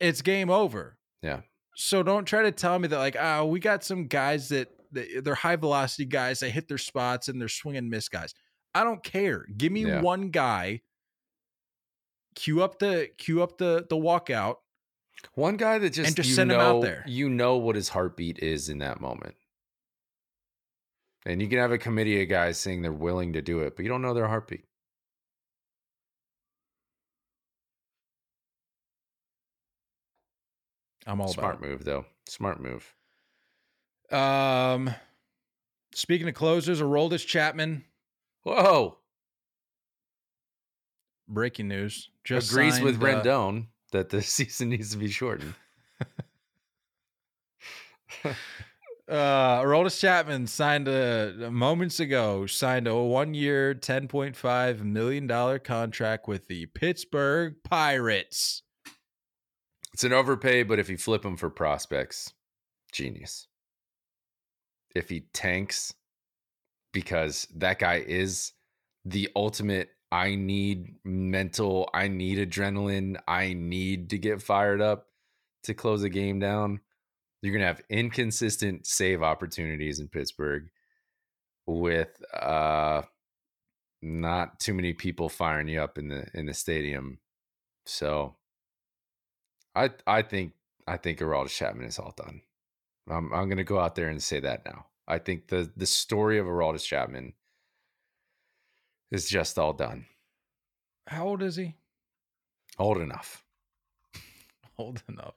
it's 0.00 0.22
game 0.22 0.50
over. 0.50 0.96
Yeah. 1.22 1.40
So 1.74 2.02
don't 2.02 2.24
try 2.24 2.42
to 2.42 2.52
tell 2.52 2.78
me 2.78 2.88
that 2.88 2.98
like, 2.98 3.16
oh, 3.18 3.46
we 3.46 3.60
got 3.60 3.84
some 3.84 4.06
guys 4.06 4.48
that 4.50 4.68
they're 4.92 5.34
high 5.34 5.56
velocity 5.56 6.04
guys. 6.06 6.40
They 6.40 6.50
hit 6.50 6.68
their 6.68 6.78
spots 6.78 7.28
and 7.28 7.40
they're 7.40 7.48
swing 7.48 7.76
and 7.76 7.90
miss 7.90 8.08
guys. 8.08 8.32
I 8.74 8.84
don't 8.84 9.02
care. 9.02 9.46
Give 9.56 9.72
me 9.72 9.84
Yeah. 9.86 10.00
one 10.00 10.30
guy. 10.30 10.82
Cue 12.34 12.62
up 12.62 12.78
the 12.78 13.08
cue 13.16 13.42
up 13.42 13.58
the 13.58 13.86
the 13.88 13.96
walkout. 13.96 14.56
One 15.34 15.56
guy 15.56 15.78
that 15.78 15.90
just, 15.90 16.08
and 16.08 16.16
just 16.16 16.28
you 16.28 16.34
send 16.34 16.52
him 16.52 16.60
out 16.60 16.82
there. 16.82 17.02
You 17.06 17.30
know 17.30 17.56
what 17.56 17.74
his 17.74 17.88
heartbeat 17.88 18.38
is 18.40 18.68
in 18.68 18.78
that 18.78 19.00
moment. 19.00 19.34
And 21.24 21.40
you 21.42 21.48
can 21.48 21.58
have 21.58 21.72
a 21.72 21.78
committee 21.78 22.22
of 22.22 22.28
guys 22.28 22.58
saying 22.58 22.82
they're 22.82 22.92
willing 22.92 23.32
to 23.32 23.42
do 23.42 23.60
it, 23.60 23.74
but 23.76 23.82
you 23.82 23.88
don't 23.88 24.02
know 24.02 24.14
their 24.14 24.28
heartbeat. 24.28 24.64
I'm 31.06 31.20
all 31.20 31.28
Smart 31.28 31.60
move, 31.60 31.84
though. 31.84 32.04
Smart 32.26 32.60
move. 32.60 32.94
Um, 34.10 34.90
speaking 35.94 36.28
of 36.28 36.34
closers, 36.34 36.80
Aroldis 36.80 37.26
Chapman. 37.26 37.84
Whoa. 38.42 38.98
Breaking 41.28 41.68
news. 41.68 42.10
Just 42.24 42.50
Agrees 42.50 42.80
with 42.80 43.00
signed, 43.00 43.16
uh, 43.16 43.22
Rendon 43.22 43.66
that 43.92 44.10
the 44.10 44.22
season 44.22 44.70
needs 44.70 44.92
to 44.92 44.98
be 44.98 45.08
shortened. 45.08 45.54
Uh, 49.08 49.62
Aroldis 49.62 50.00
Chapman 50.00 50.48
signed 50.48 50.88
a 50.88 51.48
moments 51.52 52.00
ago 52.00 52.44
signed 52.46 52.88
a 52.88 52.96
one 52.96 53.34
year, 53.34 53.72
ten 53.72 54.08
point 54.08 54.34
five 54.34 54.84
million 54.84 55.28
dollar 55.28 55.60
contract 55.60 56.26
with 56.26 56.48
the 56.48 56.66
Pittsburgh 56.66 57.54
Pirates. 57.62 58.62
It's 59.96 60.04
an 60.04 60.12
overpay, 60.12 60.64
but 60.64 60.78
if 60.78 60.90
you 60.90 60.98
flip 60.98 61.24
him 61.24 61.38
for 61.38 61.48
prospects, 61.48 62.34
genius. 62.92 63.46
If 64.94 65.08
he 65.08 65.20
tanks, 65.32 65.94
because 66.92 67.48
that 67.56 67.78
guy 67.78 68.04
is 68.06 68.52
the 69.06 69.30
ultimate. 69.34 69.88
I 70.12 70.34
need 70.34 70.96
mental. 71.02 71.88
I 71.94 72.08
need 72.08 72.36
adrenaline. 72.46 73.16
I 73.26 73.54
need 73.54 74.10
to 74.10 74.18
get 74.18 74.42
fired 74.42 74.82
up 74.82 75.06
to 75.62 75.72
close 75.72 76.02
a 76.02 76.10
game 76.10 76.40
down. 76.40 76.80
You're 77.40 77.54
gonna 77.54 77.64
have 77.64 77.80
inconsistent 77.88 78.86
save 78.86 79.22
opportunities 79.22 79.98
in 79.98 80.08
Pittsburgh 80.08 80.68
with 81.66 82.22
uh 82.38 83.00
not 84.02 84.60
too 84.60 84.74
many 84.74 84.92
people 84.92 85.30
firing 85.30 85.68
you 85.68 85.80
up 85.80 85.96
in 85.96 86.08
the 86.08 86.26
in 86.34 86.44
the 86.44 86.52
stadium. 86.52 87.18
So 87.86 88.36
I 89.76 89.90
I 90.06 90.22
think 90.22 90.52
I 90.88 90.96
think 90.96 91.18
Aroldis 91.18 91.50
Chapman 91.50 91.86
is 91.86 91.98
all 91.98 92.14
done. 92.16 92.40
I'm 93.08 93.32
I'm 93.32 93.48
gonna 93.48 93.64
go 93.64 93.78
out 93.78 93.94
there 93.94 94.08
and 94.08 94.22
say 94.22 94.40
that 94.40 94.64
now. 94.64 94.86
I 95.06 95.18
think 95.18 95.48
the 95.48 95.70
the 95.76 95.86
story 95.86 96.38
of 96.38 96.46
Aroldis 96.46 96.84
Chapman 96.84 97.34
is 99.10 99.28
just 99.28 99.58
all 99.58 99.72
done. 99.72 100.06
How 101.06 101.28
old 101.28 101.42
is 101.42 101.56
he? 101.56 101.74
Old 102.78 102.98
enough. 102.98 103.44
Old 104.78 105.02
enough. 105.08 105.34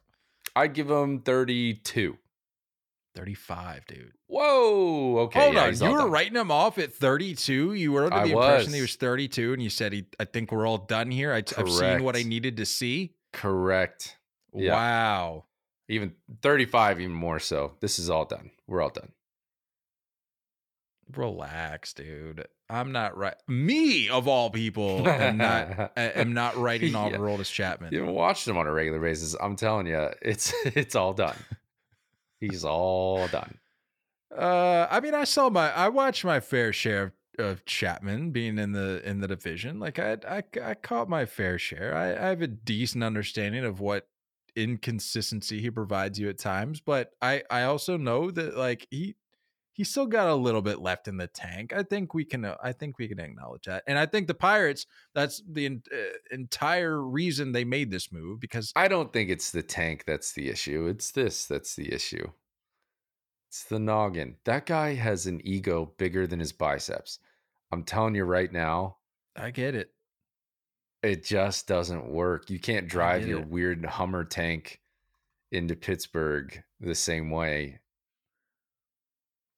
I'd 0.55 0.73
give 0.73 0.89
him 0.89 1.19
32. 1.21 2.17
Thirty 3.15 3.33
five, 3.33 3.85
dude. 3.87 4.13
Whoa. 4.27 5.17
Okay. 5.23 5.39
Hold 5.39 5.53
yeah, 5.55 5.63
on, 5.63 5.75
you 5.75 5.91
were 5.91 6.03
done. 6.03 6.11
writing 6.11 6.35
him 6.35 6.51
off 6.51 6.77
at 6.77 6.93
thirty 6.93 7.33
two. 7.33 7.73
You 7.73 7.91
were 7.91 8.05
under 8.05 8.15
I 8.15 8.27
the 8.27 8.33
impression 8.33 8.71
he 8.71 8.81
was. 8.81 8.91
was 8.91 8.95
thirty 8.97 9.27
two, 9.27 9.51
and 9.51 9.61
you 9.61 9.69
said 9.69 9.93
he. 9.93 10.05
I 10.19 10.25
think 10.25 10.51
we're 10.51 10.67
all 10.67 10.77
done 10.77 11.09
here. 11.09 11.33
I, 11.33 11.37
I've 11.57 11.71
seen 11.71 12.03
what 12.03 12.15
I 12.15 12.21
needed 12.21 12.57
to 12.57 12.65
see. 12.65 13.15
Correct. 13.33 14.15
Yeah. 14.53 14.73
Wow. 14.73 15.45
Even 15.87 16.13
35, 16.41 17.01
even 17.01 17.13
more 17.15 17.39
so. 17.39 17.73
This 17.79 17.99
is 17.99 18.09
all 18.09 18.25
done. 18.25 18.51
We're 18.67 18.81
all 18.81 18.89
done. 18.89 19.11
Relax, 21.15 21.93
dude. 21.93 22.47
I'm 22.69 22.91
not 22.91 23.17
right. 23.17 23.33
Me 23.47 24.09
of 24.09 24.27
all 24.27 24.51
people 24.51 25.07
am 25.07 25.37
not 25.37 25.91
am 25.97 26.33
not 26.33 26.55
writing 26.55 26.93
off 26.93 27.11
Yeah. 27.11 27.17
Aroldis 27.17 27.51
Chapman. 27.51 27.91
You 27.91 27.99
haven't 28.01 28.13
watched 28.13 28.47
him 28.47 28.57
on 28.57 28.67
a 28.67 28.71
regular 28.71 28.99
basis. 28.99 29.35
I'm 29.41 29.55
telling 29.55 29.87
you, 29.87 30.09
it's 30.21 30.53
it's 30.65 30.93
all 30.95 31.13
done. 31.13 31.35
He's 32.39 32.63
all 32.63 33.27
done. 33.29 33.57
Uh, 34.35 34.85
I 34.89 34.99
mean, 34.99 35.15
I 35.15 35.23
saw 35.23 35.49
my, 35.49 35.71
I 35.73 35.89
watched 35.89 36.23
my 36.23 36.39
fair 36.39 36.71
share 36.71 37.03
of, 37.39 37.45
of 37.45 37.65
Chapman 37.65 38.29
being 38.29 38.59
in 38.59 38.73
the 38.73 39.01
in 39.03 39.19
the 39.19 39.27
division. 39.27 39.79
Like 39.79 39.97
I, 39.97 40.17
I, 40.27 40.43
I 40.63 40.73
caught 40.75 41.09
my 41.09 41.25
fair 41.25 41.57
share. 41.57 41.95
I, 41.95 42.11
I 42.11 42.29
have 42.29 42.43
a 42.43 42.47
decent 42.47 43.03
understanding 43.03 43.65
of 43.65 43.79
what 43.79 44.07
inconsistency 44.55 45.61
he 45.61 45.71
provides 45.71 46.19
you 46.19 46.29
at 46.29 46.37
times, 46.37 46.81
but 46.81 47.11
I, 47.21 47.43
I 47.49 47.63
also 47.63 47.97
know 47.97 48.31
that 48.31 48.57
like 48.57 48.87
he, 48.89 49.15
he 49.71 49.83
still 49.85 50.07
got 50.07 50.27
a 50.27 50.35
little 50.35 50.61
bit 50.61 50.79
left 50.79 51.07
in 51.07 51.15
the 51.15 51.27
tank. 51.27 51.71
I 51.71 51.83
think 51.83 52.13
we 52.13 52.25
can, 52.25 52.43
uh, 52.43 52.57
I 52.61 52.73
think 52.73 52.97
we 52.97 53.07
can 53.07 53.19
acknowledge 53.19 53.63
that. 53.63 53.83
And 53.87 53.97
I 53.97 54.05
think 54.05 54.27
the 54.27 54.33
Pirates, 54.33 54.85
that's 55.15 55.41
the 55.49 55.65
en- 55.65 55.83
uh, 55.89 56.17
entire 56.31 57.01
reason 57.01 57.51
they 57.51 57.63
made 57.63 57.89
this 57.89 58.11
move 58.11 58.41
because 58.41 58.73
I 58.75 58.89
don't 58.89 59.13
think 59.13 59.29
it's 59.29 59.51
the 59.51 59.63
tank 59.63 60.03
that's 60.05 60.33
the 60.33 60.49
issue. 60.49 60.87
It's 60.87 61.11
this 61.11 61.45
that's 61.45 61.75
the 61.75 61.93
issue. 61.93 62.29
It's 63.47 63.63
the 63.63 63.79
noggin. 63.79 64.35
That 64.43 64.65
guy 64.65 64.95
has 64.95 65.25
an 65.25 65.39
ego 65.43 65.93
bigger 65.97 66.27
than 66.27 66.39
his 66.39 66.51
biceps. 66.51 67.19
I'm 67.71 67.83
telling 67.83 68.15
you 68.15 68.23
right 68.23 68.51
now, 68.51 68.97
I 69.35 69.51
get 69.51 69.75
it. 69.75 69.91
It 71.03 71.23
just 71.23 71.67
doesn't 71.67 72.09
work. 72.09 72.49
You 72.49 72.59
can't 72.59 72.87
drive 72.87 73.27
your 73.27 73.39
it. 73.39 73.47
weird 73.47 73.85
Hummer 73.85 74.23
tank 74.23 74.81
into 75.51 75.75
Pittsburgh 75.75 76.61
the 76.79 76.95
same 76.95 77.31
way. 77.31 77.79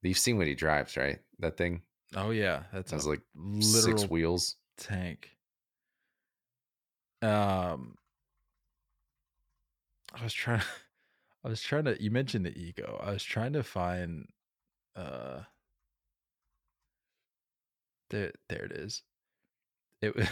You've 0.03 0.17
seen 0.17 0.37
what 0.37 0.47
he 0.47 0.55
drives, 0.55 0.97
right? 0.97 1.19
That 1.39 1.57
thing. 1.57 1.81
Oh 2.15 2.31
yeah, 2.31 2.63
that's 2.73 2.91
Has 2.91 3.07
like 3.07 3.21
six 3.59 4.03
wheels. 4.09 4.55
tank. 4.77 5.29
Um, 7.21 7.95
I 10.19 10.23
was 10.23 10.33
trying. 10.33 10.61
I 11.43 11.49
was 11.49 11.61
trying 11.61 11.85
to. 11.85 12.01
You 12.01 12.11
mentioned 12.11 12.45
the 12.45 12.57
ego. 12.57 12.99
I 13.03 13.11
was 13.11 13.23
trying 13.23 13.53
to 13.53 13.63
find. 13.63 14.27
Uh, 14.95 15.41
there, 18.09 18.31
there 18.49 18.65
it 18.65 18.71
is. 18.73 19.03
It 20.01 20.15
was. 20.15 20.27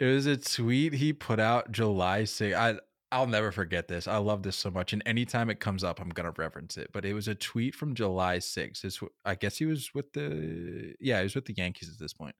It 0.00 0.06
was 0.06 0.26
a 0.26 0.36
tweet 0.36 0.94
he 0.94 1.12
put 1.12 1.38
out 1.38 1.70
July 1.70 2.22
6th. 2.22 2.54
I 2.54 2.78
I'll 3.12 3.28
never 3.28 3.52
forget 3.52 3.86
this. 3.86 4.08
I 4.08 4.16
love 4.16 4.42
this 4.42 4.56
so 4.56 4.72
much, 4.72 4.92
and 4.92 5.00
anytime 5.06 5.48
it 5.48 5.60
comes 5.60 5.84
up, 5.84 6.00
I'm 6.00 6.08
gonna 6.08 6.32
reference 6.36 6.76
it. 6.76 6.90
But 6.92 7.04
it 7.04 7.14
was 7.14 7.28
a 7.28 7.34
tweet 7.34 7.74
from 7.74 7.94
July 7.94 8.38
6th. 8.38 8.84
It's, 8.84 9.00
I 9.24 9.36
guess 9.36 9.56
he 9.58 9.66
was 9.66 9.94
with 9.94 10.12
the 10.12 10.94
yeah, 11.00 11.18
he 11.18 11.24
was 11.24 11.34
with 11.36 11.44
the 11.46 11.54
Yankees 11.54 11.90
at 11.90 11.98
this 11.98 12.12
point. 12.12 12.34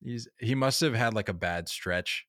He's 0.00 0.28
he 0.38 0.54
must 0.54 0.80
have 0.80 0.94
had 0.94 1.14
like 1.14 1.28
a 1.28 1.34
bad 1.34 1.68
stretch. 1.68 2.26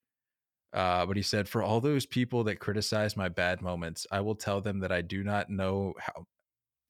Uh, 0.74 1.06
but 1.06 1.16
he 1.16 1.24
said, 1.24 1.48
for 1.48 1.64
all 1.64 1.80
those 1.80 2.06
people 2.06 2.44
that 2.44 2.60
criticize 2.60 3.16
my 3.16 3.30
bad 3.30 3.62
moments, 3.62 4.06
I 4.12 4.20
will 4.20 4.36
tell 4.36 4.60
them 4.60 4.80
that 4.80 4.92
I 4.92 5.02
do 5.02 5.24
not 5.24 5.50
know 5.50 5.94
how. 6.00 6.26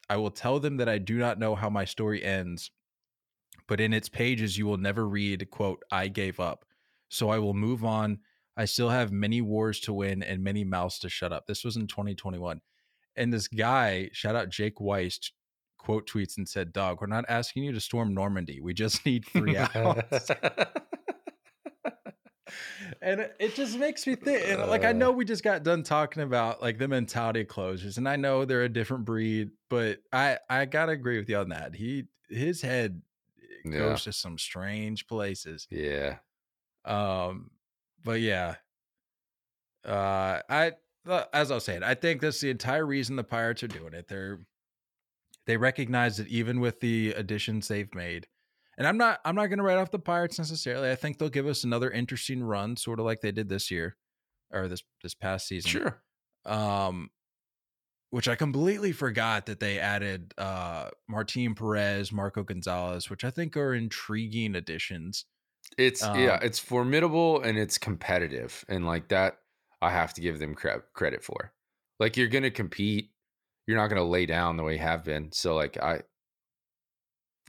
I 0.09 0.17
will 0.17 0.31
tell 0.31 0.59
them 0.59 0.77
that 0.77 0.89
I 0.89 0.99
do 0.99 1.17
not 1.17 1.39
know 1.39 1.55
how 1.55 1.69
my 1.69 1.85
story 1.85 2.23
ends, 2.23 2.71
but 3.67 3.79
in 3.79 3.93
its 3.93 4.09
pages 4.09 4.57
you 4.57 4.65
will 4.65 4.77
never 4.77 5.07
read 5.07 5.49
quote 5.51 5.83
I 5.91 6.07
gave 6.07 6.39
up. 6.39 6.65
So 7.15 7.29
I 7.29 7.39
will 7.39 7.53
move 7.53 7.83
on. 7.85 8.19
I 8.57 8.65
still 8.65 8.89
have 8.89 9.11
many 9.11 9.41
wars 9.41 9.79
to 9.81 9.93
win 9.93 10.21
and 10.23 10.43
many 10.43 10.63
mouths 10.63 10.99
to 10.99 11.09
shut 11.09 11.33
up. 11.33 11.45
This 11.47 11.63
was 11.63 11.75
in 11.77 11.87
2021. 11.87 12.61
And 13.15 13.33
this 13.33 13.47
guy, 13.47 14.09
shout 14.13 14.35
out 14.35 14.49
Jake 14.49 14.79
Weiss, 14.79 15.19
quote 15.77 16.07
tweets 16.09 16.37
and 16.37 16.47
said, 16.47 16.71
Dog, 16.73 16.99
we're 17.01 17.07
not 17.07 17.25
asking 17.29 17.63
you 17.63 17.71
to 17.73 17.79
storm 17.81 18.13
Normandy. 18.13 18.59
We 18.61 18.73
just 18.73 19.05
need 19.05 19.25
three 19.33 19.57
hours. 19.57 20.03
and 23.01 23.21
it- 23.39 23.55
just 23.55 23.77
makes 23.79 24.05
me 24.05 24.15
think 24.15 24.43
and, 24.47 24.69
like 24.69 24.83
i 24.83 24.89
Uh. 24.89 24.93
know 24.93 25.11
we 25.11 25.25
just 25.25 25.43
got 25.43 25.63
done 25.63 25.81
talking 25.81 26.21
about 26.23 26.61
like 26.61 26.77
the 26.77 26.87
mentality 26.87 27.41
of 27.41 27.47
closers 27.47 27.97
and 27.97 28.07
i 28.07 28.15
know 28.15 28.45
they're 28.45 28.63
a 28.63 28.69
different 28.69 29.05
breed 29.05 29.49
but 29.69 29.99
i 30.13 30.37
i 30.49 30.65
gotta 30.65 30.91
agree 30.91 31.17
with 31.17 31.27
you 31.29 31.37
on 31.37 31.49
that 31.49 31.73
he 31.75 32.03
his 32.29 32.61
head 32.61 33.01
Yeah. 33.63 33.79
goes 33.79 34.03
to 34.03 34.13
some 34.13 34.37
strange 34.37 35.07
places 35.07 35.67
yeah. 35.71 36.17
Um 36.85 37.49
but 38.03 38.21
yeah. 38.21 38.55
Uh 39.85 40.39
i 40.49 40.71
as 41.33 41.51
i 41.51 41.55
was 41.55 41.63
saying 41.63 41.83
i 41.83 41.93
think 41.93 42.19
that's 42.21 42.39
the 42.41 42.49
entire 42.49 42.85
reason 42.85 43.15
the 43.15 43.23
pirates 43.23 43.63
are 43.63 43.67
doing 43.67 43.93
it. 43.93 44.07
They're 44.07 44.39
they 45.45 45.57
recognize 45.57 46.17
that 46.17 46.27
even 46.27 46.59
with 46.59 46.79
the 46.79 47.11
additions 47.11 47.67
they've 47.67 47.93
made. 47.93 48.27
And 48.77 48.87
i'm 48.87 48.97
not 48.97 49.19
i'm 49.23 49.35
not 49.35 49.47
going 49.47 49.59
to 49.59 49.63
write 49.63 49.77
off 49.77 49.91
the 49.91 49.99
pirates 49.99 50.37
necessarily. 50.39 50.89
I 50.89 50.95
think 50.95 51.17
they'll 51.17 51.29
give 51.29 51.47
us 51.47 51.63
another 51.63 51.91
interesting 51.91 52.43
run 52.43 52.77
sort 52.77 52.99
of 52.99 53.05
like 53.05 53.21
they 53.21 53.31
did 53.31 53.49
this 53.49 53.69
year 53.69 53.95
or 54.51 54.67
this 54.67 54.83
this 55.03 55.13
past 55.13 55.47
season. 55.47 55.69
Sure. 55.71 56.01
um 56.45 57.09
which 58.11 58.27
I 58.27 58.35
completely 58.35 58.91
forgot 58.91 59.45
that 59.47 59.59
they 59.59 59.77
added 59.79 60.33
uh 60.37 60.89
Martin 61.07 61.53
Perez, 61.53 62.11
Marco 62.11 62.43
Gonzalez, 62.43 63.09
which 63.09 63.23
I 63.23 63.29
think 63.29 63.55
are 63.57 63.73
intriguing 63.73 64.55
additions. 64.55 65.25
It's 65.77 66.09
yeah, 66.13 66.35
Um, 66.35 66.39
it's 66.41 66.59
formidable 66.59 67.41
and 67.41 67.57
it's 67.57 67.77
competitive, 67.77 68.63
and 68.69 68.85
like 68.85 69.09
that, 69.09 69.39
I 69.81 69.91
have 69.91 70.13
to 70.15 70.21
give 70.21 70.39
them 70.39 70.55
cre- 70.55 70.85
credit 70.93 71.23
for. 71.23 71.53
Like 71.99 72.17
you're 72.17 72.27
gonna 72.29 72.51
compete, 72.51 73.11
you're 73.67 73.77
not 73.77 73.87
gonna 73.87 74.03
lay 74.03 74.25
down 74.25 74.57
the 74.57 74.63
way 74.63 74.73
you 74.73 74.79
have 74.79 75.03
been. 75.03 75.31
So 75.31 75.55
like 75.55 75.77
I 75.77 76.03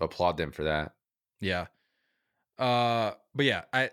applaud 0.00 0.36
them 0.36 0.52
for 0.52 0.64
that. 0.64 0.94
Yeah. 1.40 1.66
Uh 2.58 3.14
but 3.34 3.46
yeah, 3.46 3.64
I 3.72 3.90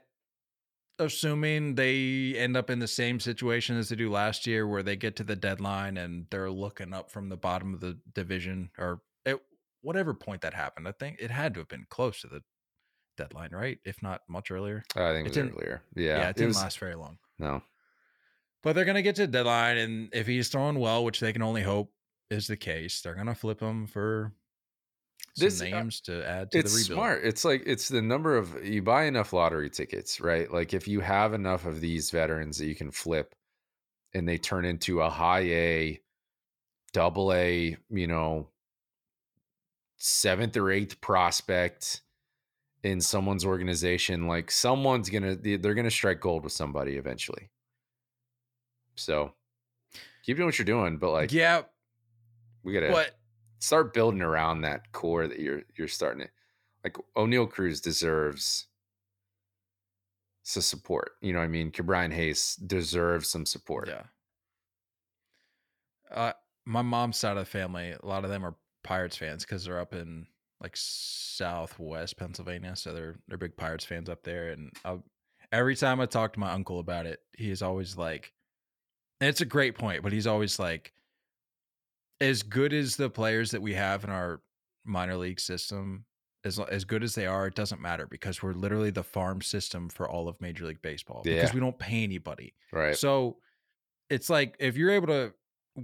assuming 0.99 1.75
they 1.75 2.35
end 2.37 2.55
up 2.55 2.69
in 2.69 2.79
the 2.79 2.87
same 2.87 3.19
situation 3.19 3.77
as 3.77 3.89
they 3.89 3.95
do 3.95 4.11
last 4.11 4.45
year 4.45 4.67
where 4.67 4.83
they 4.83 4.95
get 4.95 5.15
to 5.17 5.23
the 5.23 5.35
deadline 5.35 5.97
and 5.97 6.27
they're 6.29 6.51
looking 6.51 6.93
up 6.93 7.09
from 7.11 7.29
the 7.29 7.37
bottom 7.37 7.73
of 7.73 7.79
the 7.79 7.99
division 8.13 8.69
or 8.77 9.01
at 9.25 9.39
whatever 9.81 10.13
point 10.13 10.41
that 10.41 10.53
happened. 10.53 10.87
I 10.87 10.91
think 10.91 11.17
it 11.19 11.31
had 11.31 11.53
to 11.55 11.61
have 11.61 11.67
been 11.67 11.87
close 11.89 12.21
to 12.21 12.27
the 12.27 12.43
deadline, 13.17 13.51
right? 13.51 13.79
If 13.85 14.01
not 14.01 14.21
much 14.27 14.51
earlier. 14.51 14.83
I 14.95 15.11
think 15.13 15.27
it 15.27 15.33
didn't- 15.33 15.53
earlier. 15.53 15.83
Yeah, 15.95 16.17
Yeah, 16.17 16.27
it 16.27 16.29
it 16.31 16.35
didn't 16.37 16.47
was 16.49 16.57
last 16.61 16.79
very 16.79 16.95
long. 16.95 17.17
no. 17.39 17.61
But 18.61 18.73
they're 18.75 18.85
going 18.85 18.95
to 18.95 19.01
get 19.01 19.15
to 19.17 19.23
the 19.23 19.31
deadline, 19.31 19.77
and 19.77 20.09
if 20.13 20.25
he's 20.25 20.47
throwing 20.47 20.79
well, 20.79 21.03
which 21.03 21.19
they 21.19 21.33
can 21.33 21.41
only 21.41 21.63
hope 21.63 21.91
is 22.29 22.47
the 22.47 22.55
case, 22.55 23.01
they're 23.01 23.13
going 23.13 23.27
to 23.27 23.35
flip 23.35 23.59
him 23.59 23.87
for 23.87 24.31
some 25.35 25.45
This- 25.45 25.61
uh, 25.61 25.65
names 25.65 25.99
to 26.01 26.25
add 26.25 26.49
to 26.51 26.59
it's 26.59 26.71
the 26.73 26.77
rebuild. 26.83 26.97
smart. 26.97 27.25
It's 27.25 27.43
like 27.43 27.63
it's 27.65 27.89
the 27.89 28.01
number 28.01 28.37
of 28.37 28.65
you 28.65 28.81
buy 28.81 29.03
enough 29.03 29.33
lottery 29.33 29.69
tickets, 29.69 30.21
right? 30.21 30.49
Like 30.49 30.73
if 30.73 30.87
you 30.87 31.01
have 31.01 31.33
enough 31.33 31.65
of 31.65 31.81
these 31.81 32.09
veterans 32.09 32.57
that 32.59 32.67
you 32.67 32.75
can 32.75 32.89
flip 32.91 33.35
and 34.13 34.25
they 34.29 34.37
turn 34.37 34.63
into 34.63 35.01
a 35.01 35.09
high 35.09 35.41
A, 35.41 36.01
double 36.93 37.33
A, 37.33 37.75
you 37.89 38.07
know, 38.07 38.47
seventh 39.97 40.55
or 40.55 40.69
eighth 40.71 41.01
prospect 41.01 42.01
in 42.83 42.99
someone's 43.01 43.45
organization, 43.45 44.27
like 44.27 44.51
someone's 44.51 45.09
gonna 45.09 45.35
they- 45.35 45.55
they're 45.57 45.73
gonna 45.73 45.89
strike 45.91 46.19
gold 46.19 46.43
with 46.43 46.53
somebody 46.53 46.97
eventually. 46.97 47.49
So 48.95 49.33
keep 50.23 50.37
doing 50.37 50.47
what 50.47 50.57
you're 50.59 50.65
doing, 50.65 50.97
but 50.97 51.11
like 51.11 51.31
yeah, 51.31 51.63
we 52.63 52.73
gotta 52.73 52.89
but 52.91 53.17
start 53.59 53.93
building 53.93 54.21
around 54.21 54.61
that 54.61 54.91
core 54.91 55.27
that 55.27 55.39
you're 55.39 55.63
you're 55.75 55.87
starting 55.87 56.25
to 56.27 56.29
like 56.83 56.97
Oneil 57.15 57.49
Cruz 57.49 57.79
deserves 57.81 58.67
some 60.43 60.61
support. 60.61 61.13
You 61.21 61.31
know 61.31 61.39
what 61.39 61.45
I 61.45 61.47
mean? 61.47 61.71
Brian 61.83 62.11
Hayes 62.11 62.55
deserves 62.55 63.29
some 63.29 63.45
support. 63.45 63.87
yeah. 63.87 64.03
Uh, 66.11 66.33
my 66.65 66.81
mom's 66.81 67.17
side 67.17 67.37
of 67.37 67.45
the 67.45 67.49
family, 67.49 67.91
a 67.91 68.05
lot 68.05 68.23
of 68.23 68.29
them 68.29 68.45
are 68.45 68.55
Pirates 68.83 69.17
fans 69.17 69.43
because 69.45 69.63
they're 69.65 69.79
up 69.79 69.93
in 69.93 70.27
like 70.63 70.75
Southwest 70.75 72.17
Pennsylvania, 72.17 72.75
so 72.75 72.93
they're 72.93 73.15
they're 73.27 73.37
big 73.37 73.57
Pirates 73.57 73.85
fans 73.85 74.09
up 74.09 74.23
there. 74.23 74.49
And 74.49 74.71
I'll, 74.83 75.03
every 75.51 75.75
time 75.75 75.99
I 75.99 76.05
talk 76.05 76.33
to 76.33 76.39
my 76.39 76.51
uncle 76.51 76.79
about 76.79 77.05
it, 77.05 77.19
he 77.37 77.51
is 77.51 77.61
always 77.61 77.97
like, 77.97 78.33
it's 79.21 79.41
a 79.41 79.45
great 79.45 79.77
point, 79.77 80.01
but 80.01 80.11
he's 80.11 80.25
always 80.27 80.57
like, 80.57 80.93
as 82.21 82.41
good 82.41 82.73
as 82.73 82.95
the 82.95 83.09
players 83.09 83.51
that 83.51 83.61
we 83.61 83.73
have 83.73 84.03
in 84.03 84.09
our 84.09 84.41
minor 84.85 85.17
league 85.17 85.39
system, 85.39 86.05
as 86.45 86.59
as 86.59 86.85
good 86.85 87.03
as 87.03 87.15
they 87.15 87.27
are, 87.27 87.47
it 87.47 87.55
doesn't 87.55 87.81
matter 87.81 88.07
because 88.07 88.41
we're 88.41 88.53
literally 88.53 88.91
the 88.91 89.03
farm 89.03 89.41
system 89.41 89.89
for 89.89 90.09
all 90.09 90.27
of 90.27 90.39
Major 90.41 90.65
League 90.65 90.81
Baseball 90.81 91.21
because 91.23 91.53
we 91.53 91.59
don't 91.59 91.77
pay 91.77 92.03
anybody. 92.03 92.53
Right. 92.71 92.95
So 92.95 93.37
it's 94.09 94.29
like 94.29 94.55
if 94.59 94.77
you're 94.77 94.91
able 94.91 95.07
to, 95.07 95.33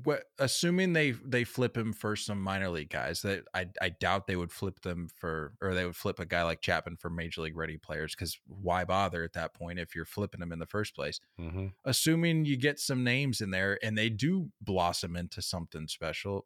wh- 0.05 0.21
assuming 0.37 0.93
they 0.93 1.11
they 1.11 1.43
flip 1.43 1.75
him 1.77 1.93
for 1.93 2.15
some 2.15 2.41
minor 2.41 2.69
league 2.69 2.89
guys, 2.89 3.21
that 3.23 3.45
I 3.53 3.67
I 3.81 3.89
doubt 3.89 4.27
they 4.27 4.35
would 4.35 4.51
flip 4.51 4.81
them 4.81 5.07
for, 5.15 5.53
or 5.61 5.73
they 5.73 5.85
would 5.85 5.95
flip 5.95 6.19
a 6.19 6.25
guy 6.25 6.43
like 6.43 6.61
Chapman 6.61 6.97
for 6.97 7.09
major 7.09 7.41
league 7.41 7.57
ready 7.57 7.77
players 7.77 8.15
because 8.15 8.39
why 8.45 8.83
bother 8.85 9.23
at 9.23 9.33
that 9.33 9.53
point 9.53 9.79
if 9.79 9.95
you're 9.95 10.05
flipping 10.05 10.39
them 10.39 10.51
in 10.51 10.59
the 10.59 10.65
first 10.67 10.95
place? 10.95 11.19
hmm 11.37 11.67
Assuming 11.85 12.45
you 12.45 12.57
get 12.57 12.79
some 12.79 13.03
names 13.03 13.41
in 13.41 13.51
there 13.51 13.79
and 13.83 13.97
they 13.97 14.09
do 14.09 14.51
blossom 14.61 15.15
into 15.15 15.41
something 15.41 15.87
special. 15.87 16.45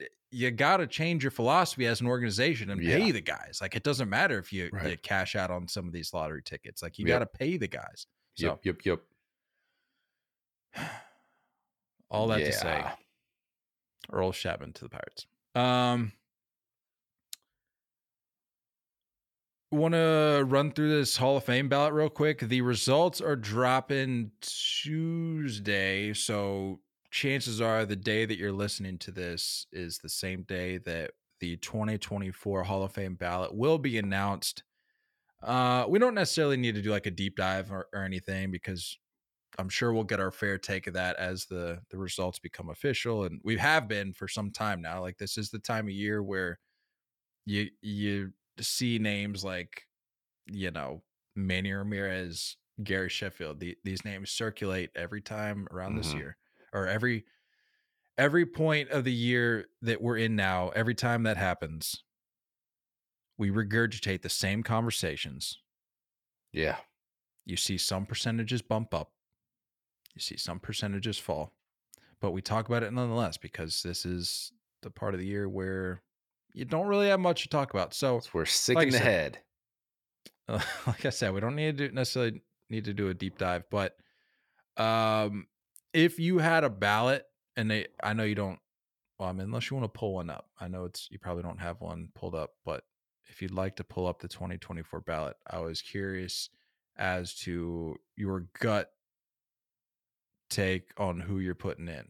eh, 0.00 0.06
You 0.30 0.50
got 0.50 0.78
to 0.78 0.86
change 0.86 1.22
your 1.24 1.30
philosophy 1.32 1.86
as 1.86 2.00
an 2.00 2.06
organization 2.08 2.70
and 2.70 2.80
pay 2.80 3.06
Yeah. 3.06 3.12
the 3.12 3.20
guys. 3.22 3.58
Like 3.62 3.76
it 3.76 3.84
doesn't 3.84 4.08
matter 4.10 4.38
if 4.38 4.52
you, 4.52 4.70
you 4.84 4.96
cash 4.98 5.36
out 5.36 5.50
on 5.50 5.68
some 5.68 5.86
of 5.86 5.92
these 5.92 6.12
lottery 6.14 6.42
tickets. 6.42 6.82
Like 6.82 6.98
you 6.98 7.06
Yep. 7.06 7.20
got 7.20 7.32
to 7.32 7.38
pay 7.38 7.56
the 7.58 7.68
guys. 7.68 8.06
So 8.34 8.60
Yep. 8.64 8.82
Yep. 8.86 8.86
Yep. 8.86 9.02
all 12.14 12.28
that 12.28 12.38
to 12.38 12.52
say, 12.52 12.84
Earl 14.12 14.32
Chapman 14.32 14.72
to 14.74 14.84
the 14.84 14.90
Pirates. 14.90 15.26
Um, 15.54 16.12
want 19.74 19.94
to 19.94 20.44
run 20.46 20.70
through 20.72 20.90
this 20.90 21.16
Hall 21.16 21.36
of 21.36 21.44
Fame 21.44 21.68
ballot 21.68 21.92
real 21.92 22.08
quick. 22.08 22.40
The 22.40 22.60
results 22.60 23.20
are 23.20 23.36
dropping 23.36 24.30
Tuesday, 24.40 26.12
so 26.14 26.80
chances 27.10 27.60
are 27.60 27.84
the 27.84 27.96
day 27.96 28.24
that 28.24 28.38
you're 28.38 28.52
listening 28.52 28.98
to 28.98 29.10
this 29.10 29.66
is 29.72 29.98
the 29.98 30.08
same 30.08 30.42
day 30.42 30.78
that 30.78 31.12
the 31.40 31.56
2024 31.58 32.62
Hall 32.62 32.82
of 32.82 32.92
Fame 32.92 33.14
ballot 33.14 33.54
will 33.54 33.78
be 33.78 33.98
announced. 33.98 34.62
Uh, 35.42 35.84
we 35.88 35.98
don't 35.98 36.14
necessarily 36.14 36.56
need 36.56 36.74
to 36.74 36.82
do 36.82 36.90
like 36.90 37.06
a 37.06 37.10
deep 37.10 37.36
dive 37.36 37.70
or, 37.70 37.86
or 37.92 38.02
anything 38.02 38.50
because 38.50 38.96
I'm 39.58 39.68
sure 39.68 39.92
we'll 39.92 40.04
get 40.04 40.20
our 40.20 40.32
fair 40.32 40.58
take 40.58 40.86
of 40.86 40.94
that 40.94 41.16
as 41.16 41.46
the 41.46 41.82
the 41.90 41.98
results 41.98 42.38
become 42.38 42.70
official, 42.70 43.24
and 43.24 43.40
we 43.44 43.56
have 43.58 43.88
been 43.88 44.12
for 44.12 44.28
some 44.28 44.50
time 44.50 44.80
now. 44.82 45.00
Like 45.00 45.18
this 45.18 45.38
is 45.38 45.50
the 45.50 45.58
time 45.60 45.86
of 45.86 45.92
year 45.94 46.22
where 46.22 46.58
you 47.46 47.70
you 47.82 48.32
see 48.60 48.98
names 48.98 49.44
like 49.44 49.84
you 50.46 50.70
know 50.70 51.04
Manny 51.36 51.72
Ramirez, 51.72 52.56
Gary 52.82 53.10
Sheffield. 53.10 53.60
The, 53.60 53.78
these 53.84 54.04
names 54.04 54.30
circulate 54.30 54.90
every 54.96 55.22
time 55.22 55.68
around 55.72 55.96
this 55.96 56.14
Mhm. 56.14 56.14
year, 56.14 56.38
or 56.72 56.86
every 56.88 57.26
every 58.18 58.46
point 58.46 58.90
of 58.90 59.04
the 59.04 59.12
year 59.14 59.68
that 59.82 60.02
we're 60.02 60.18
in 60.18 60.36
now. 60.36 60.70
Every 60.70 60.94
time 60.94 61.24
that 61.24 61.36
happens, 61.38 62.04
we 63.38 63.48
regurgitate 63.50 64.22
the 64.22 64.28
same 64.28 64.62
conversations. 64.64 65.62
Yeah. 66.52 66.80
You 67.46 67.56
see 67.56 67.78
some 67.78 68.04
percentages 68.06 68.60
bump 68.60 68.92
up, 68.92 69.13
you 70.14 70.20
see 70.20 70.36
some 70.36 70.60
percentages 70.60 71.18
fall, 71.18 71.52
but 72.20 72.30
we 72.32 72.40
talk 72.42 72.68
about 72.68 72.82
it 72.82 72.92
nonetheless 72.92 73.36
because 73.36 73.82
this 73.82 74.04
is 74.06 74.52
the 74.82 74.90
part 74.90 75.14
of 75.14 75.20
the 75.20 75.26
year 75.26 75.48
where 75.48 76.02
you 76.52 76.64
don't 76.64 76.86
really 76.86 77.08
have 77.08 77.20
much 77.20 77.42
to 77.42 77.48
talk 77.48 77.72
about. 77.74 77.94
So, 77.94 78.20
we're 78.32 78.44
sick 78.44 78.76
Like 78.76 78.86
in 78.88 78.92
the 78.92 78.98
said, 78.98 79.04
head. 79.06 79.38
uh, 80.48 80.60
like 80.86 81.04
I 81.04 81.10
said, 81.10 81.34
we 81.34 81.40
don't 81.40 81.56
need 81.56 81.78
to 81.78 81.88
do, 81.88 81.94
necessarily 81.94 82.42
need 82.70 82.84
to 82.84 82.94
do 82.94 83.08
a 83.08 83.14
deep 83.14 83.38
dive, 83.38 83.64
but 83.70 83.96
um, 84.76 85.46
if 85.92 86.18
you 86.18 86.38
had 86.38 86.64
a 86.64 86.70
ballot, 86.70 87.24
and 87.56 87.70
they, 87.70 87.86
I 88.02 88.12
know 88.14 88.24
you 88.24 88.34
don't. 88.34 88.58
Well, 89.18 89.28
I 89.28 89.32
mean, 89.32 89.42
unless 89.42 89.70
you 89.70 89.76
want 89.76 89.92
to 89.92 89.96
pull 89.98 90.14
one 90.14 90.28
up, 90.28 90.48
I 90.58 90.66
know 90.66 90.84
it's 90.84 91.08
you 91.10 91.18
probably 91.20 91.44
don't 91.44 91.60
have 91.60 91.80
one 91.80 92.08
pulled 92.16 92.34
up, 92.34 92.50
but 92.64 92.82
if 93.28 93.40
you'd 93.40 93.52
like 93.52 93.76
to 93.76 93.84
pull 93.84 94.06
up 94.08 94.20
the 94.20 94.26
2024 94.28 95.00
ballot, 95.02 95.36
I 95.48 95.60
was 95.60 95.80
curious 95.80 96.50
as 96.96 97.34
to 97.36 97.96
your 98.16 98.46
gut 98.58 98.90
take 100.50 100.90
on 100.96 101.20
who 101.20 101.38
you're 101.38 101.54
putting 101.54 101.88
in 101.88 102.08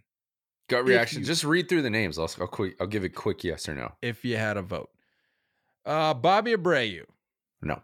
Gut 0.68 0.85
reaction. 0.85 1.20
you- 1.20 1.26
Just 1.26 1.45
read 1.45 1.68
through 1.68 1.82
the 1.82 1.91
names. 1.91 2.18
I'll, 2.18 2.30
I'll 2.41 2.47
quick. 2.47 2.76
I'll 2.80 2.87
give 2.87 3.05
a 3.05 3.09
quick 3.09 3.45
yes 3.45 3.68
or 3.68 3.74
no. 3.74 3.93
if 4.03 4.24
you 4.24 4.37
had 4.37 4.57
a 4.57 4.62
vote. 4.62 4.91
Uh, 5.85 6.14
Bobby 6.14 6.53
Abreu, 6.53 7.05
No. 7.62 7.82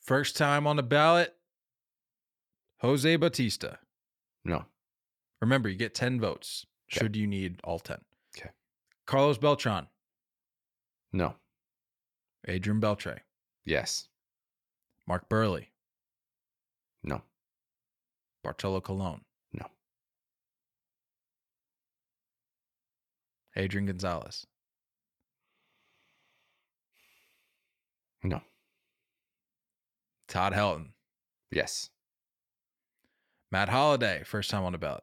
first 0.00 0.36
time 0.36 0.66
on 0.66 0.76
the 0.76 0.82
ballot. 0.82 1.34
Jose 2.80 3.16
Bautista. 3.16 3.78
No. 4.44 4.64
Remember, 5.40 5.68
you 5.68 5.74
get 5.76 5.94
10 5.94 6.20
votes 6.20 6.66
Okay. 6.92 7.00
should 7.04 7.16
you 7.16 7.26
need 7.26 7.60
all 7.64 7.78
10. 7.78 7.98
Okay. 8.36 8.50
Carlos 9.06 9.38
Beltran, 9.38 9.88
No. 11.12 11.34
Adrian 12.46 12.80
Beltre, 12.80 13.18
Yes. 13.64 14.08
Mark 15.06 15.28
Buehrle, 15.28 15.66
No. 17.02 17.22
Bartolo 18.42 18.80
Colon, 18.80 19.20
No. 19.52 19.66
Adrian 23.56 23.86
Gonzalez, 23.86 24.46
No. 28.22 28.42
Todd 30.28 30.52
Helton, 30.52 30.92
Yes. 31.50 31.90
Matt 33.50 33.68
Holliday, 33.70 34.22
first 34.24 34.50
time 34.50 34.64
on 34.64 34.72
the 34.72 34.78
ballot. 34.78 35.02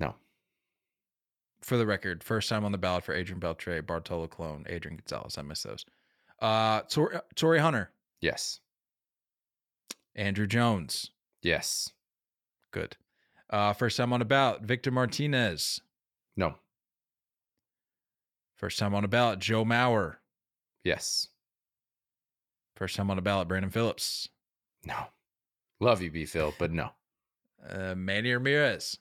No. 0.00 0.16
For 1.60 1.76
the 1.76 1.86
record, 1.86 2.24
first 2.24 2.48
time 2.48 2.64
on 2.64 2.72
the 2.72 2.78
ballot 2.78 3.04
for 3.04 3.14
Adrian 3.14 3.40
Beltre, 3.40 3.86
Bartolo 3.86 4.26
Colon, 4.26 4.64
Adrian 4.68 4.96
Gonzalez. 4.96 5.38
I 5.38 5.42
missed 5.42 5.62
those. 5.64 5.86
Uh, 6.40 6.80
Tor- 6.82 7.22
Torii 7.36 7.60
Hunter, 7.60 7.92
Yes. 8.20 8.60
Andruw 10.16 10.48
Jones, 10.48 11.10
Yes. 11.42 11.90
good. 12.70 12.96
Uh, 13.50 13.72
first 13.72 13.96
time 13.96 14.12
on 14.12 14.20
the 14.20 14.24
ballot, 14.24 14.62
Victor 14.62 14.90
Martinez. 14.90 15.80
No. 16.36 16.54
First 18.56 18.78
time 18.78 18.94
on 18.94 19.02
the 19.02 19.08
ballot, 19.08 19.38
Joe 19.40 19.64
Mauer. 19.64 20.16
Yes. 20.84 21.28
First 22.76 22.96
time 22.96 23.10
on 23.10 23.18
a 23.18 23.22
ballot, 23.22 23.48
Brandon 23.48 23.70
Phillips. 23.70 24.28
No. 24.84 25.06
Love 25.80 26.00
you, 26.02 26.10
B 26.10 26.24
Phil, 26.24 26.54
but 26.58 26.70
no. 26.72 26.90
Uh, 27.68 27.94
Manny 27.94 28.32
Ramirez. 28.32 28.98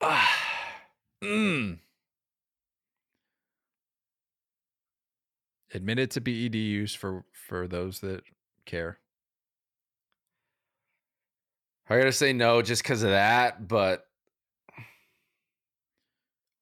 Ah. 0.00 0.30
Mm. 1.22 1.78
Admitted 5.72 6.10
to 6.10 6.20
PED 6.20 6.54
use 6.54 6.94
for 6.94 7.24
for 7.46 7.68
those 7.68 8.00
that 8.00 8.22
care. 8.64 8.98
I 11.88 11.98
gotta 11.98 12.12
say 12.12 12.32
no 12.32 12.62
just 12.62 12.82
because 12.82 13.02
of 13.02 13.10
that, 13.10 13.68
but 13.68 14.06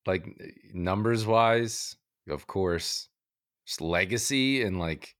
like 0.06 0.26
eh, 0.40 0.50
numbers 0.74 1.24
wise, 1.24 1.96
of 2.28 2.46
course, 2.46 3.08
just 3.64 3.80
legacy 3.80 4.62
and 4.62 4.78
like 4.78 5.14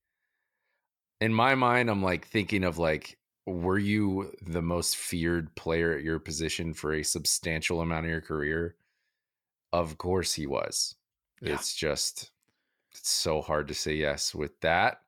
in 1.21 1.33
my 1.33 1.55
mind, 1.55 1.89
I'm 1.89 2.03
like 2.03 2.27
thinking 2.27 2.65
of 2.65 2.79
like, 2.79 3.17
were 3.47 3.79
you 3.79 4.33
the 4.45 4.63
most 4.63 4.97
feared 4.97 5.55
player 5.55 5.97
at 5.97 6.03
your 6.03 6.19
position 6.19 6.75
for 6.75 6.95
a 6.95 7.05
substantial 7.05 7.81
amount 7.81 8.07
of 8.07 8.11
your 8.11 8.21
career? 8.21 8.75
Of 9.73 9.99
course 9.99 10.35
he 10.35 10.47
was. 10.47 10.97
Yeah. 11.41 11.55
It's 11.55 11.75
just 11.75 12.33
it's 12.91 13.09
so 13.09 13.41
hard 13.41 13.69
to 13.69 13.75
say 13.75 13.95
yes 13.95 14.35
with 14.35 14.61
that 14.61 14.99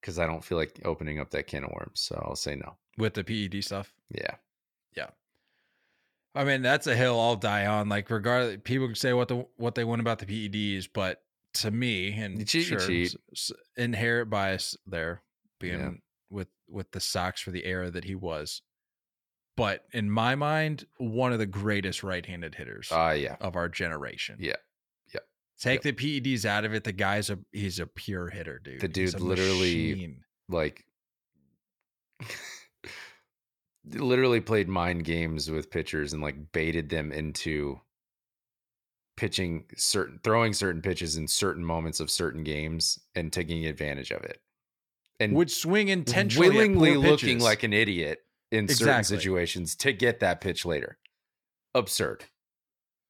because 0.00 0.18
I 0.18 0.26
don't 0.26 0.44
feel 0.44 0.58
like 0.58 0.80
opening 0.84 1.18
up 1.20 1.30
that 1.30 1.46
can 1.46 1.64
of 1.64 1.70
worms. 1.70 2.00
So 2.00 2.22
I'll 2.26 2.36
say 2.36 2.54
no. 2.56 2.76
with 2.96 3.14
the 3.14 3.24
PED 3.24 3.62
stuff. 3.64 3.92
Yeah. 4.10 4.36
Yeah. 4.96 5.08
I 6.34 6.44
mean, 6.44 6.62
that's 6.62 6.86
a 6.86 6.94
hill 6.96 7.18
I'll 7.20 7.36
die 7.36 7.66
on. 7.66 7.88
Like, 7.88 8.10
regardless, 8.10 8.58
people 8.64 8.86
can 8.86 8.94
say 8.94 9.12
what 9.12 9.28
the 9.28 9.46
what 9.56 9.74
they 9.74 9.84
want 9.84 10.00
about 10.00 10.18
the 10.18 10.26
PEDs, 10.26 10.88
but 10.92 11.22
to 11.54 11.70
me, 11.70 12.12
and 12.12 12.38
You 12.38 12.44
cheat, 12.44 12.70
you 12.70 12.78
sure, 12.78 12.86
cheat. 12.86 13.16
inherent 13.76 14.30
bias 14.30 14.76
there, 14.86 15.22
being 15.58 15.78
Yeah. 15.80 15.90
with 16.30 16.48
with 16.68 16.90
the 16.92 17.00
Sox 17.00 17.40
for 17.40 17.50
the 17.50 17.64
era 17.64 17.90
that 17.90 18.04
he 18.04 18.14
was. 18.14 18.62
But 19.56 19.86
in 19.92 20.08
my 20.10 20.36
mind, 20.36 20.86
one 20.98 21.32
of 21.32 21.40
the 21.40 21.46
greatest 21.46 22.04
right-handed 22.04 22.54
hitters 22.54 22.90
Ah, 22.92 23.10
yeah. 23.12 23.36
of 23.40 23.56
our 23.56 23.68
generation. 23.68 24.36
Yeah. 24.38 24.54
Take 25.60 25.82
the 25.82 25.92
PEDs 25.92 26.44
out 26.44 26.64
of 26.64 26.72
it. 26.72 26.84
The 26.84 26.92
guy's 26.92 27.30
a 27.30 27.38
he's 27.52 27.80
a 27.80 27.86
pure 27.86 28.28
hitter, 28.28 28.60
dude. 28.60 28.80
The 28.80 28.88
dude 28.88 29.18
literally- 29.20 29.90
machine. 29.90 30.24
Like, 30.50 30.86
literally 33.84 34.40
played 34.40 34.68
mind 34.68 35.04
games 35.04 35.50
with 35.50 35.70
pitchers 35.70 36.12
and 36.12 36.22
like 36.22 36.52
baited 36.52 36.88
them 36.88 37.12
into 37.12 37.80
pitching 39.16 39.64
certain, 39.76 40.20
throwing 40.22 40.52
certain 40.52 40.80
pitches 40.80 41.16
in 41.16 41.26
certain 41.26 41.64
moments 41.64 42.00
of 42.00 42.10
certain 42.10 42.44
games 42.44 42.98
and 43.14 43.32
taking 43.32 43.66
advantage 43.66 44.10
of 44.10 44.22
it. 44.22 44.40
And 45.20 45.34
would 45.34 45.50
swing 45.50 45.88
intentionally, 45.88 46.48
willingly 46.50 46.96
looking 46.96 47.36
pitches. 47.38 47.42
like 47.42 47.64
an 47.64 47.72
idiot 47.72 48.20
in 48.52 48.68
certain 48.68 49.02
situations 49.04 49.74
to 49.76 49.92
get 49.92 50.20
that 50.20 50.40
pitch 50.40 50.64
later. 50.64 50.96
Absurd. 51.74 52.24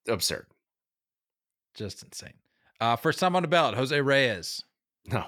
Absurd. 0.08 0.46
Just 1.78 2.02
insane. 2.02 2.34
Uh, 2.80 2.96
first 2.96 3.18
time 3.18 3.34
on 3.36 3.42
the 3.42 3.48
ballot, 3.48 3.74
Jose 3.76 3.98
Reyes, 4.00 4.62
No. 5.06 5.24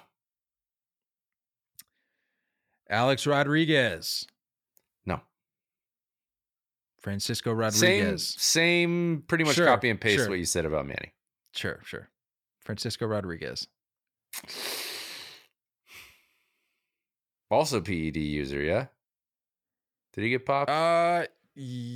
Alex 2.89 3.27
Rodriguez, 3.27 4.27
No. 5.07 5.21
Francisco 7.01 7.53
Rodriguez. 7.53 8.35
same, 8.39 9.23
pretty 9.29 9.45
much 9.45 9.55
Sure, 9.55 9.67
copy 9.67 9.89
and 9.91 10.01
paste 10.01 10.19
sure. 10.19 10.29
what 10.29 10.39
you 10.39 10.45
said 10.45 10.65
about 10.67 10.87
Manny. 10.87 11.15
Sure, 11.55 11.81
sure. 11.85 12.09
Francisco 12.65 13.07
Rodriguez. 13.07 13.67
Also 17.51 17.81
PED 17.81 18.17
user, 18.17 18.61
yeah. 18.61 18.87
Did 20.13 20.25
he 20.25 20.31
get 20.31 20.47
popped? 20.47 20.71
Uh, 20.71 21.27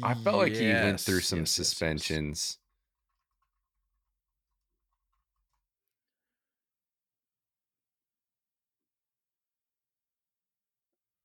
I 0.02 0.14
felt 0.24 0.36
like 0.38 0.54
he 0.54 0.66
went 0.66 1.00
through 1.00 1.20
some 1.20 1.40
yes, 1.40 1.56
yes, 1.56 1.58
yes. 1.58 1.68
suspensions. 1.68 2.58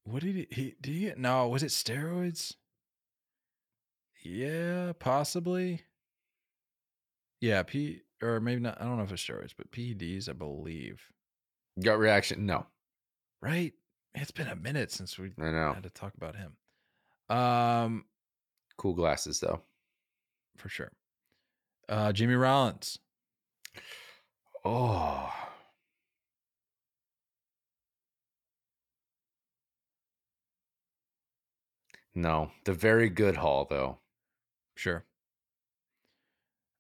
What 0.10 0.24
did 0.24 0.36
he, 0.36 0.48
he 0.52 0.76
did 0.82 0.94
he 0.94 1.00
get? 1.02 1.18
No, 1.18 1.48
was 1.50 1.64
it 1.64 1.68
steroids? 1.70 2.56
Yeah, 4.24 4.94
possibly. 5.00 5.82
Yeah, 7.42 7.64
P 7.64 8.02
or 8.22 8.40
maybe 8.40 8.62
not. 8.62 8.82
I 8.82 8.86
don't 8.86 8.98
know 8.98 9.04
if 9.04 9.12
it's 9.12 9.24
steroids, 9.24 9.54
but 9.58 9.72
PEDs, 9.72 10.28
I 10.30 10.34
believe. 10.34 11.02
Gut 11.82 11.98
reaction? 12.00 12.46
No, 12.46 12.66
Right? 13.42 13.74
It's 14.16 14.32
been 14.32 14.48
a 14.48 14.56
minute 14.56 14.92
since 14.92 15.18
we 15.18 15.32
I 15.40 15.52
know. 15.52 15.74
had 15.74 15.84
to 15.84 15.90
talk 15.90 16.14
about 16.16 16.36
him. 16.36 16.58
Um, 17.30 18.06
Cool 18.78 18.96
glasses 18.96 19.40
though. 19.40 19.62
for 20.58 20.68
sure. 20.68 20.92
Uh, 21.88 22.12
Jimmy 22.12 22.34
Rollins. 22.36 22.98
Oh, 24.66 25.32
no, 32.22 32.52
the 32.66 32.74
very 32.74 33.10
good 33.10 33.38
Hall 33.38 33.66
though. 33.70 34.00
Sure. 34.76 35.04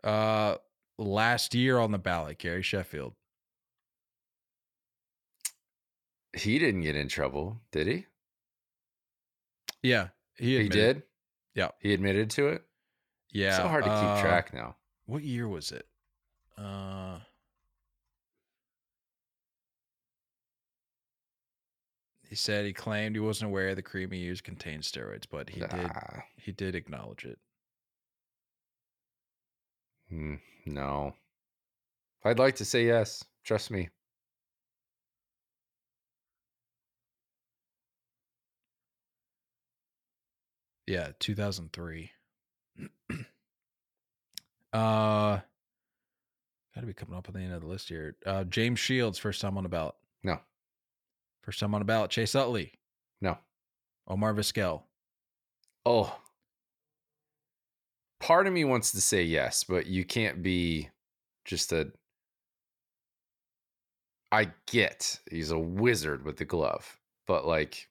Uh, 0.04 0.56
last 0.98 1.54
year 1.56 1.80
on 1.80 1.92
the 1.92 1.98
ballot, 1.98 2.38
Gary 2.38 2.62
Sheffield. 2.62 3.14
He 6.34 6.60
didn't 6.60 6.82
get 6.82 6.96
in 6.96 7.08
trouble, 7.08 7.60
did 7.72 7.88
he? 7.88 8.06
Yeah, 9.82 10.10
he, 10.36 10.58
He, 10.62 10.70
did. 10.70 11.04
Yeah. 11.56 11.70
he 11.80 11.94
admitted 11.94 12.30
to 12.32 12.50
it. 12.50 12.64
Yeah, 13.32 13.58
so 13.58 13.68
hard 13.68 13.84
to 13.86 13.90
uh, 13.90 14.16
keep 14.16 14.24
track 14.24 14.54
now. 14.54 14.76
What 15.06 15.24
year 15.24 15.48
was 15.48 15.72
it? 15.72 15.86
Uh, 16.58 17.20
he 22.30 22.36
said 22.36 22.64
he 22.64 22.74
claimed 22.74 23.16
he 23.16 23.20
wasn't 23.20 23.50
aware 23.50 23.74
the 23.74 23.82
cream 23.82 24.12
he 24.12 24.20
used 24.20 24.44
contained 24.44 24.84
steroids, 24.84 25.24
but 25.30 25.50
he 25.50 25.62
did. 25.62 25.92
He 26.38 26.52
did 26.52 26.76
acknowledge 26.76 27.26
it. 27.26 27.40
Hmm, 30.10 30.36
no. 30.68 31.16
I'd 32.24 32.38
like 32.38 32.56
to 32.58 32.66
say 32.66 32.86
yes. 32.86 33.24
Trust 33.44 33.72
me. 33.72 33.90
Yeah, 40.86 41.10
2003. 41.20 42.12
uh, 43.12 43.18
got 44.74 45.42
to 46.76 46.86
be 46.86 46.94
coming 46.94 47.18
up 47.18 47.28
at 47.28 47.34
the 47.34 47.40
end 47.40 47.54
of 47.54 47.62
the 47.62 47.68
list 47.68 47.90
here. 47.90 48.16
Uh, 48.24 48.44
James 48.44 48.80
Shields, 48.80 49.18
first 49.18 49.42
time 49.42 49.58
on. 49.58 49.68
No. 49.72 49.94
First 51.50 51.62
time 51.62 51.74
on 51.74 51.84
ballot. 51.84 52.12
Chase 52.12 52.36
Utley, 52.36 52.74
No. 53.22 53.40
Omar 54.08 54.36
Vizquel. 54.36 54.84
Oh. 55.84 56.16
Part 58.20 58.46
of 58.46 58.54
me 58.54 58.66
wants 58.66 58.92
to 58.92 59.02
say 59.02 59.24
yes, 59.24 59.64
but 59.64 59.88
you 59.88 60.06
can't 60.06 60.44
be 60.44 60.92
just 61.46 61.74
a. 61.74 61.92
I 64.32 64.52
get 64.68 65.20
he's 65.32 65.50
a 65.50 65.58
wizard 65.58 66.24
with 66.24 66.38
the 66.38 66.46
glove, 66.46 67.00
but 67.26 67.48
like. 67.48 67.90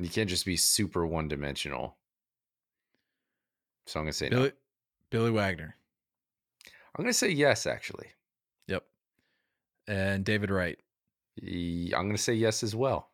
You 0.00 0.08
can't 0.08 0.28
just 0.28 0.46
be 0.46 0.56
super 0.56 1.06
one 1.06 1.28
dimensional. 1.28 1.96
So 3.86 4.00
I'm 4.00 4.06
going 4.06 4.10
to 4.10 4.18
say 4.18 4.28
no. 4.30 4.38
Billy, 4.38 4.52
Billy 5.12 5.30
Wagner. 5.30 5.76
I'm 6.66 7.04
going 7.04 7.12
to 7.12 7.16
say 7.16 7.30
yes, 7.30 7.66
actually. 7.66 8.08
Yep. 8.66 8.82
And 9.86 10.24
David 10.24 10.50
Wright. 10.50 10.80
I'm 11.42 11.90
going 12.06 12.12
to 12.16 12.18
say 12.22 12.34
yes 12.34 12.62
as 12.62 12.74
well. 12.74 13.10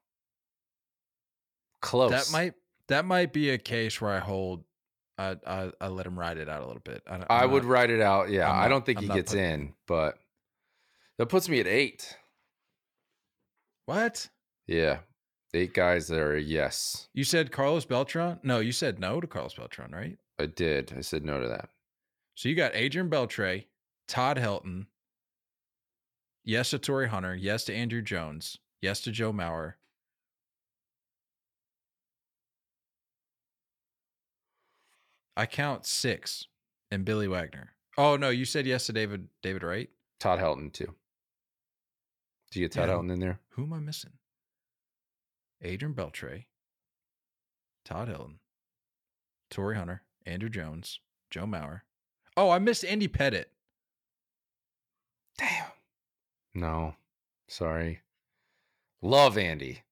Close. 1.81 2.11
That 2.11 2.31
might 2.33 2.55
that 2.89 3.05
might 3.05 3.33
be 3.33 3.51
a 3.51 3.59
case 3.59 4.01
where 4.01 4.13
I 4.13 4.19
hold. 4.21 4.65
I 5.19 5.37
I, 5.47 5.73
I 5.81 5.89
let 5.89 6.07
him 6.07 6.19
ride 6.19 6.39
it 6.39 6.49
out 6.49 6.63
a 6.63 6.67
little 6.67 6.83
bit. 6.85 7.03
I, 7.11 7.25
I 7.29 7.47
would 7.47 7.65
not- 7.65 7.71
write 7.73 7.91
it 7.91 8.01
out. 8.01 8.31
Yeah, 8.31 8.51
I'm 8.51 8.61
I 8.65 8.69
don't 8.69 8.87
think 8.87 8.99
I'm 8.99 9.05
he 9.05 9.09
gets 9.11 9.33
putting- 9.33 9.45
in, 9.51 9.75
but 9.87 10.19
that 11.19 11.27
puts 11.27 11.49
me 11.49 11.61
at 11.61 11.67
eight. 11.67 12.17
What 13.87 14.29
Yeah, 14.67 14.99
eight 15.55 15.75
guys 15.75 16.07
that 16.09 16.19
are 16.21 16.37
a 16.37 16.41
yes. 16.41 17.09
you 17.13 17.25
said? 17.25 17.51
Carlos 17.51 17.85
Beltran? 17.85 18.39
No, 18.43 18.61
you 18.61 18.73
said 18.73 19.01
no 19.01 19.21
to 19.21 19.27
Carlos 19.27 19.55
Beltran, 19.55 19.91
right? 19.93 20.17
I 20.39 20.47
did. 20.47 20.95
I 20.97 21.01
said 21.01 21.25
no 21.25 21.41
to 21.41 21.49
that. 21.49 21.69
So 22.37 22.49
you 22.49 22.55
got 22.55 22.75
Adrian 22.75 23.11
Beltre, 23.11 23.65
Todd 24.09 24.37
Helton, 24.39 24.87
yes 26.45 26.71
to 26.71 26.79
Torii 26.79 27.09
Hunter, 27.09 27.35
yes 27.35 27.65
to 27.65 27.73
Andruw 27.75 28.03
Jones, 28.05 28.59
yes 28.81 29.01
to 29.03 29.11
Joe 29.13 29.33
Mauer. 29.33 29.75
I 35.37 35.47
count 35.47 35.87
six 35.87 36.47
and 36.91 37.05
Billy 37.05 37.29
Wagner. 37.29 37.73
Oh 37.97 38.17
no, 38.17 38.31
you 38.31 38.45
said 38.45 38.67
yes 38.67 38.87
to 38.87 38.93
David 38.93 39.29
David 39.43 39.63
Wright. 39.63 39.91
Todd 40.21 40.39
Helton 40.39 40.73
too. 40.73 40.95
Do 42.51 42.61
you 42.61 42.67
get 42.69 42.73
Todd 42.73 42.89
Yeah. 42.89 42.95
Helton 42.97 43.13
in 43.13 43.21
there? 43.21 43.41
Who 43.51 43.63
am 43.65 43.73
I 43.73 43.79
missing? 43.79 44.13
Adrian 45.63 45.95
Beltre, 45.95 46.45
Todd 47.85 48.09
Helton, 48.09 48.35
Torii 49.51 49.77
Hunter, 49.77 50.03
Andruw 50.27 50.51
Jones, 50.51 50.99
Joe 51.31 51.45
Mauer. 51.47 51.83
Oh, 52.37 52.51
I 52.51 52.59
missed 52.59 52.85
Andy 52.85 53.09
Pettitte. 53.09 53.45
Damn. 55.39 55.72
No, 56.55 56.95
sorry. 57.49 58.01
Love 59.01 59.39
Andy. 59.39 59.83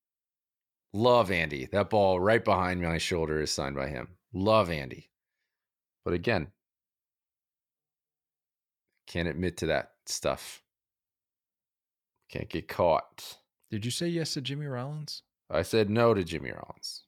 Love 0.92 1.30
Andy. 1.30 1.66
That 1.66 1.90
ball 1.90 2.20
right 2.20 2.44
behind 2.44 2.82
my 2.82 2.98
shoulder 2.98 3.40
is 3.40 3.50
signed 3.50 3.76
by 3.76 3.88
him. 3.88 4.08
Love 4.32 4.70
Andy. 4.70 5.10
But 6.04 6.14
again, 6.14 6.48
can't 9.06 9.28
admit 9.28 9.56
to 9.58 9.66
that 9.66 9.92
stuff. 10.06 10.62
Can't 12.30 12.48
get 12.48 12.68
caught. 12.68 13.38
Did 13.70 13.84
you 13.84 13.90
say 13.90 14.08
yes 14.08 14.34
to 14.34 14.40
Jimmy 14.40 14.66
Rollins? 14.66 15.22
I 15.50 15.62
said 15.62 15.90
no 15.90 16.14
to 16.14 16.22
Jimmy 16.22 16.50
Rollins. 16.50 17.02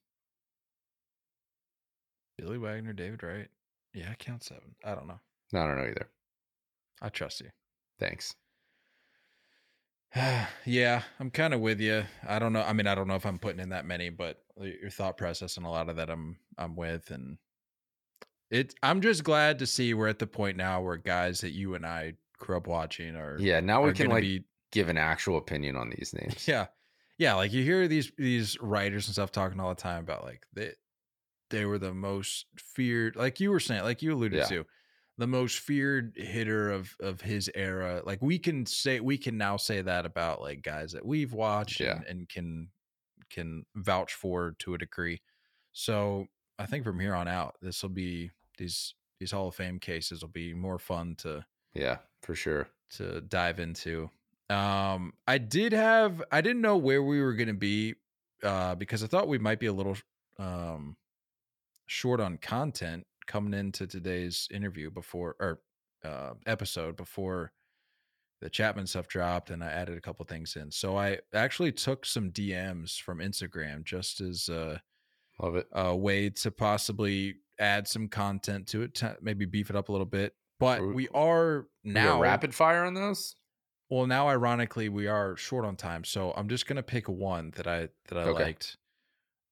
Billy 2.38 2.58
Wagner, 2.58 2.92
David 2.92 3.22
Wright. 3.22 3.48
Yeah, 3.94 4.08
I 4.10 4.14
count 4.14 4.42
seven. 4.42 4.74
I 4.84 4.94
don't 4.94 5.06
know. 5.06 5.20
No, 5.52 5.60
I 5.60 5.66
don't 5.66 5.76
know 5.76 5.84
either. 5.84 6.08
I 7.00 7.08
trust 7.08 7.40
you. 7.40 7.50
Thanks. 8.00 8.34
yeah, 10.66 11.02
I'm 11.18 11.30
kind 11.30 11.54
of 11.54 11.60
with 11.60 11.80
you. 11.80 12.04
I 12.26 12.38
don't 12.38 12.52
know. 12.52 12.62
I 12.62 12.72
mean, 12.72 12.86
I 12.86 12.94
don't 12.94 13.08
know 13.08 13.14
if 13.14 13.26
I'm 13.26 13.38
putting 13.38 13.60
in 13.60 13.70
that 13.70 13.86
many, 13.86 14.10
but 14.10 14.42
uh, 14.60 14.64
your 14.64 14.90
thought 14.90 15.16
process 15.16 15.56
and 15.56 15.66
a 15.66 15.70
lot 15.70 15.88
of 15.88 15.96
that 15.96 16.10
I'm 16.10 16.36
I'm 16.58 16.76
with 16.76 17.10
and 17.10 17.38
it 18.50 18.74
I'm 18.82 19.00
just 19.00 19.24
glad 19.24 19.58
to 19.60 19.66
see 19.66 19.94
we're 19.94 20.08
at 20.08 20.18
the 20.18 20.26
point 20.26 20.56
now 20.56 20.82
where 20.82 20.96
guys 20.98 21.40
that 21.40 21.52
you 21.52 21.74
and 21.74 21.86
I 21.86 22.14
grew 22.38 22.56
up 22.56 22.66
watching 22.66 23.16
are 23.16 23.38
Yeah, 23.40 23.60
now 23.60 23.82
we 23.82 23.92
can 23.92 24.08
like 24.10 24.22
be 24.22 24.44
give 24.70 24.88
an 24.88 24.98
actual 24.98 25.38
opinion 25.38 25.76
on 25.76 25.90
these 25.90 26.14
names. 26.18 26.46
yeah. 26.48 26.66
Yeah, 27.18 27.34
like 27.34 27.52
you 27.52 27.62
hear 27.62 27.88
these 27.88 28.12
these 28.18 28.58
writers 28.60 29.06
and 29.06 29.14
stuff 29.14 29.32
talking 29.32 29.60
all 29.60 29.70
the 29.70 29.80
time 29.80 30.00
about 30.00 30.24
like 30.24 30.44
they 30.52 30.72
they 31.50 31.64
were 31.64 31.78
the 31.78 31.94
most 31.94 32.46
feared 32.56 33.16
like 33.16 33.40
you 33.40 33.50
were 33.50 33.60
saying, 33.60 33.82
like 33.84 34.02
you 34.02 34.12
alluded 34.14 34.38
Yeah. 34.40 34.46
to, 34.46 34.66
the 35.22 35.26
most 35.28 35.60
feared 35.60 36.14
hitter 36.16 36.68
of 36.72 36.96
of 37.00 37.20
his 37.20 37.48
era. 37.54 38.02
Like 38.04 38.20
we 38.20 38.40
can 38.40 38.66
say 38.66 38.98
we 38.98 39.16
can 39.16 39.38
now 39.38 39.56
say 39.56 39.80
that 39.80 40.04
about 40.04 40.40
like 40.40 40.62
guys 40.62 40.90
that 40.92 41.06
we've 41.06 41.32
watched 41.32 41.78
Yeah. 41.78 41.98
and, 41.98 42.04
and 42.06 42.28
can 42.28 42.70
can 43.30 43.64
vouch 43.76 44.14
for 44.14 44.56
to 44.58 44.74
a 44.74 44.78
degree. 44.78 45.22
So 45.70 46.26
I 46.58 46.66
think 46.66 46.82
from 46.84 46.98
here 46.98 47.14
on 47.14 47.28
out, 47.28 47.54
this 47.62 47.82
will 47.82 47.90
be 47.90 48.32
these 48.58 48.96
these 49.20 49.30
Hall 49.30 49.46
of 49.46 49.54
Fame 49.54 49.78
cases 49.78 50.22
will 50.22 50.28
be 50.30 50.54
more 50.54 50.80
fun 50.80 51.14
to 51.18 51.46
Yeah, 51.72 51.98
for 52.22 52.34
sure. 52.34 52.66
to 52.96 53.20
dive 53.20 53.60
into. 53.60 54.10
Um, 54.50 55.12
I 55.28 55.38
did 55.38 55.72
have 55.72 56.20
I 56.32 56.40
didn't 56.40 56.62
know 56.62 56.78
where 56.78 57.00
we 57.02 57.22
were 57.22 57.34
gonna 57.34 57.54
be 57.54 57.94
uh 58.42 58.74
because 58.74 59.04
I 59.04 59.06
thought 59.06 59.28
we 59.28 59.38
might 59.38 59.60
be 59.60 59.66
a 59.66 59.72
little 59.72 59.96
um 60.40 60.96
short 61.86 62.18
on 62.20 62.38
content 62.38 63.06
coming 63.32 63.54
into 63.58 63.86
today's 63.86 64.46
interview 64.50 64.90
before 64.90 65.34
or 65.40 65.60
uh 66.04 66.34
episode 66.46 66.96
before 66.96 67.52
the 68.42 68.50
Chapman 68.50 68.86
stuff 68.86 69.08
dropped 69.08 69.50
and 69.50 69.62
I 69.64 69.68
added 69.68 69.96
a 69.96 70.00
couple 70.00 70.26
things 70.26 70.56
in. 70.56 70.70
So 70.70 70.98
I 70.98 71.18
actually 71.32 71.72
took 71.72 72.04
some 72.04 72.30
DMs 72.30 73.00
from 73.00 73.18
Instagram 73.20 73.84
just 73.84 74.20
as 74.20 74.48
uh 74.50 74.78
Love 75.40 75.56
it. 75.56 75.66
a 75.72 75.96
way 75.96 76.28
to 76.28 76.50
possibly 76.50 77.36
add 77.58 77.88
some 77.88 78.06
content 78.08 78.66
to 78.68 78.82
it, 78.82 78.94
to 78.96 79.16
maybe 79.22 79.46
beef 79.46 79.70
it 79.70 79.76
up 79.76 79.88
a 79.88 79.92
little 79.92 80.04
bit. 80.06 80.34
But 80.60 80.82
we- 80.82 80.92
we 80.94 81.08
are 81.08 81.68
now 81.84 82.14
got 82.16 82.20
rapid 82.20 82.54
fire 82.54 82.84
on 82.84 82.92
those? 82.94 83.34
well, 83.88 84.06
now 84.06 84.28
ironically 84.28 84.88
we 84.90 85.06
are 85.06 85.36
short 85.36 85.64
on 85.64 85.76
time, 85.76 86.04
so 86.04 86.32
I'm 86.32 86.48
just 86.48 86.66
gonna 86.66 86.82
pick 86.82 87.08
one 87.08 87.52
that 87.52 87.66
I 87.66 87.88
that 88.08 88.18
I 88.18 88.22
Okay. 88.24 88.42
liked, 88.44 88.76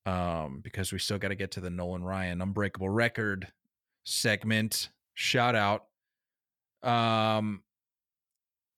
um, 0.07 0.61
because 0.61 0.93
we 0.93 0.99
still 0.99 1.18
got 1.18 1.28
to 1.28 1.35
get 1.35 1.51
to 1.53 1.61
the 1.61 1.70
Nolan 1.70 2.03
Ryan 2.05 2.41
Unbreakable 2.43 2.89
Record 2.89 3.53
segment. 4.11 4.90
Shout 5.14 5.54
out, 5.54 5.86
um, 6.82 7.62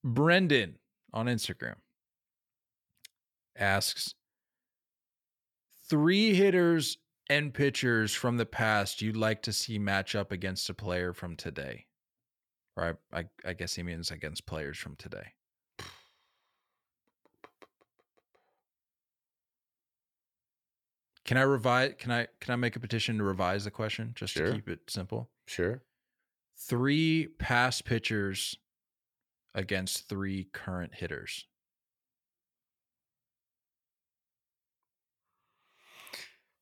Brendan 0.04 0.78
on 1.12 1.26
Instagram 1.26 1.76
asks 3.56 4.14
three 5.88 6.34
hitters 6.34 6.98
and 7.30 7.54
pitchers 7.54 8.12
from 8.12 8.36
the 8.36 8.46
past 8.46 9.00
you'd 9.00 9.16
like 9.16 9.42
to 9.42 9.52
see 9.52 9.78
match 9.78 10.14
up 10.14 10.32
against 10.32 10.68
a 10.68 10.74
player 10.74 11.12
from 11.12 11.36
today. 11.36 11.86
I, 12.76 12.92
I, 13.12 13.24
I 13.44 13.52
guess 13.52 13.74
he 13.74 13.82
means 13.82 14.10
against 14.10 14.46
players 14.46 14.78
from 14.78 14.96
today. 14.96 15.34
Can 21.24 21.36
I 21.36 21.42
revise? 21.42 21.94
Can 21.98 22.10
I 22.10 22.26
can 22.40 22.52
I 22.52 22.56
make 22.56 22.76
a 22.76 22.80
petition 22.80 23.18
to 23.18 23.24
revise 23.24 23.64
the 23.64 23.70
question 23.70 24.12
just 24.14 24.34
Sure. 24.34 24.46
to 24.46 24.52
keep 24.52 24.68
it 24.68 24.90
simple? 24.90 25.30
Sure. 25.46 25.82
Three 26.56 27.28
past 27.38 27.84
pitchers 27.84 28.56
against 29.54 30.08
three 30.08 30.44
current 30.44 30.94
hitters. 30.94 31.46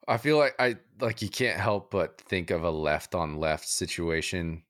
I 0.08 0.16
feel 0.18 0.38
like 0.38 0.54
I 0.58 0.76
like 1.00 1.22
you 1.22 1.28
can't 1.28 1.60
help 1.60 1.90
but 1.90 2.20
think 2.20 2.50
of 2.50 2.64
a 2.64 2.70
left 2.70 3.14
on 3.14 3.36
left 3.36 3.66
situation. 3.68 4.64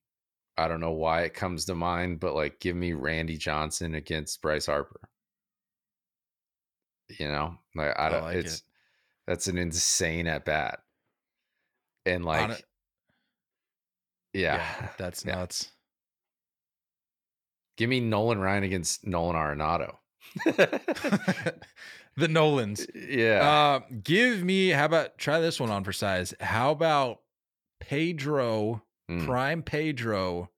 I 0.59 0.69
don't 0.69 0.81
know 0.81 0.93
why 0.93 1.23
it 1.23 1.35
comes 1.35 1.65
to 1.67 1.75
mind, 1.75 2.21
but 2.21 2.35
like 2.35 2.61
give 2.61 2.77
me 2.77 2.93
Randy 2.93 3.37
Johnson 3.39 3.95
against 3.95 4.43
Bryce 4.43 4.67
Harper. 4.67 5.11
You 7.19 7.29
know, 7.29 7.59
like 7.75 7.99
I 7.99 8.09
I 8.09 8.09
don't 8.09 8.23
like 8.23 8.45
it's 8.45 8.57
it. 8.57 8.63
That's 9.31 9.47
an 9.47 9.59
insane 9.59 10.27
at 10.27 10.45
bat. 10.45 10.81
And 12.05 12.25
like 12.25 12.51
it- 12.51 12.65
yeah. 14.35 14.89
that's 14.99 15.25
Yeah. 15.25 15.37
nuts. 15.37 15.71
Give 17.77 17.89
me 17.89 18.01
Nolan 18.01 18.41
Ryan 18.41 18.65
against 18.65 19.07
Nolan 19.07 19.37
Arenado. 19.37 19.99
the 22.17 22.27
Nolans. 22.29 22.87
yeah. 22.95 23.49
Uh, 23.49 23.81
give 24.03 24.43
me. 24.43 24.71
How 24.71 24.85
about 24.87 25.17
try 25.17 25.39
this 25.41 25.61
one 25.61 25.71
on 25.71 25.85
for 25.85 25.93
size? 25.93 26.35
How 26.41 26.73
about 26.73 27.21
Pedro 27.81 28.83
Mm, 29.09 29.27
Prime 29.27 29.63
Pedro 29.63 30.51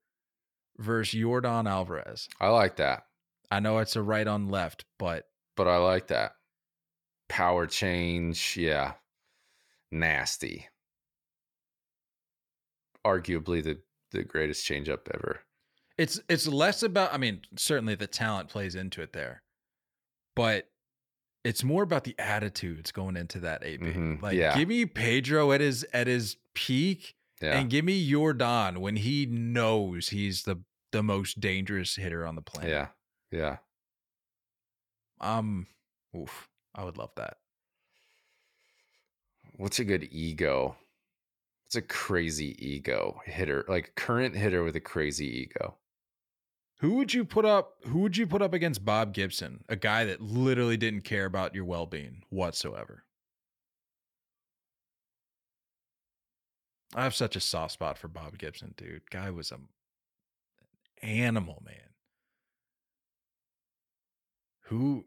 versus 0.79 1.19
Yordan 1.19 1.69
Alvarez? 1.69 2.27
I 2.39 2.49
like 2.49 2.77
that. 2.77 3.05
I 3.51 3.59
know 3.59 3.77
it's 3.77 3.95
a 3.95 4.01
right 4.01 4.27
on 4.27 4.49
left, 4.49 4.85
but 4.97 5.27
but 5.55 5.67
I 5.67 5.77
like 5.77 6.07
that. 6.07 6.33
Power 7.33 7.65
change, 7.65 8.55
yeah. 8.57 8.93
Nasty. 9.91 10.67
Arguably 13.05 13.63
the 13.63 13.81
the 14.11 14.23
greatest 14.23 14.67
changeup 14.67 15.07
ever. 15.11 15.39
it's 15.97 16.19
it's 16.29 16.47
less 16.47 16.83
about. 16.83 17.11
I 17.11 17.17
mean, 17.17 17.41
certainly 17.57 17.95
the 17.95 18.05
talent 18.07 18.49
plays 18.49 18.75
into 18.75 19.01
it 19.01 19.13
there, 19.13 19.41
but 20.35 20.69
it's 21.43 21.63
more 21.63 21.81
about 21.83 22.03
the 22.03 22.15
attitudes 22.19 22.91
going 22.91 23.17
into 23.17 23.39
that 23.39 23.63
AB. 23.65 23.83
Mhm, 23.83 24.21
Like, 24.21 24.37
yeah. 24.37 24.55
give 24.55 24.69
me 24.69 24.85
Pedro 24.85 25.51
at 25.51 25.59
his 25.59 25.83
at 25.91 26.05
his 26.07 26.37
peak, 26.53 27.15
Yeah. 27.41 27.57
and 27.59 27.69
give 27.69 27.83
me 27.83 28.07
Yordan 28.09 28.77
when 28.77 28.95
he 28.97 29.25
knows 29.25 30.09
he's 30.09 30.43
the 30.43 30.61
the 30.91 31.01
most 31.03 31.39
dangerous 31.39 31.95
hitter 31.95 32.25
on 32.27 32.35
the 32.35 32.41
planet. 32.43 32.69
yeah. 32.69 32.87
Yeah. 33.31 33.57
Um, 35.19 35.65
oof, 36.15 36.47
I 36.75 36.83
would 36.83 36.97
love 36.97 37.11
that. 37.15 37.37
What's 39.57 39.79
a 39.79 39.83
good 39.83 40.07
ego? 40.11 40.75
What's 41.65 41.75
a 41.75 41.81
crazy 41.81 42.55
ego 42.59 43.21
hitter? 43.25 43.65
Like 43.67 43.95
current 43.95 44.35
hitter 44.35 44.63
with 44.63 44.75
a 44.75 44.79
crazy 44.79 45.27
ego. 45.41 45.75
Who 46.79 46.95
would 46.95 47.13
you 47.13 47.23
put 47.23 47.45
up? 47.45 47.75
Who 47.85 47.99
would 47.99 48.17
you 48.17 48.27
put 48.27 48.41
up 48.41 48.53
against 48.53 48.83
Bob 48.83 49.13
Gibson, 49.13 49.63
a 49.69 49.75
guy 49.75 50.05
that 50.05 50.21
literally 50.21 50.75
didn't 50.75 51.03
care 51.03 51.25
about 51.25 51.55
your 51.55 51.65
well 51.65 51.85
being 51.85 52.23
whatsoever? 52.29 53.05
I 56.95 57.03
have 57.03 57.15
such 57.15 57.35
a 57.35 57.39
soft 57.39 57.73
spot 57.73 57.97
for 57.97 58.07
Bob 58.07 58.37
Gibson, 58.37 58.73
dude. 58.77 59.09
Guy 59.09 59.31
was 59.31 59.51
a 59.51 59.59
animal, 61.01 61.61
man. 61.65 61.75
Who 64.65 65.05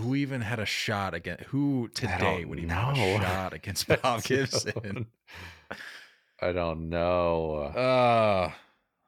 who 0.00 0.14
even 0.14 0.40
had 0.42 0.58
a 0.58 0.66
shot 0.66 1.14
against 1.14 1.44
who 1.44 1.88
today 1.94 2.44
would 2.44 2.58
even 2.58 2.70
have 2.70 2.94
a 2.94 2.98
know. 2.98 3.18
shot 3.22 3.52
against 3.54 3.88
Bob 3.88 4.22
Gibson? 4.22 5.06
I 6.40 6.52
don't 6.52 6.88
know. 6.88 7.54
Uh 7.74 8.50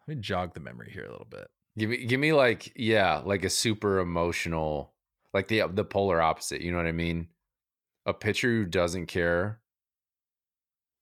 let 0.08 0.16
me 0.16 0.20
jog 0.22 0.54
the 0.54 0.60
memory 0.60 0.90
here 0.92 1.04
a 1.04 1.10
little 1.10 1.26
bit. 1.30 1.48
Give 1.78 1.90
me, 1.90 2.04
give 2.04 2.18
me 2.18 2.32
like, 2.32 2.72
yeah, 2.74 3.22
like 3.24 3.44
a 3.44 3.50
super 3.50 4.00
emotional, 4.00 4.92
like 5.32 5.46
the 5.48 5.62
the 5.72 5.84
polar 5.84 6.20
opposite. 6.20 6.60
You 6.62 6.72
know 6.72 6.78
what 6.78 6.86
I 6.86 6.92
mean? 6.92 7.28
A 8.06 8.12
pitcher 8.14 8.48
who 8.48 8.64
doesn't 8.64 9.06
care 9.06 9.60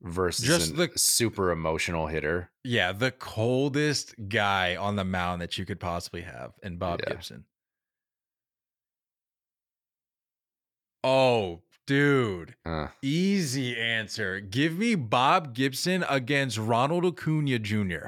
versus 0.03 0.45
Just 0.45 0.77
the- 0.77 0.91
super 0.97 1.51
emotional 1.51 2.07
hitter. 2.07 2.51
Yeah, 2.65 2.93
the 2.93 3.11
coldest 3.13 4.15
guy 4.29 4.77
on 4.77 4.97
the 4.97 5.05
mound 5.05 5.41
that 5.41 5.57
you 5.57 5.65
could 5.65 5.81
possibly 5.81 6.21
have, 6.23 6.53
and 6.63 6.79
Bob 6.79 7.01
Yeah. 7.05 7.15
Gibson. 7.15 7.45
Oh, 11.05 11.63
dude. 11.87 12.55
Uh, 12.65 12.89
Easy 13.03 13.77
answer. 13.79 14.41
Give 14.41 14.77
me 14.79 14.95
Bob 14.95 15.55
Gibson 15.55 16.05
against 16.09 16.59
Ronald 16.59 17.05
Acuna 17.05 17.59
Jr. 17.59 18.07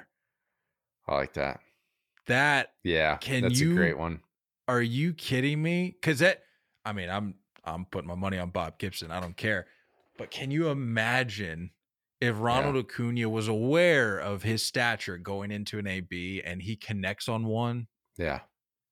I 1.07 1.15
like 1.15 1.33
that. 1.35 1.61
That 2.27 2.75
Yeah, 2.85 3.17
Can 3.17 3.43
that's 3.43 3.59
you- 3.61 3.73
a 3.73 3.75
great 3.75 3.99
one. 3.99 4.21
are 4.69 4.83
you 4.83 5.13
kidding 5.15 5.61
me? 5.63 5.97
Cause 6.03 6.21
that 6.21 6.43
I 6.85 6.93
mean, 6.93 7.11
I'm 7.11 7.35
I'm 7.65 7.85
putting 7.87 8.09
my 8.09 8.15
money 8.15 8.39
on 8.39 8.51
Bob 8.51 8.79
Gibson. 8.79 9.11
I 9.11 9.21
don't 9.21 9.37
care. 9.37 9.67
But 10.17 10.31
can 10.31 10.51
you 10.51 10.69
imagine 10.69 11.71
if 12.21 12.37
Ronald 12.39 12.77
Acuna 12.77 13.29
was 13.29 13.49
aware 13.49 14.19
of 14.19 14.43
his 14.43 14.63
stature 14.65 15.17
going 15.19 15.51
into 15.51 15.79
an 15.79 15.87
AB 15.87 16.43
and 16.45 16.63
he 16.63 16.77
connects 16.77 17.29
on 17.29 17.47
one 17.47 17.89
Yeah, 18.17 18.41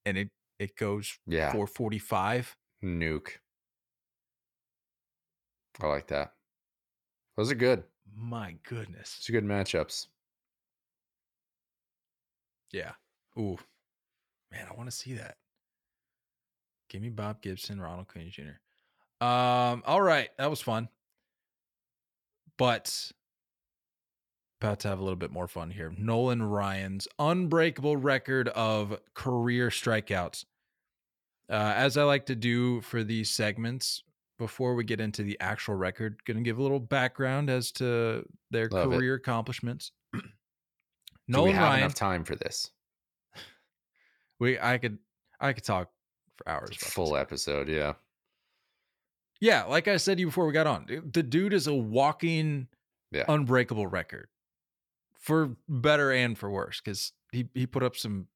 and 0.04 0.16
it 0.18 0.30
it 0.58 0.74
goes 0.76 1.18
yeah, 1.26 1.52
445? 1.52 2.56
nuke. 2.82 3.36
I 5.80 5.86
like 5.86 6.08
that. 6.08 6.32
Those 7.36 7.52
are 7.52 7.56
good. 7.56 7.84
My 8.16 8.56
goodness. 8.68 9.24
Are 9.28 9.32
good 9.32 9.44
matchups. 9.44 10.06
Yeah. 12.72 12.92
Ooh. 13.38 13.58
Man, 14.50 14.66
I 14.68 14.74
want 14.74 14.90
to 14.90 14.96
see 14.96 15.14
that. 15.14 15.36
Give 16.88 17.02
me 17.02 17.10
Bob 17.10 17.42
Gibson, 17.42 17.80
Ronald 17.80 18.06
Acuna 18.08 18.30
Jr. 18.30 19.24
Um, 19.24 19.82
all 19.86 20.00
right, 20.00 20.30
that 20.38 20.48
was 20.48 20.60
fun. 20.60 20.88
But 22.56 23.12
about 24.60 24.80
to 24.80 24.88
have 24.88 24.98
a 24.98 25.02
little 25.02 25.16
bit 25.16 25.30
more 25.30 25.46
fun 25.46 25.70
here. 25.70 25.92
Nolan 25.96 26.42
Ryan's 26.42 27.06
unbreakable 27.18 27.96
record 27.96 28.48
of 28.48 28.98
career 29.14 29.68
strikeouts. 29.68 30.44
Uh, 31.50 31.72
as 31.76 31.96
I 31.96 32.02
like 32.02 32.26
to 32.26 32.34
do 32.34 32.80
for 32.80 33.04
these 33.04 33.30
segments, 33.30 34.02
before 34.38 34.74
we 34.74 34.84
get 34.84 35.00
into 35.00 35.22
the 35.22 35.36
actual 35.40 35.74
record, 35.74 36.22
going 36.24 36.36
to 36.36 36.42
give 36.42 36.58
a 36.58 36.62
little 36.62 36.80
background 36.80 37.50
as 37.50 37.72
to 37.72 38.24
their 38.50 38.68
Love 38.70 38.92
it. 38.92 38.96
career 38.96 39.14
accomplishments. 39.14 39.92
Do 40.12 40.20
we 40.20 40.30
Nolan 41.28 41.54
have 41.54 41.62
Ryan, 41.64 41.78
enough 41.80 41.94
time 41.94 42.24
for 42.24 42.36
this? 42.36 42.70
we 44.40 44.58
I 44.58 44.78
could 44.78 44.98
I 45.40 45.52
could 45.52 45.64
talk 45.64 45.90
for 46.36 46.48
hours. 46.48 46.70
this 46.70 46.90
Full 46.90 47.12
guy. 47.12 47.20
episode, 47.20 47.68
yeah. 47.68 47.94
Yeah, 49.40 49.64
like 49.64 49.86
I 49.88 49.98
said 49.98 50.16
to 50.16 50.20
you 50.20 50.26
before 50.26 50.46
we 50.46 50.52
got 50.52 50.66
on, 50.66 50.86
the 51.12 51.22
dude 51.22 51.52
is 51.52 51.66
a 51.66 51.74
walking 51.74 52.68
Yeah. 53.12 53.24
unbreakable 53.28 53.86
record 53.86 54.28
for 55.20 55.56
better 55.68 56.12
and 56.12 56.36
for 56.38 56.50
worse 56.50 56.80
because 56.80 57.12
he 57.32 57.48
he 57.54 57.66
put 57.66 57.82
up 57.82 57.96
some 57.96 58.26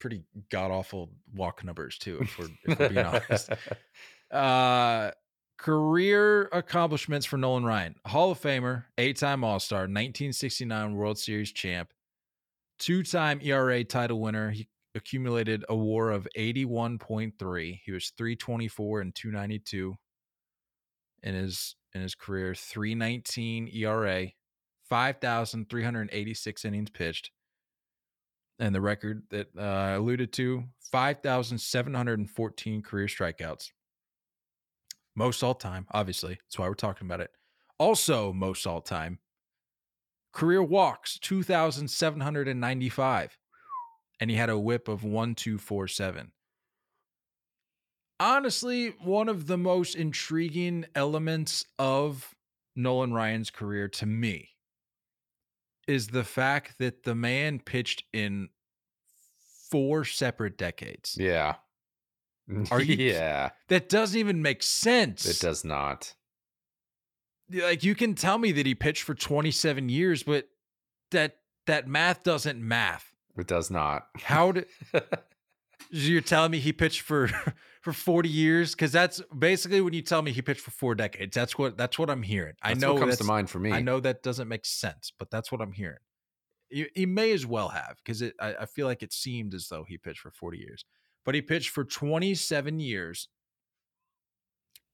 pretty 0.00 0.22
god 0.50 0.70
awful 0.70 1.10
walk 1.34 1.62
numbers 1.64 1.98
too. 1.98 2.18
If 2.22 2.38
we're, 2.38 2.48
if 2.64 2.78
we're 2.78 2.88
being 2.88 3.06
honest, 3.06 3.50
uh, 4.30 5.10
career 5.60 6.48
accomplishments 6.52 7.26
for 7.26 7.36
Nolan 7.36 7.64
Ryan: 7.64 7.94
Hall 8.06 8.30
of 8.30 8.40
Famer, 8.40 8.84
eight-time 8.96 9.44
All-Star, 9.44 9.80
1969 9.80 10.94
World 10.94 11.18
Series 11.18 11.52
champ, 11.52 11.92
two-time 12.78 13.40
ERA 13.42 13.84
title 13.84 14.20
winner. 14.20 14.50
He 14.50 14.68
accumulated 14.94 15.64
a 15.68 15.76
WAR 15.76 16.10
of 16.10 16.26
81.3. 16.36 17.80
He 17.84 17.92
was 17.92 18.10
324 18.16 19.00
and 19.02 19.14
292 19.14 19.96
in 21.22 21.34
his 21.34 21.76
in 21.94 22.00
his 22.00 22.14
career. 22.14 22.54
319 22.54 23.68
ERA, 23.74 24.28
5,386 24.88 26.64
innings 26.64 26.90
pitched. 26.90 27.30
And 28.58 28.74
the 28.74 28.80
record 28.80 29.24
that 29.30 29.48
uh, 29.58 29.62
I 29.62 29.90
alluded 29.92 30.32
to 30.34 30.64
5,714 30.90 32.82
career 32.82 33.06
strikeouts. 33.06 33.70
Most 35.16 35.42
all 35.42 35.54
time, 35.54 35.86
obviously. 35.92 36.34
That's 36.34 36.58
why 36.58 36.68
we're 36.68 36.74
talking 36.74 37.06
about 37.06 37.20
it. 37.20 37.30
Also, 37.78 38.32
most 38.32 38.66
all 38.66 38.80
time. 38.80 39.18
Career 40.32 40.62
walks, 40.62 41.18
2,795. 41.18 43.38
And 44.20 44.30
he 44.30 44.36
had 44.36 44.50
a 44.50 44.58
whip 44.58 44.86
of 44.86 45.02
1247 45.02 46.30
honestly 48.20 48.88
one 49.02 49.28
of 49.28 49.46
the 49.46 49.56
most 49.56 49.96
intriguing 49.96 50.84
elements 50.94 51.64
of 51.78 52.34
Nolan 52.76 53.12
Ryan's 53.12 53.50
career 53.50 53.88
to 53.88 54.06
me 54.06 54.50
is 55.88 56.08
the 56.08 56.22
fact 56.22 56.76
that 56.78 57.02
the 57.02 57.14
man 57.14 57.58
pitched 57.58 58.04
in 58.12 58.50
four 59.70 60.04
separate 60.04 60.56
decades. 60.56 61.16
yeah. 61.18 61.56
Are 62.70 62.80
you- 62.80 62.96
yeah. 62.96 63.50
That 63.68 63.88
doesn't 63.88 64.18
even 64.18 64.42
make 64.42 64.62
sense. 64.62 65.26
It 65.26 65.40
does 65.40 65.64
not. 65.64 66.14
Like 67.50 67.82
you 67.82 67.94
can 67.94 68.14
tell 68.14 68.38
me 68.38 68.52
that 68.52 68.66
he 68.66 68.74
pitched 68.74 69.02
for 69.02 69.14
27 69.14 69.88
years, 69.88 70.22
but 70.22 70.48
that 71.10 71.38
that 71.66 71.88
math 71.88 72.22
doesn't 72.22 72.60
math. 72.60 73.12
It 73.36 73.46
does 73.46 73.70
not. 73.70 74.06
How 74.22 74.52
did 74.52 74.66
you're 75.90 76.20
telling 76.20 76.50
me 76.52 76.58
he 76.58 76.72
pitched 76.72 77.00
for 77.02 77.28
for 77.82 77.92
40 77.92 78.28
years 78.28 78.74
because 78.74 78.92
that's 78.92 79.20
basically 79.36 79.80
when 79.80 79.94
you 79.94 80.02
tell 80.02 80.22
me 80.22 80.32
he 80.32 80.42
pitched 80.42 80.60
for 80.60 80.70
four 80.70 80.94
decades 80.94 81.34
that's 81.34 81.56
what 81.56 81.76
that's 81.78 81.98
what 81.98 82.10
i'm 82.10 82.22
hearing 82.22 82.54
i 82.62 82.74
know 82.74 82.92
what 82.94 83.00
comes 83.00 83.16
to 83.16 83.24
mind 83.24 83.48
for 83.48 83.58
me. 83.58 83.72
i 83.72 83.80
know 83.80 83.98
that 84.00 84.22
doesn't 84.22 84.48
make 84.48 84.66
sense 84.66 85.10
but 85.18 85.30
that's 85.30 85.50
what 85.50 85.60
i'm 85.62 85.72
hearing 85.72 85.98
he, 86.68 86.86
he 86.94 87.06
may 87.06 87.32
as 87.32 87.46
well 87.46 87.70
have 87.70 87.96
because 88.04 88.20
it 88.22 88.34
I, 88.38 88.54
I 88.60 88.66
feel 88.66 88.86
like 88.86 89.02
it 89.02 89.12
seemed 89.12 89.54
as 89.54 89.68
though 89.68 89.84
he 89.84 89.96
pitched 89.96 90.20
for 90.20 90.30
40 90.30 90.58
years 90.58 90.84
but 91.24 91.34
he 91.34 91.42
pitched 91.42 91.70
for 91.70 91.84
27 91.84 92.80
years 92.80 93.28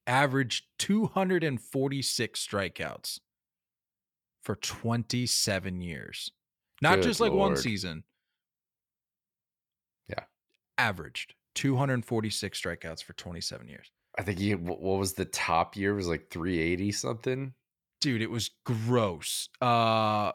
averaged 0.06 0.64
246 0.78 2.46
strikeouts 2.46 3.20
for 4.42 4.54
27 4.56 5.80
years 5.80 6.30
not 6.80 6.96
Good 6.96 7.04
just 7.04 7.20
like 7.20 7.32
one 7.32 7.56
season 7.56 8.04
Yeah. 10.08 10.24
averaged 10.78 11.34
246 11.54 12.60
strikeouts 12.60 13.02
for 13.02 13.14
27 13.14 13.66
years. 13.66 13.90
I 14.18 14.22
think 14.22 14.38
he 14.38 14.54
what 14.54 14.80
was 14.80 15.14
the 15.14 15.24
top 15.24 15.74
year 15.76 15.92
It 15.92 15.96
was 15.96 16.06
like 16.08 16.30
380 16.30 16.92
something. 16.92 17.54
Dude, 18.00 18.22
it 18.22 18.30
was 18.30 18.50
gross. 18.64 19.48
Uh 19.60 20.32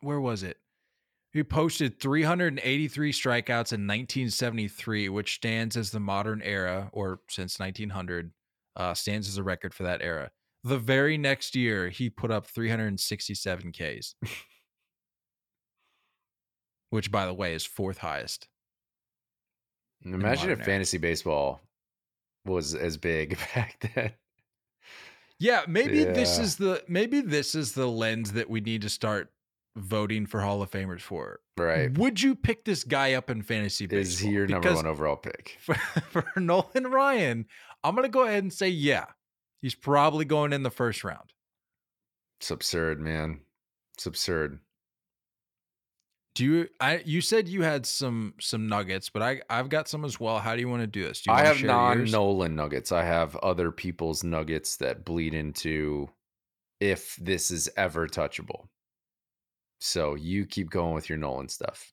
where 0.00 0.20
was 0.20 0.42
it? 0.42 0.58
He 1.36 1.44
posted 1.44 2.00
383 2.00 3.12
strikeouts 3.12 3.74
in 3.74 3.86
1973, 3.86 5.10
which 5.10 5.34
stands 5.34 5.76
as 5.76 5.90
the 5.90 6.00
modern 6.00 6.40
era, 6.40 6.88
or 6.94 7.20
since 7.28 7.60
1900, 7.60 8.32
uh, 8.74 8.94
stands 8.94 9.28
as 9.28 9.36
a 9.36 9.42
record 9.42 9.74
for 9.74 9.82
that 9.82 10.00
era. 10.00 10.30
The 10.64 10.78
very 10.78 11.18
next 11.18 11.54
year, 11.54 11.90
he 11.90 12.08
put 12.08 12.30
up 12.30 12.46
367 12.46 13.72
Ks, 13.72 14.14
which, 16.88 17.10
by 17.10 17.26
the 17.26 17.34
way, 17.34 17.52
is 17.52 17.66
fourth 17.66 17.98
highest. 17.98 18.48
Imagine 20.06 20.48
if 20.48 20.60
era. 20.60 20.64
fantasy 20.64 20.96
baseball 20.96 21.60
was 22.46 22.74
as 22.74 22.96
big 22.96 23.36
back 23.54 23.92
then. 23.94 24.12
Yeah, 25.38 25.64
maybe 25.68 26.02
this 26.02 26.38
is 26.38 26.56
the 26.56 26.82
maybe 26.88 27.20
this 27.20 27.54
is 27.54 27.72
the 27.72 27.86
lens 27.86 28.32
that 28.32 28.48
we 28.48 28.62
need 28.62 28.80
to 28.80 28.88
start 28.88 29.30
voting 29.76 30.26
for 30.26 30.40
Hall 30.40 30.62
of 30.62 30.70
Famers 30.70 31.00
for. 31.00 31.40
Right. 31.56 31.96
Would 31.96 32.22
you 32.22 32.34
pick 32.34 32.64
this 32.64 32.84
guy 32.84 33.14
up 33.14 33.30
in 33.30 33.42
fantasy 33.42 33.86
baseball? 33.86 34.00
Is 34.00 34.18
he 34.18 34.30
your 34.30 34.46
number 34.46 34.68
Because 34.68 34.76
one 34.76 34.86
overall 34.86 35.16
pick? 35.16 35.58
for, 35.60 35.74
for 36.10 36.40
Nolan 36.40 36.88
Ryan, 36.88 37.46
I'm 37.84 37.94
going 37.94 38.04
to 38.04 38.10
go 38.10 38.24
ahead 38.24 38.42
and 38.42 38.52
say 38.52 38.68
yeah. 38.68 39.06
He's 39.60 39.74
probably 39.74 40.24
going 40.24 40.52
in 40.52 40.62
the 40.62 40.70
first 40.70 41.04
round. 41.04 41.32
It's 42.40 42.50
absurd, 42.50 43.00
man. 43.00 43.40
It's 43.94 44.06
absurd. 44.06 44.60
Do 46.34 46.44
you 46.44 46.68
I 46.80 47.00
you 47.06 47.22
said 47.22 47.48
you 47.48 47.62
had 47.62 47.86
some 47.86 48.34
some 48.38 48.68
nuggets, 48.68 49.08
but 49.08 49.22
I 49.22 49.40
I've 49.48 49.70
got 49.70 49.88
some 49.88 50.04
as 50.04 50.20
well. 50.20 50.38
How 50.38 50.54
do 50.54 50.60
you 50.60 50.68
want 50.68 50.82
to 50.82 50.86
do 50.86 51.02
this? 51.02 51.22
Do 51.22 51.30
you 51.30 51.36
I 51.36 51.46
have 51.46 51.62
non 51.62 52.00
yours? 52.00 52.12
Nolan 52.12 52.54
nuggets. 52.54 52.92
I 52.92 53.04
have 53.04 53.36
other 53.36 53.70
people's 53.70 54.22
nuggets 54.22 54.76
that 54.76 55.06
bleed 55.06 55.32
into 55.32 56.10
if 56.78 57.16
this 57.16 57.50
is 57.50 57.70
ever 57.78 58.06
touchable. 58.06 58.68
So 59.78 60.14
you 60.14 60.46
keep 60.46 60.70
going 60.70 60.94
with 60.94 61.08
your 61.08 61.18
Nolan 61.18 61.48
stuff. 61.48 61.92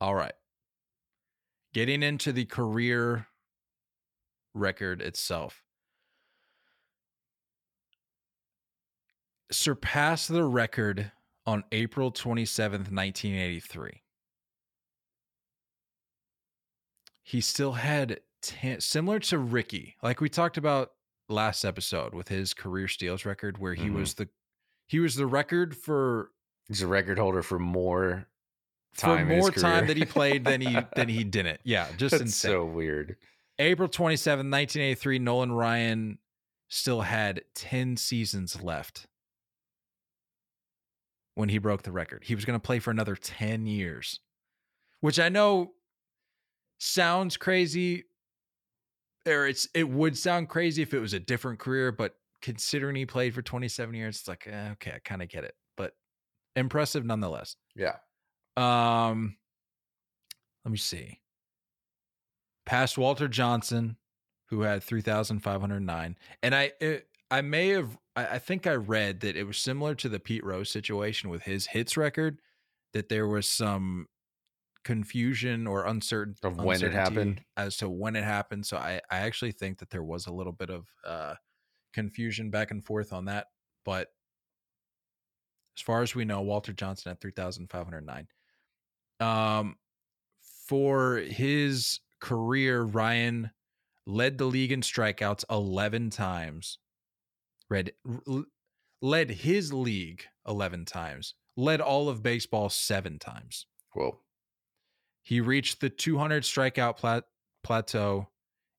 All 0.00 0.14
right. 0.14 0.32
Getting 1.72 2.02
into 2.02 2.32
the 2.32 2.46
career 2.46 3.28
record 4.54 5.02
itself. 5.02 5.62
Surpassed 9.52 10.28
the 10.28 10.44
record 10.44 11.12
on 11.46 11.64
April 11.72 12.10
27th, 12.12 12.90
1983. 12.90 14.02
He 17.22 17.40
still 17.40 17.72
had 17.72 18.20
10, 18.42 18.80
similar 18.80 19.18
to 19.20 19.38
Rickey, 19.38 19.96
like 20.02 20.20
we 20.20 20.28
talked 20.28 20.56
about 20.56 20.92
last 21.28 21.64
episode 21.64 22.14
with 22.14 22.28
his 22.28 22.54
career 22.54 22.88
steals 22.88 23.24
record, 23.24 23.58
where 23.58 23.74
he 23.74 23.88
Mhm. 23.88 23.94
was 23.94 24.14
the 24.14 24.28
he 24.90 24.98
was 24.98 25.14
the 25.14 25.26
record 25.26 25.76
for 25.76 26.32
He's 26.66 26.82
a 26.82 26.86
record 26.88 27.16
holder 27.16 27.42
for 27.42 27.60
more 27.60 28.26
time 28.96 29.28
his 29.28 29.40
more 29.40 29.52
time 29.52 29.86
that 29.86 29.96
he 29.96 30.04
played 30.04 30.44
than 30.44 30.60
he 30.60 30.76
than 30.96 31.08
he 31.08 31.22
didn't. 31.22 31.60
Yeah, 31.62 31.86
just 31.96 32.10
That's 32.10 32.22
insane. 32.22 32.50
so 32.50 32.64
weird. 32.64 33.16
April 33.60 33.88
27, 33.88 34.50
1983, 34.50 35.18
Nolan 35.20 35.52
Ryan 35.52 36.18
still 36.68 37.02
had 37.02 37.42
10 37.54 37.98
seasons 37.98 38.62
left 38.62 39.06
when 41.36 41.50
he 41.50 41.58
broke 41.58 41.82
the 41.82 41.92
record. 41.92 42.24
He 42.24 42.34
was 42.34 42.44
going 42.44 42.58
to 42.58 42.64
play 42.64 42.80
for 42.80 42.90
another 42.90 43.14
10 43.14 43.66
years, 43.66 44.18
which 45.00 45.20
I 45.20 45.28
know 45.28 45.72
sounds 46.78 47.36
crazy 47.36 48.06
or 49.24 49.46
it's 49.46 49.68
it 49.72 49.88
would 49.88 50.18
sound 50.18 50.48
crazy 50.48 50.82
if 50.82 50.94
it 50.94 50.98
was 50.98 51.12
a 51.12 51.20
different 51.20 51.60
career, 51.60 51.92
but 51.92 52.16
considering 52.42 52.96
he 52.96 53.06
played 53.06 53.34
for 53.34 53.42
27 53.42 53.94
years, 53.94 54.18
it's 54.18 54.28
like, 54.28 54.46
eh, 54.46 54.70
okay, 54.72 54.92
I 54.96 54.98
kind 55.04 55.22
of 55.22 55.28
get 55.28 55.44
it, 55.44 55.54
but 55.76 55.92
impressive 56.56 57.04
nonetheless. 57.04 57.56
Yeah. 57.74 57.96
Um, 58.56 59.36
let 60.64 60.72
me 60.72 60.78
see. 60.78 61.20
Past 62.66 62.98
Walter 62.98 63.28
Johnson, 63.28 63.96
who 64.48 64.62
had 64.62 64.82
three 64.82 65.00
thousand 65.00 65.40
five 65.40 65.60
hundred 65.60 65.80
nine, 65.80 66.16
and 66.42 66.54
I, 66.54 66.72
it, 66.80 67.08
I 67.30 67.40
may 67.40 67.68
have, 67.68 67.96
I, 68.16 68.26
I 68.26 68.38
think 68.38 68.66
I 68.66 68.74
read 68.74 69.20
that 69.20 69.36
it 69.36 69.44
was 69.44 69.58
similar 69.58 69.94
to 69.96 70.08
the 70.08 70.20
Pete 70.20 70.44
Rose 70.44 70.70
situation 70.70 71.30
with 71.30 71.42
his 71.42 71.66
hits 71.68 71.96
record, 71.96 72.40
that 72.92 73.08
there 73.08 73.26
was 73.26 73.48
some 73.48 74.06
confusion 74.84 75.66
or 75.66 75.84
uncertain 75.86 76.34
Of 76.42 76.56
when 76.58 76.76
it 76.76 76.86
uncertainty 76.86 76.96
happened? 76.98 77.40
as 77.56 77.76
to 77.78 77.88
when 77.88 78.16
it 78.16 78.24
happened. 78.24 78.66
So 78.66 78.76
I, 78.76 79.00
I 79.10 79.18
actually 79.18 79.52
think 79.52 79.78
that 79.78 79.90
there 79.90 80.02
was 80.02 80.26
a 80.26 80.32
little 80.32 80.52
bit 80.52 80.70
of 80.70 80.86
uh, 81.04 81.34
confusion 81.92 82.50
back 82.50 82.70
and 82.70 82.84
forth 82.84 83.12
on 83.12 83.26
that, 83.26 83.46
but 83.84 84.08
as 85.76 85.82
far 85.82 86.02
as 86.02 86.14
we 86.14 86.24
know, 86.24 86.40
Walter 86.42 86.72
Johnson 86.72 87.12
at 87.12 87.20
3,509. 87.20 88.26
Um, 89.20 89.76
for 90.66 91.16
his 91.16 92.00
career, 92.20 92.82
Ryan 92.82 93.50
led 94.06 94.38
the 94.38 94.44
league 94.44 94.72
in 94.72 94.80
strikeouts 94.80 95.44
11 95.50 96.10
times. 96.10 96.78
Read, 97.68 97.92
r- 98.06 98.44
led 99.00 99.30
his 99.30 99.72
league 99.72 100.24
11 100.46 100.84
times. 100.84 101.34
Led 101.56 101.80
all 101.80 102.08
of 102.08 102.22
baseball 102.22 102.68
seven 102.68 103.18
times. 103.18 103.66
Whoa. 103.94 104.20
He 105.22 105.40
reached 105.40 105.80
the 105.80 105.90
200 105.90 106.42
strikeout 106.42 106.96
plat- 106.96 107.24
plateau 107.62 108.28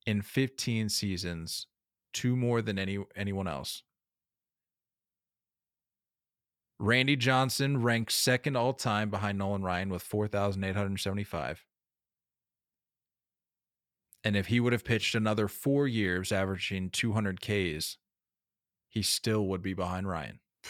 in 0.06 0.22
15 0.22 0.90
seasons, 0.90 1.68
two 2.14 2.36
more 2.36 2.62
than 2.62 2.78
any 2.80 3.00
anyone 3.16 3.48
else. 3.48 3.84
Randy 6.82 7.16
Johnson 7.16 7.84
ranks 7.84 8.16
second 8.16 8.58
all 8.58 8.74
time 8.74 9.12
behind 9.12 9.38
Nolan 9.38 9.62
Ryan 9.62 9.90
with 9.90 10.02
4,875. 10.02 11.64
And 14.24 14.36
if 14.36 14.48
he 14.48 14.60
would 14.60 14.74
have 14.74 14.84
pitched 14.84 15.14
another 15.14 15.48
four 15.48 15.88
years, 15.88 16.32
averaging 16.32 16.90
200 16.90 17.40
Ks, 17.40 17.98
he 18.88 19.02
still 19.04 19.48
would 19.48 19.62
be 19.62 19.74
behind 19.74 20.08
Ryan. 20.08 20.40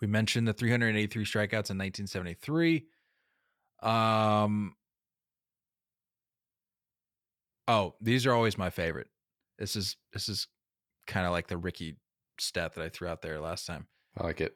We 0.00 0.08
mentioned 0.08 0.46
the 0.46 0.52
383 0.52 1.24
strikeouts 1.24 1.70
in 1.70 1.78
1973. 1.78 2.84
Um, 3.82 4.74
oh, 7.68 7.94
these 8.02 8.26
are 8.26 8.34
always 8.34 8.58
my 8.58 8.68
favorite. 8.68 9.06
This 9.58 9.76
is 9.76 9.96
this 10.12 10.28
is 10.28 10.48
kind 11.06 11.26
of 11.26 11.32
like 11.32 11.46
the 11.48 11.56
Rickey 11.56 11.96
stat 12.40 12.74
that 12.74 12.84
I 12.84 12.88
threw 12.88 13.08
out 13.08 13.22
there 13.22 13.40
last 13.40 13.66
time. 13.66 13.86
I 14.18 14.24
like 14.24 14.40
it. 14.40 14.54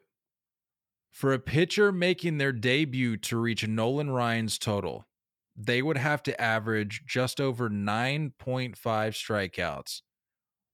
For 1.11 1.33
a 1.33 1.39
pitcher 1.39 1.91
making 1.91 2.37
their 2.37 2.51
debut 2.51 3.17
to 3.17 3.37
reach 3.37 3.67
Nolan 3.67 4.11
Ryan's 4.11 4.57
total, 4.59 5.07
they 5.55 5.81
would 5.81 5.97
have 5.97 6.21
to 6.23 6.39
average 6.41 7.03
just 7.07 7.41
over 7.41 7.69
9.5 7.69 8.75
strikeouts 8.75 10.01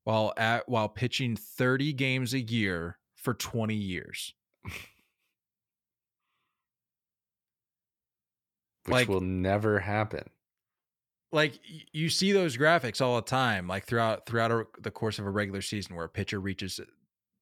while 0.03 0.33
at 0.37 0.67
while 0.67 0.89
pitching 0.89 1.35
30 1.35 1.93
games 1.93 2.33
a 2.33 2.39
year 2.41 2.97
for 3.15 3.33
20 3.33 3.75
years. 3.75 4.33
Which 8.83 8.91
Like- 8.91 9.07
will 9.07 9.21
never 9.21 9.79
happen. 9.79 10.29
Like 11.35 11.59
you 11.91 12.09
see 12.09 12.31
those 12.31 12.55
graphics 12.57 13.01
all 13.01 13.17
the 13.17 13.21
time 13.21 13.67
like 13.67 13.85
throughout 13.85 14.25
throughout 14.25 14.51
a, 14.51 14.63
the 14.81 14.89
course 14.89 15.19
of 15.19 15.25
a 15.25 15.29
regular 15.29 15.61
season 15.61 15.95
where 15.95 16.05
a 16.05 16.09
pitcher 16.09 16.39
reaches 16.39 16.79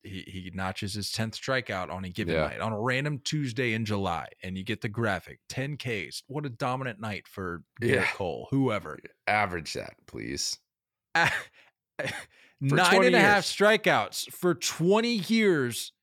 he, 0.01 0.23
he 0.27 0.51
notches 0.53 0.95
his 0.95 1.11
10th 1.11 1.39
strikeout 1.39 1.89
on 1.89 2.03
a 2.03 2.09
given 2.09 2.33
Yeah. 2.35 2.47
night 2.47 2.59
on 2.59 2.73
a 2.73 2.81
random 2.81 3.19
tuesday 3.23 3.73
in 3.73 3.85
july 3.85 4.27
and 4.41 4.57
you 4.57 4.63
get 4.63 4.81
the 4.81 4.89
graphic 4.89 5.39
10 5.47 5.77
ks 5.77 6.23
what 6.27 6.45
a 6.45 6.49
dominant 6.49 6.99
night 6.99 7.27
for 7.27 7.61
Gerrit 7.81 7.95
Yeah. 7.95 8.07
cole 8.13 8.47
whoever 8.49 8.97
Average 9.27 9.73
that, 9.73 9.93
please. 10.07 10.57
Nine 11.15 11.29
20 12.61 13.07
and 13.07 13.15
a 13.15 13.19
half 13.19 13.43
strikeouts 13.43 14.31
for 14.31 14.55
20 14.55 15.07
years 15.27 15.93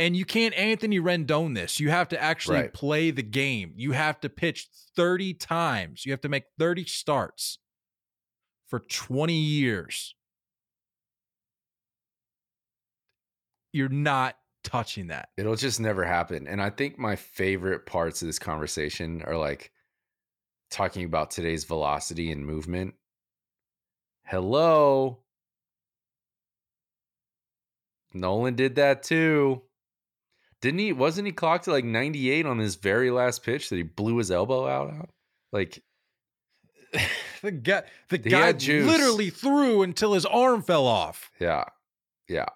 and 0.00 0.16
you 0.16 0.24
can't 0.24 0.54
Anthony 0.54 0.98
Rendon 0.98 1.54
this. 1.54 1.78
You 1.78 1.90
have 1.90 2.08
to 2.08 2.20
actually 2.20 2.56
Right. 2.62 2.72
play 2.72 3.10
the 3.10 3.22
game. 3.22 3.74
You 3.76 3.92
have 3.92 4.18
to 4.20 4.30
pitch 4.30 4.68
30 4.96 5.34
times. 5.34 6.06
You 6.06 6.12
have 6.12 6.22
to 6.22 6.28
make 6.28 6.44
30 6.58 6.86
starts 6.86 7.58
for 8.66 8.80
20 8.80 9.34
years. 9.34 10.14
You're 13.72 13.90
not 13.90 14.38
touching 14.64 15.08
that. 15.08 15.28
It'll 15.36 15.54
just 15.54 15.80
never 15.80 16.04
happen. 16.04 16.48
And 16.48 16.62
I 16.62 16.70
think 16.70 16.98
my 16.98 17.14
favorite 17.14 17.84
parts 17.84 18.22
of 18.22 18.26
this 18.26 18.38
conversation 18.38 19.22
are 19.22 19.36
like 19.36 19.70
talking 20.70 21.04
about 21.04 21.30
today's 21.30 21.64
velocity 21.64 22.32
and 22.32 22.44
movement. 22.46 22.94
Hello. 24.24 25.24
Nolan 28.14 28.54
did 28.56 28.76
that 28.76 29.02
too. 29.02 29.62
Didn't 30.60 30.80
he? 30.80 30.92
Wasn't 30.92 31.26
he 31.26 31.32
clocked 31.32 31.64
to 31.64 31.72
like 31.72 31.84
98 31.84 32.46
on 32.46 32.58
his 32.58 32.74
very 32.74 33.10
last 33.10 33.42
pitch 33.42 33.70
that 33.70 33.76
he 33.76 33.82
blew 33.82 34.18
his 34.18 34.30
elbow 34.30 34.66
out? 34.66 34.90
out? 34.90 35.10
Like, 35.52 35.82
the 37.42 37.50
guy, 37.50 37.82
the 38.08 38.18
guy 38.18 38.52
literally 38.52 39.30
threw 39.30 39.82
until 39.82 40.12
his 40.12 40.26
arm 40.26 40.62
fell 40.62 40.86
off. 40.86 41.30
yeah, 41.38 41.64
yeah. 42.28 42.46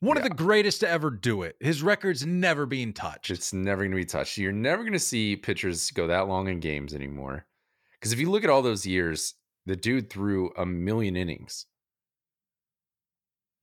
One 0.00 0.16
of 0.16 0.24
the 0.24 0.30
greatest 0.30 0.80
to 0.80 0.88
ever 0.88 1.10
do 1.10 1.42
it. 1.42 1.54
His 1.60 1.80
record's 1.80 2.26
never 2.26 2.66
being 2.66 2.92
touched. 2.92 3.30
It's 3.30 3.52
never 3.52 3.82
going 3.82 3.92
to 3.92 3.96
be 3.96 4.04
touched. 4.04 4.36
You're 4.36 4.50
never 4.50 4.82
going 4.82 4.94
to 4.94 4.98
see 4.98 5.36
pitchers 5.36 5.92
go 5.92 6.08
that 6.08 6.26
long 6.26 6.48
in 6.48 6.58
games 6.58 6.92
anymore. 6.92 7.46
Because 7.92 8.12
if 8.12 8.18
you 8.18 8.28
look 8.28 8.42
at 8.42 8.50
all 8.50 8.62
those 8.62 8.84
years, 8.84 9.34
the 9.64 9.76
dude 9.76 10.10
threw 10.10 10.50
a 10.56 10.66
million 10.66 11.14
innings. 11.14 11.66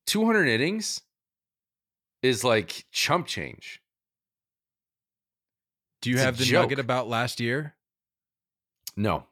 200 0.08 0.48
innings 0.48 1.02
is 2.22 2.44
like 2.44 2.86
chump 2.92 3.26
change. 3.28 3.82
Do 6.02 6.10
you 6.10 6.16
it's 6.16 6.24
have 6.24 6.38
the 6.38 6.46
joke. 6.46 6.64
nugget 6.64 6.80
about 6.80 7.10
last 7.10 7.40
year? 7.40 7.76
No. 8.96 9.26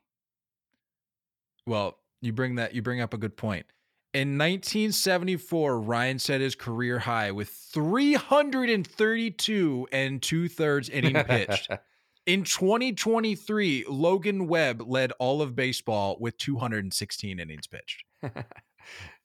Well, 1.66 1.98
you 2.22 2.34
bring 2.34 2.56
that 2.56 2.76
you 2.76 2.82
bring 2.82 3.00
up 3.02 3.14
a 3.14 3.18
good 3.18 3.38
point. 3.38 3.68
In 4.14 4.38
1974, 4.38 5.82
Ryan 5.82 6.18
set 6.18 6.40
his 6.42 6.56
career 6.56 6.98
high 7.00 7.32
with 7.32 7.50
332 7.50 9.88
and 9.92 10.22
two 10.22 10.48
thirds 10.48 10.88
inning 10.90 11.16
pitched. 11.24 11.70
In 12.26 12.44
2023, 12.44 13.86
Logan 13.88 14.48
Webb 14.48 14.82
led 14.86 15.12
all 15.14 15.42
of 15.42 15.56
baseball 15.56 16.18
with 16.20 16.38
216 16.38 17.40
innings 17.40 17.68
pitched. 17.68 18.04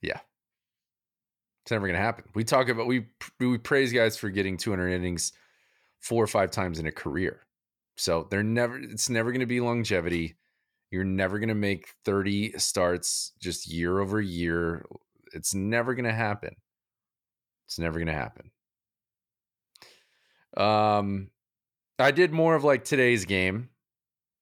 yeah. 0.00 0.20
It's 1.62 1.70
never 1.70 1.86
going 1.86 1.96
to 1.96 2.02
happen. 2.02 2.24
We 2.34 2.44
talk 2.44 2.68
about 2.68 2.86
we 2.86 3.06
we 3.38 3.56
praise 3.58 3.92
guys 3.92 4.16
for 4.16 4.30
getting 4.30 4.56
200 4.56 4.88
innings 4.88 5.32
four 6.00 6.22
or 6.22 6.26
five 6.26 6.50
times 6.50 6.78
in 6.80 6.86
a 6.86 6.92
career. 6.92 7.40
So 7.96 8.26
they're 8.30 8.42
never 8.42 8.78
it's 8.78 9.08
never 9.08 9.30
going 9.30 9.40
to 9.40 9.46
be 9.46 9.60
longevity. 9.60 10.36
You're 10.90 11.04
never 11.04 11.38
going 11.38 11.48
to 11.48 11.54
make 11.54 11.94
30 12.04 12.58
starts 12.58 13.32
just 13.40 13.70
year 13.70 14.00
over 14.00 14.20
year. 14.20 14.84
It's 15.32 15.54
never 15.54 15.94
going 15.94 16.04
to 16.04 16.12
happen. 16.12 16.56
It's 17.66 17.78
never 17.78 17.98
going 17.98 18.08
to 18.08 18.12
happen. 18.12 18.50
Um 20.56 21.30
I 21.98 22.10
did 22.10 22.32
more 22.32 22.56
of 22.56 22.64
like 22.64 22.84
today's 22.84 23.24
game 23.24 23.68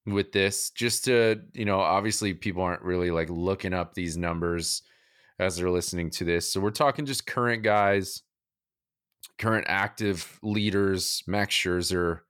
with 0.07 0.33
this 0.33 0.71
just 0.71 1.05
to, 1.05 1.43
you 1.53 1.67
know, 1.67 1.81
obviously 1.81 2.33
people 2.33 2.63
aren't 2.63 2.83
really 2.83 3.11
like 3.11 3.29
looking 3.29 3.75
up 3.75 3.93
these 3.93 4.17
numbers 4.17 4.83
as 5.41 5.57
they're 5.57 5.71
listening 5.71 6.11
to 6.11 6.25
this. 6.25 6.53
So 6.53 6.61
we're 6.61 6.71
talking 6.71 7.07
just 7.07 7.27
current 7.27 7.63
guys, 7.63 8.23
current 9.39 9.65
active 9.69 10.39
leaders. 10.43 11.25
Max 11.27 11.55
Scherzer, 11.55 12.21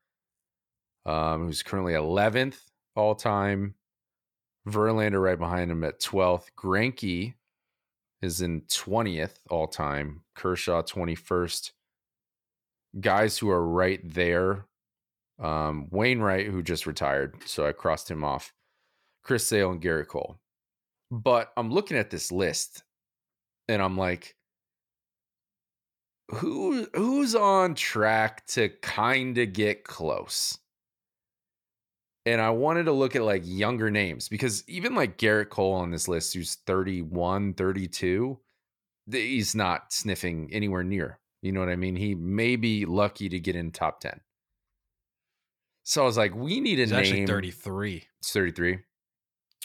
um, 1.04 1.46
who's 1.46 1.64
currently 1.64 1.94
11th 1.94 2.58
all 2.94 3.16
time. 3.16 3.74
Verlander 4.68 5.20
right 5.20 5.38
behind 5.38 5.72
him 5.72 5.82
at 5.82 5.98
12th. 6.00 6.46
Greinke 6.56 7.34
is 8.22 8.42
in 8.42 8.60
20th 8.62 9.38
all 9.50 9.66
time. 9.66 10.22
Kershaw 10.36 10.82
21st. 10.82 11.72
Guys 13.00 13.38
who 13.38 13.50
are 13.50 13.66
right 13.66 14.00
there. 14.04 14.66
Um, 15.40 15.88
Wainwright, 15.90 16.46
who 16.46 16.62
just 16.62 16.86
retired, 16.86 17.34
so 17.46 17.66
I 17.66 17.72
crossed 17.72 18.10
him 18.10 18.22
off. 18.22 18.52
Chris 19.24 19.46
Sale 19.46 19.72
and 19.72 19.82
Gerrit 19.82 20.08
Cole. 20.08 20.38
But 21.10 21.50
I'm 21.56 21.70
looking 21.70 21.96
at 21.96 22.10
this 22.10 22.30
list 22.30 22.84
and 23.70 23.80
I'm 23.80 23.96
like, 23.96 24.34
who 26.30 26.86
who's 26.94 27.34
on 27.34 27.74
track 27.74 28.46
to 28.48 28.68
kind 28.82 29.38
of 29.38 29.52
get 29.52 29.84
close? 29.84 30.58
And 32.26 32.40
I 32.40 32.50
wanted 32.50 32.84
to 32.84 32.92
look 32.92 33.16
at 33.16 33.22
like 33.22 33.42
younger 33.44 33.90
names 33.90 34.28
because 34.28 34.64
even 34.68 34.94
like 34.94 35.18
Gerrit 35.18 35.48
Cole 35.50 35.72
on 35.72 35.90
this 35.90 36.08
list, 36.08 36.34
who's 36.34 36.56
31, 36.66 37.54
32, 37.54 38.38
th- 39.10 39.24
he's 39.28 39.54
not 39.54 39.92
sniffing 39.92 40.50
anywhere 40.52 40.84
near. 40.84 41.18
You 41.40 41.52
know 41.52 41.60
what 41.60 41.70
I 41.70 41.76
mean? 41.76 41.96
He 41.96 42.14
may 42.14 42.56
be 42.56 42.84
lucky 42.84 43.28
to 43.30 43.40
get 43.40 43.56
in 43.56 43.70
top 43.70 44.00
10. 44.00 44.20
So 45.84 46.02
I 46.02 46.04
was 46.04 46.18
like, 46.18 46.34
we 46.34 46.60
need 46.60 46.78
a 46.78 46.82
He's 46.82 46.90
name. 46.90 47.00
actually 47.00 47.26
33. 47.26 48.06
It's 48.20 48.32
33. 48.32 48.78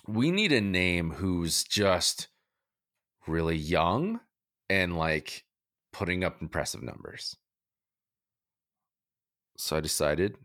We 0.08 0.32
need 0.32 0.53
a 0.53 0.62
name 0.62 1.12
who's 1.12 1.64
just 1.64 2.30
really 3.28 3.55
young 3.55 4.19
and 4.69 4.97
like 4.97 5.43
putting 5.93 6.23
up 6.23 6.41
impressive 6.41 6.84
numbers. 6.84 7.38
So 9.57 9.78
I 9.78 9.80
decided 9.80 10.36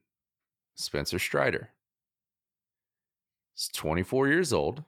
Spencer 0.76 1.18
Strider. 1.18 1.70
He's 3.54 3.68
24 3.74 4.28
years 4.28 4.52
old. 4.52 4.84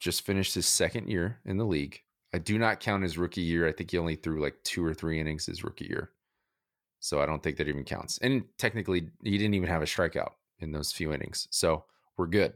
Just 0.00 0.22
finished 0.22 0.54
his 0.54 0.66
second 0.66 1.08
year 1.08 1.40
in 1.44 1.56
the 1.56 1.64
league. 1.64 2.00
I 2.34 2.38
do 2.38 2.58
not 2.58 2.80
count 2.80 3.02
his 3.02 3.18
rookie 3.18 3.40
year. 3.40 3.66
I 3.66 3.72
think 3.72 3.90
he 3.90 3.98
only 3.98 4.16
threw 4.16 4.42
like 4.42 4.56
two 4.62 4.84
or 4.84 4.92
three 4.92 5.20
innings 5.20 5.46
his 5.46 5.64
rookie 5.64 5.86
year. 5.86 6.10
So 7.00 7.20
I 7.20 7.26
don't 7.26 7.42
think 7.42 7.56
that 7.56 7.68
even 7.68 7.84
counts. 7.84 8.18
And 8.18 8.44
technically, 8.58 9.08
he 9.22 9.38
didn't 9.38 9.54
even 9.54 9.68
have 9.68 9.82
a 9.82 9.86
strikeout 9.86 10.32
in 10.58 10.72
those 10.72 10.92
few 10.92 11.12
innings. 11.12 11.46
So 11.50 11.84
we're 12.16 12.26
good. 12.26 12.54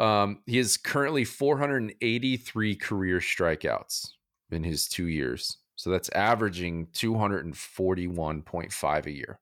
Um, 0.00 0.40
he 0.46 0.58
is 0.58 0.78
currently 0.78 1.24
483 1.24 2.74
career 2.76 3.18
strikeouts 3.18 4.12
in 4.50 4.64
his 4.64 4.88
two 4.88 5.06
years. 5.06 5.58
So 5.76 5.90
that's 5.90 6.08
averaging 6.10 6.86
241.5 6.86 9.06
a 9.06 9.10
year. 9.10 9.40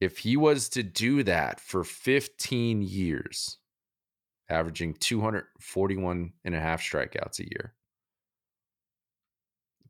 If 0.00 0.18
he 0.18 0.36
was 0.36 0.68
to 0.70 0.82
do 0.82 1.22
that 1.22 1.60
for 1.60 1.84
15 1.84 2.82
years, 2.82 3.58
averaging 4.48 4.94
241 4.94 6.32
and 6.44 6.54
a 6.54 6.60
half 6.60 6.82
strikeouts 6.82 7.38
a 7.38 7.44
year, 7.44 7.74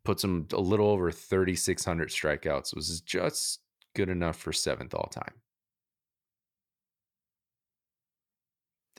puts 0.04 0.22
him 0.22 0.46
a 0.52 0.60
little 0.60 0.88
over 0.88 1.10
3,600 1.10 2.10
strikeouts, 2.10 2.76
was 2.76 3.00
just 3.00 3.60
good 3.94 4.10
enough 4.10 4.36
for 4.36 4.52
seventh 4.52 4.94
all 4.94 5.08
time. 5.10 5.32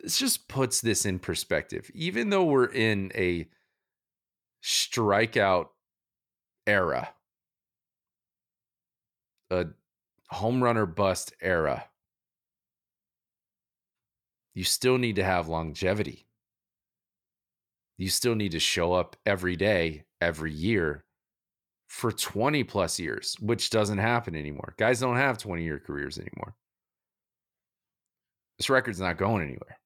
This 0.06 0.20
just 0.20 0.48
puts 0.48 0.82
this 0.82 1.04
in 1.04 1.18
perspective. 1.18 1.90
Even 1.96 2.30
though 2.30 2.44
we're 2.44 2.68
in 2.68 3.12
a 3.16 3.48
strikeout 4.64 5.70
era, 6.68 7.10
a 9.50 9.66
home 10.30 10.64
run 10.64 10.78
or 10.78 10.86
bust 10.86 11.34
era, 11.42 11.86
you 14.54 14.64
still 14.64 15.00
need 15.00 15.16
to 15.16 15.24
have 15.24 15.48
longevity. 15.48 16.28
You 17.98 18.10
still 18.10 18.36
need 18.36 18.52
to 18.52 18.60
show 18.60 18.94
up 18.94 19.16
every 19.26 19.56
day, 19.56 20.04
every 20.22 20.54
year 20.54 21.04
for 21.88 22.12
20 22.12 22.64
plus 22.66 23.00
years, 23.00 23.36
which 23.40 23.72
doesn't 23.72 23.98
happen 23.98 24.36
anymore. 24.36 24.76
Guys 24.78 25.00
don't 25.00 25.18
have 25.18 25.40
20 25.40 25.64
year 25.64 25.80
careers 25.80 26.20
anymore. 26.20 26.54
This 28.60 28.70
record's 28.70 29.00
not 29.00 29.18
going 29.18 29.42
anywhere. 29.42 29.80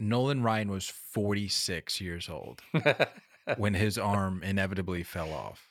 Nolan 0.00 0.42
Ryan 0.42 0.70
was 0.70 0.88
46 0.88 2.00
years 2.00 2.28
old 2.28 2.62
when 3.58 3.74
his 3.74 3.98
arm 3.98 4.42
inevitably 4.42 5.02
fell 5.02 5.32
off. 5.32 5.68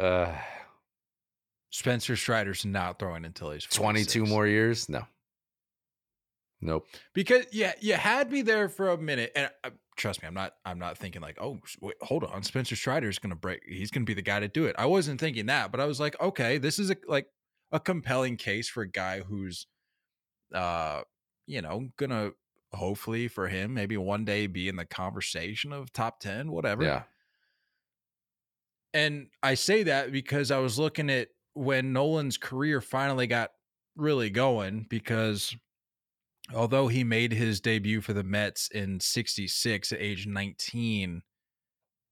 uh, 0.00 0.32
Spencer 1.70 2.16
Strider's 2.16 2.64
not 2.64 2.98
throwing 2.98 3.24
until 3.24 3.50
he's 3.50 3.64
22 3.64 4.24
more 4.24 4.46
years? 4.46 4.88
No. 4.88 5.02
Nope. 6.62 6.86
because 7.12 7.44
yeah, 7.52 7.74
you 7.80 7.92
had 7.94 8.32
me 8.32 8.40
there 8.40 8.70
for 8.70 8.88
a 8.90 8.96
minute, 8.96 9.30
and 9.36 9.50
uh, 9.62 9.70
trust 9.96 10.22
me, 10.22 10.26
I'm 10.26 10.32
not. 10.34 10.54
I'm 10.64 10.78
not 10.78 10.96
thinking 10.96 11.20
like, 11.20 11.36
oh, 11.38 11.58
wait, 11.82 11.96
hold 12.00 12.24
on, 12.24 12.42
Spencer 12.44 12.76
Strider's 12.76 13.18
gonna 13.18 13.36
break. 13.36 13.60
He's 13.68 13.90
gonna 13.90 14.06
be 14.06 14.14
the 14.14 14.22
guy 14.22 14.40
to 14.40 14.48
do 14.48 14.64
it. 14.64 14.74
I 14.78 14.86
wasn't 14.86 15.20
thinking 15.20 15.46
that, 15.46 15.70
but 15.70 15.80
I 15.80 15.84
was 15.84 16.00
like, 16.00 16.18
okay, 16.18 16.56
this 16.56 16.78
is 16.78 16.90
a 16.90 16.96
like 17.06 17.26
a 17.72 17.78
compelling 17.78 18.38
case 18.38 18.70
for 18.70 18.82
a 18.82 18.88
guy 18.88 19.20
who's, 19.20 19.66
uh, 20.54 21.02
you 21.46 21.60
know, 21.60 21.90
gonna 21.98 22.30
hopefully 22.72 23.28
for 23.28 23.48
him 23.48 23.74
maybe 23.74 23.96
one 23.96 24.24
day 24.24 24.46
be 24.46 24.68
in 24.68 24.76
the 24.76 24.84
conversation 24.84 25.72
of 25.72 25.92
top 25.92 26.20
ten, 26.20 26.50
whatever. 26.50 26.82
Yeah. 26.84 27.04
And 28.94 29.28
I 29.42 29.54
say 29.54 29.82
that 29.84 30.10
because 30.12 30.50
I 30.50 30.58
was 30.58 30.78
looking 30.78 31.10
at 31.10 31.28
when 31.54 31.92
Nolan's 31.92 32.38
career 32.38 32.80
finally 32.80 33.26
got 33.26 33.50
really 33.94 34.30
going 34.30 34.86
because 34.88 35.54
although 36.54 36.88
he 36.88 37.04
made 37.04 37.32
his 37.32 37.60
debut 37.60 38.00
for 38.00 38.12
the 38.12 38.22
Mets 38.22 38.68
in 38.68 39.00
66 39.00 39.92
at 39.92 40.00
age 40.00 40.26
19, 40.26 41.22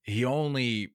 he 0.02 0.24
only 0.24 0.94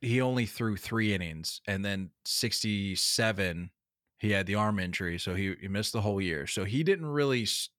he 0.00 0.20
only 0.20 0.46
threw 0.46 0.76
3 0.76 1.14
innings 1.14 1.60
and 1.66 1.84
then 1.84 2.10
67 2.24 3.70
he 4.18 4.30
had 4.32 4.46
the 4.46 4.54
arm 4.54 4.78
injury 4.78 5.18
so 5.18 5.34
he, 5.34 5.54
he 5.60 5.68
missed 5.68 5.92
the 5.92 6.02
whole 6.02 6.20
year. 6.20 6.46
So 6.46 6.64
he 6.64 6.82
didn't 6.82 7.06
really 7.06 7.42
s- 7.42 7.70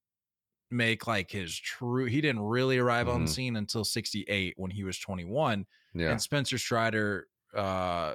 make 0.72 1.06
like 1.08 1.30
his 1.32 1.58
true 1.58 2.06
he 2.06 2.22
didn't 2.22 2.42
really 2.42 2.78
arrive 2.78 3.08
on 3.10 3.26
Mhm. 3.26 3.30
scene 3.30 3.56
until 3.58 3.84
68 3.84 4.54
when 4.58 4.72
he 4.72 4.84
was 4.84 4.98
21 5.00 5.66
Yeah. 5.94 6.12
and 6.12 6.22
Spencer 6.22 6.58
Strider 6.58 7.28
uh 7.54 8.14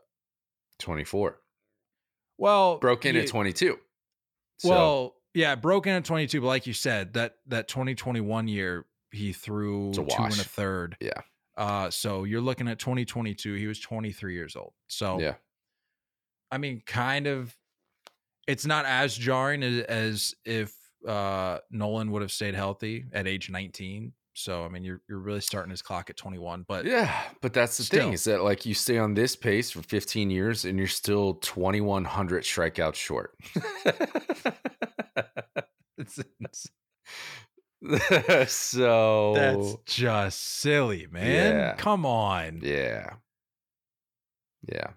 24. 0.78 1.40
well 2.38 2.78
Broke 2.78 3.04
in 3.06 3.14
you- 3.14 3.22
at 3.22 3.28
22. 3.28 3.78
So, 4.58 4.68
Well, 4.70 5.16
yeah, 5.34 5.54
broke 5.54 5.86
in 5.86 5.92
at 5.92 6.04
22, 6.06 6.40
but 6.40 6.46
like 6.46 6.66
you 6.66 6.72
said, 6.72 7.12
that 7.14 7.36
that 7.46 7.68
2021 7.68 8.48
year 8.48 8.86
he 9.12 9.32
threw 9.32 9.92
two 9.92 10.02
and 10.02 10.32
a 10.32 10.44
third. 10.44 10.96
Yeah. 11.00 11.20
Uh 11.56 11.90
so 11.90 12.24
you're 12.24 12.40
looking 12.40 12.68
at 12.68 12.78
2022, 12.78 13.54
he 13.54 13.66
was 13.66 13.78
23 13.80 14.34
years 14.34 14.56
old. 14.56 14.72
So 14.88 15.20
yeah. 15.20 15.34
I 16.50 16.58
mean, 16.58 16.80
kind 16.86 17.26
of 17.26 17.56
it's 18.46 18.64
not 18.64 18.84
as 18.86 19.16
jarring 19.16 19.62
as, 19.62 19.82
as 19.86 20.34
if 20.44 20.72
uh 21.06 21.58
Nolan 21.70 22.10
would 22.10 22.22
have 22.22 22.32
stayed 22.32 22.54
healthy 22.54 23.04
at 23.12 23.26
age 23.26 23.48
19. 23.50 24.12
So 24.34 24.64
I 24.64 24.68
mean, 24.68 24.84
you're 24.84 25.00
you're 25.08 25.18
really 25.18 25.40
starting 25.40 25.70
his 25.70 25.80
clock 25.82 26.10
at 26.10 26.16
21, 26.16 26.66
but 26.68 26.84
Yeah, 26.84 27.10
but 27.40 27.52
that's 27.54 27.78
the 27.78 27.84
Still. 27.84 28.00
thing 28.04 28.12
is 28.12 28.24
that 28.24 28.42
like 28.42 28.66
you 28.66 28.74
stay 28.74 28.98
on 28.98 29.14
this 29.14 29.34
pace 29.34 29.70
for 29.70 29.82
15 29.82 30.28
years 30.30 30.64
and 30.66 30.76
you're 30.78 30.88
still 30.88 31.34
2100 31.34 32.42
strikeouts 32.44 32.96
short. 32.96 33.34
it's, 35.98 36.18
it's- 36.18 36.68
so 38.52 39.34
that's 39.34 39.76
just 39.86 40.42
silly, 40.60 41.06
man. 41.10 41.26
Yeah. 41.56 41.74
Come 41.76 42.04
on. 42.06 42.60
yeah. 42.62 43.10
Yeah. 44.68 44.88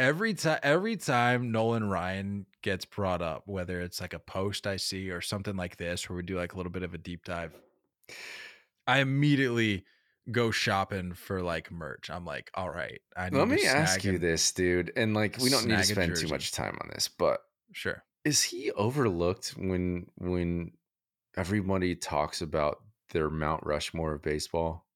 Every 0.00 0.34
time 0.34 0.58
every 0.62 0.96
time 0.96 1.52
Nolan 1.52 1.88
Ryan 1.88 2.46
gets 2.62 2.84
brought 2.84 3.20
up, 3.22 3.42
whether 3.46 3.80
it's 3.80 4.00
like 4.00 4.14
a 4.14 4.18
post 4.18 4.66
I 4.66 4.76
see 4.76 5.10
or 5.10 5.20
something 5.20 5.56
like 5.56 5.76
this 5.76 6.08
where 6.08 6.16
we 6.16 6.22
do 6.22 6.36
like 6.36 6.54
a 6.54 6.56
little 6.56 6.72
bit 6.72 6.82
of 6.82 6.94
a 6.94 6.98
deep 6.98 7.24
dive, 7.24 7.52
I 8.86 9.00
immediately 9.00 9.84
go 10.32 10.50
shopping 10.50 11.12
for 11.12 11.42
like 11.42 11.70
merch. 11.70 12.08
I'm 12.10 12.24
like, 12.24 12.50
all 12.54 12.70
right, 12.70 13.00
I 13.16 13.30
need 13.30 13.38
Let 13.38 13.48
me 13.48 13.64
ask 13.66 14.02
you 14.04 14.18
this, 14.18 14.50
dude. 14.52 14.92
And 14.96 15.14
like 15.14 15.36
we 15.38 15.50
don't 15.50 15.66
need 15.66 15.76
to 15.78 15.84
spend 15.84 16.16
too 16.16 16.28
much 16.28 16.52
time 16.52 16.78
on 16.80 16.88
this, 16.94 17.08
but 17.08 17.40
Sure. 17.72 18.02
is 18.24 18.42
he 18.42 18.70
overlooked 18.72 19.50
when 19.56 20.06
when 20.16 20.72
everybody 21.36 21.94
talks 21.94 22.40
about 22.42 22.80
their 23.12 23.28
Mount 23.30 23.64
Rushmore 23.64 24.14
of 24.14 24.22
baseball? 24.22 24.86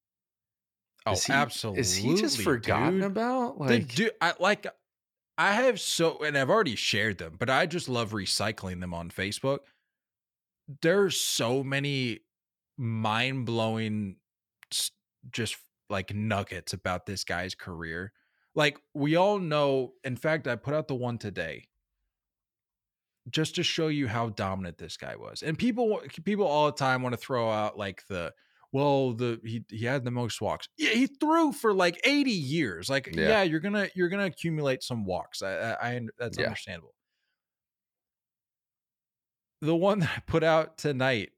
Oh, 1.06 1.12
Is 1.12 1.24
he- 1.26 1.32
absolutely. 1.32 1.80
Is 1.82 1.94
he 1.96 2.14
just 2.16 2.40
forgotten 2.40 2.94
dude. 2.94 3.04
about? 3.04 3.58
Like, 3.60 3.94
du- 3.94 4.10
I 4.22 4.32
like 4.40 4.66
I 5.36 5.52
have 5.54 5.80
so 5.80 6.18
and 6.22 6.38
I've 6.38 6.50
already 6.50 6.76
shared 6.76 7.18
them, 7.18 7.36
but 7.38 7.50
I 7.50 7.66
just 7.66 7.88
love 7.88 8.12
recycling 8.12 8.80
them 8.80 8.94
on 8.94 9.10
Facebook. 9.10 9.60
There's 10.82 11.20
so 11.20 11.64
many 11.64 12.20
mind-blowing 12.78 14.16
just 15.30 15.56
like 15.90 16.14
nuggets 16.14 16.72
about 16.72 17.06
this 17.06 17.24
guy's 17.24 17.54
career. 17.54 18.12
Like 18.54 18.78
we 18.94 19.16
all 19.16 19.38
know, 19.38 19.94
in 20.04 20.16
fact, 20.16 20.46
I 20.46 20.56
put 20.56 20.74
out 20.74 20.88
the 20.88 20.94
one 20.94 21.18
today 21.18 21.68
just 23.30 23.54
to 23.56 23.62
show 23.62 23.88
you 23.88 24.06
how 24.06 24.28
dominant 24.28 24.78
this 24.78 24.96
guy 24.96 25.16
was. 25.16 25.42
And 25.42 25.58
people 25.58 26.00
people 26.24 26.46
all 26.46 26.66
the 26.66 26.72
time 26.72 27.02
want 27.02 27.14
to 27.14 27.20
throw 27.20 27.50
out 27.50 27.76
like 27.76 28.06
the 28.08 28.32
well, 28.74 29.12
the 29.14 29.40
he 29.44 29.64
he 29.70 29.84
had 29.86 30.04
the 30.04 30.10
most 30.10 30.40
walks. 30.40 30.68
Yeah, 30.76 30.90
he 30.90 31.06
threw 31.06 31.52
for 31.52 31.72
like 31.72 32.00
80 32.04 32.32
years. 32.32 32.90
Like, 32.90 33.06
Yeah. 33.14 33.28
yeah, 33.28 33.42
you're 33.44 33.60
gonna 33.60 33.88
you're 33.94 34.08
gonna 34.08 34.24
accumulate 34.26 34.82
some 34.82 35.04
walks. 35.04 35.42
I 35.42 35.52
I, 35.72 35.88
I 35.92 36.00
that's 36.18 36.36
Yeah. 36.36 36.46
understandable. 36.46 36.92
The 39.60 39.76
one 39.76 39.98
that 40.00 40.10
I 40.16 40.20
put 40.26 40.42
out 40.42 40.76
tonight. 40.76 41.30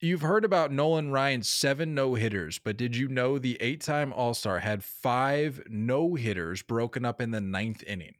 You've 0.00 0.20
heard 0.20 0.44
about 0.44 0.70
Nolan 0.70 1.10
Ryan's 1.10 1.48
seven 1.48 1.92
no 1.94 2.14
hitters, 2.14 2.58
but 2.60 2.76
did 2.76 2.94
you 2.94 3.08
know 3.08 3.38
the 3.38 3.56
eight 3.60 3.80
time 3.80 4.12
All 4.12 4.34
Star 4.34 4.58
had 4.60 4.84
five 4.84 5.62
no 5.68 6.14
hitters 6.14 6.62
broken 6.62 7.04
up 7.04 7.20
in 7.20 7.30
the 7.32 7.40
ninth 7.40 7.82
inning? 7.82 8.14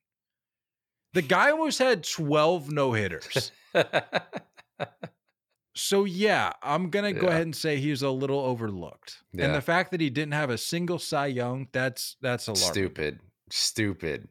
The 1.12 1.22
guy 1.22 1.50
almost 1.50 1.78
had 1.78 2.02
12 2.02 2.70
no 2.70 2.92
hitters. 2.94 3.52
So 5.78 6.04
yeah, 6.04 6.52
I'm 6.62 6.90
gonna 6.90 7.12
go 7.12 7.28
ahead 7.28 7.42
and 7.42 7.54
say 7.54 7.76
he's 7.76 8.02
a 8.02 8.10
little 8.10 8.40
overlooked, 8.40 9.22
Yeah. 9.32 9.46
and 9.46 9.54
the 9.54 9.60
fact 9.60 9.92
that 9.92 10.00
he 10.00 10.10
didn't 10.10 10.32
have 10.32 10.50
a 10.50 10.58
single 10.58 10.98
Cy 10.98 11.26
Young, 11.28 11.68
that's 11.72 12.16
that's 12.20 12.48
alarming. 12.48 12.72
stupid, 12.72 13.20
stupid. 13.50 14.28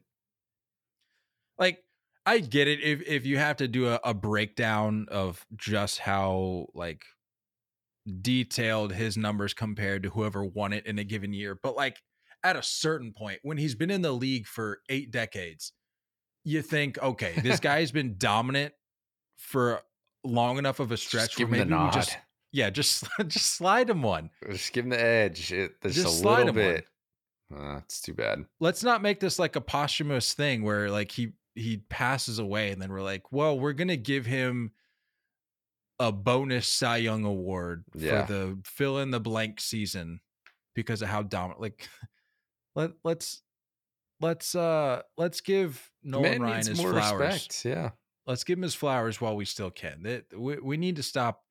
Like 1.58 1.82
I 2.26 2.38
get 2.40 2.68
it 2.68 2.80
if 2.82 3.00
if 3.06 3.24
you 3.26 3.38
have 3.38 3.56
to 3.56 3.68
do 3.68 3.88
a, 3.88 3.98
a 4.04 4.14
breakdown 4.14 5.06
of 5.10 5.46
just 5.56 5.98
how 6.00 6.66
like 6.74 7.02
detailed 8.22 8.92
his 8.92 9.16
numbers 9.16 9.54
compared 9.54 10.02
to 10.02 10.10
whoever 10.10 10.44
won 10.44 10.72
it 10.72 10.86
in 10.86 10.98
a 10.98 11.04
given 11.04 11.32
year, 11.32 11.58
but 11.62 11.76
like 11.76 11.98
at 12.44 12.56
a 12.56 12.62
certain 12.62 13.12
point 13.12 13.40
when 13.42 13.58
he's 13.58 13.74
been 13.74 13.90
in 13.90 14.02
the 14.02 14.12
league 14.12 14.46
for 14.46 14.80
eight 14.88 15.10
decades, 15.10 15.72
you 16.44 16.62
think, 16.62 16.98
okay, 17.02 17.34
this 17.42 17.60
guy's 17.68 17.90
been 17.90 18.16
dominant 18.18 18.72
for 19.36 19.82
long 20.24 20.58
enough 20.58 20.80
of 20.80 20.92
a 20.92 20.96
stretch 20.96 21.28
Just 21.30 21.36
give 21.38 21.50
where 21.50 21.64
maybe 21.64 21.74
we 21.74 21.90
just 21.90 22.16
yeah, 22.52 22.70
just 22.70 23.04
just 23.26 23.46
slide 23.54 23.90
him 23.90 24.02
one. 24.02 24.30
Just 24.50 24.72
give 24.72 24.84
him 24.84 24.90
the 24.90 25.00
edge. 25.00 25.52
It, 25.52 25.80
just, 25.82 25.94
Just 25.96 26.06
a 26.06 26.10
slide 26.10 26.38
little 26.46 26.54
bit. 26.54 26.86
Uh, 27.54 27.78
it's 27.78 28.00
too 28.00 28.14
bad. 28.14 28.44
Let's 28.60 28.82
not 28.82 29.02
make 29.02 29.20
this 29.20 29.38
like 29.38 29.56
a 29.56 29.60
posthumous 29.60 30.34
thing 30.34 30.62
where 30.62 30.90
like 30.90 31.10
he 31.10 31.32
he 31.54 31.78
passes 31.88 32.38
away 32.38 32.70
and 32.70 32.80
then 32.80 32.90
we're 32.90 33.02
like, 33.02 33.32
well, 33.32 33.58
we're 33.58 33.72
gonna 33.72 33.96
give 33.96 34.26
him 34.26 34.72
a 35.98 36.12
bonus 36.12 36.68
Cy 36.68 36.98
Young 36.98 37.24
award 37.24 37.84
Yeah. 37.94 38.24
for 38.26 38.32
the 38.32 38.58
fill 38.64 38.98
in 38.98 39.10
the 39.10 39.20
blank 39.20 39.60
season 39.60 40.20
because 40.74 41.02
of 41.02 41.08
how 41.08 41.22
dominant. 41.22 41.60
Like, 41.60 41.88
let 42.76 42.92
let's 43.04 43.42
let's 44.20 44.54
uh 44.54 45.02
let's 45.16 45.40
give 45.40 45.90
Nolan 46.02 46.30
Man 46.30 46.42
Ryan 46.42 46.66
his 46.66 46.78
more 46.80 46.92
flowers. 46.92 47.20
respect. 47.34 47.64
Yeah. 47.64 47.90
Let's 48.28 48.44
give 48.44 48.58
him 48.58 48.62
his 48.62 48.74
flowers 48.76 49.20
while 49.20 49.34
we 49.34 49.44
still 49.46 49.70
can. 49.70 50.02
That 50.04 50.26
we, 50.38 50.58
we 50.58 50.76
need 50.76 50.96
to 50.96 51.02
stop 51.02 51.42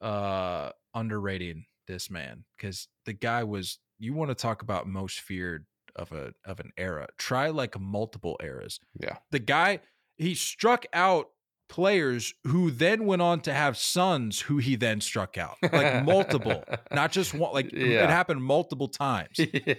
uh 0.00 0.70
underrating 0.94 1.64
this 1.88 2.08
man 2.10 2.44
because 2.56 2.86
the 3.04 3.12
guy 3.12 3.42
was 3.44 3.78
you 3.98 4.14
want 4.14 4.30
to 4.30 4.34
talk 4.34 4.62
about 4.62 4.86
most 4.86 5.20
feared 5.20 5.66
of 5.96 6.12
a 6.12 6.32
of 6.44 6.60
an 6.60 6.70
era 6.76 7.08
try 7.18 7.48
like 7.48 7.78
multiple 7.80 8.36
eras 8.40 8.78
Yeah. 9.00 9.16
the 9.32 9.40
guy 9.40 9.80
he 10.16 10.36
struck 10.36 10.86
out 10.92 11.30
players 11.68 12.32
who 12.46 12.70
then 12.70 13.06
went 13.06 13.22
on 13.22 13.40
to 13.40 13.52
have 13.52 13.76
sons 13.76 14.40
who 14.40 14.58
he 14.58 14.76
then 14.76 15.00
struck 15.00 15.36
out 15.36 15.56
like 15.62 16.04
multiple 16.04 16.62
not 16.92 17.10
just 17.10 17.34
one 17.34 17.52
like 17.52 17.72
Yeah. 17.72 18.04
it 18.04 18.10
happened 18.10 18.42
multiple 18.44 18.88
times 18.88 19.36
yeah. 19.38 19.74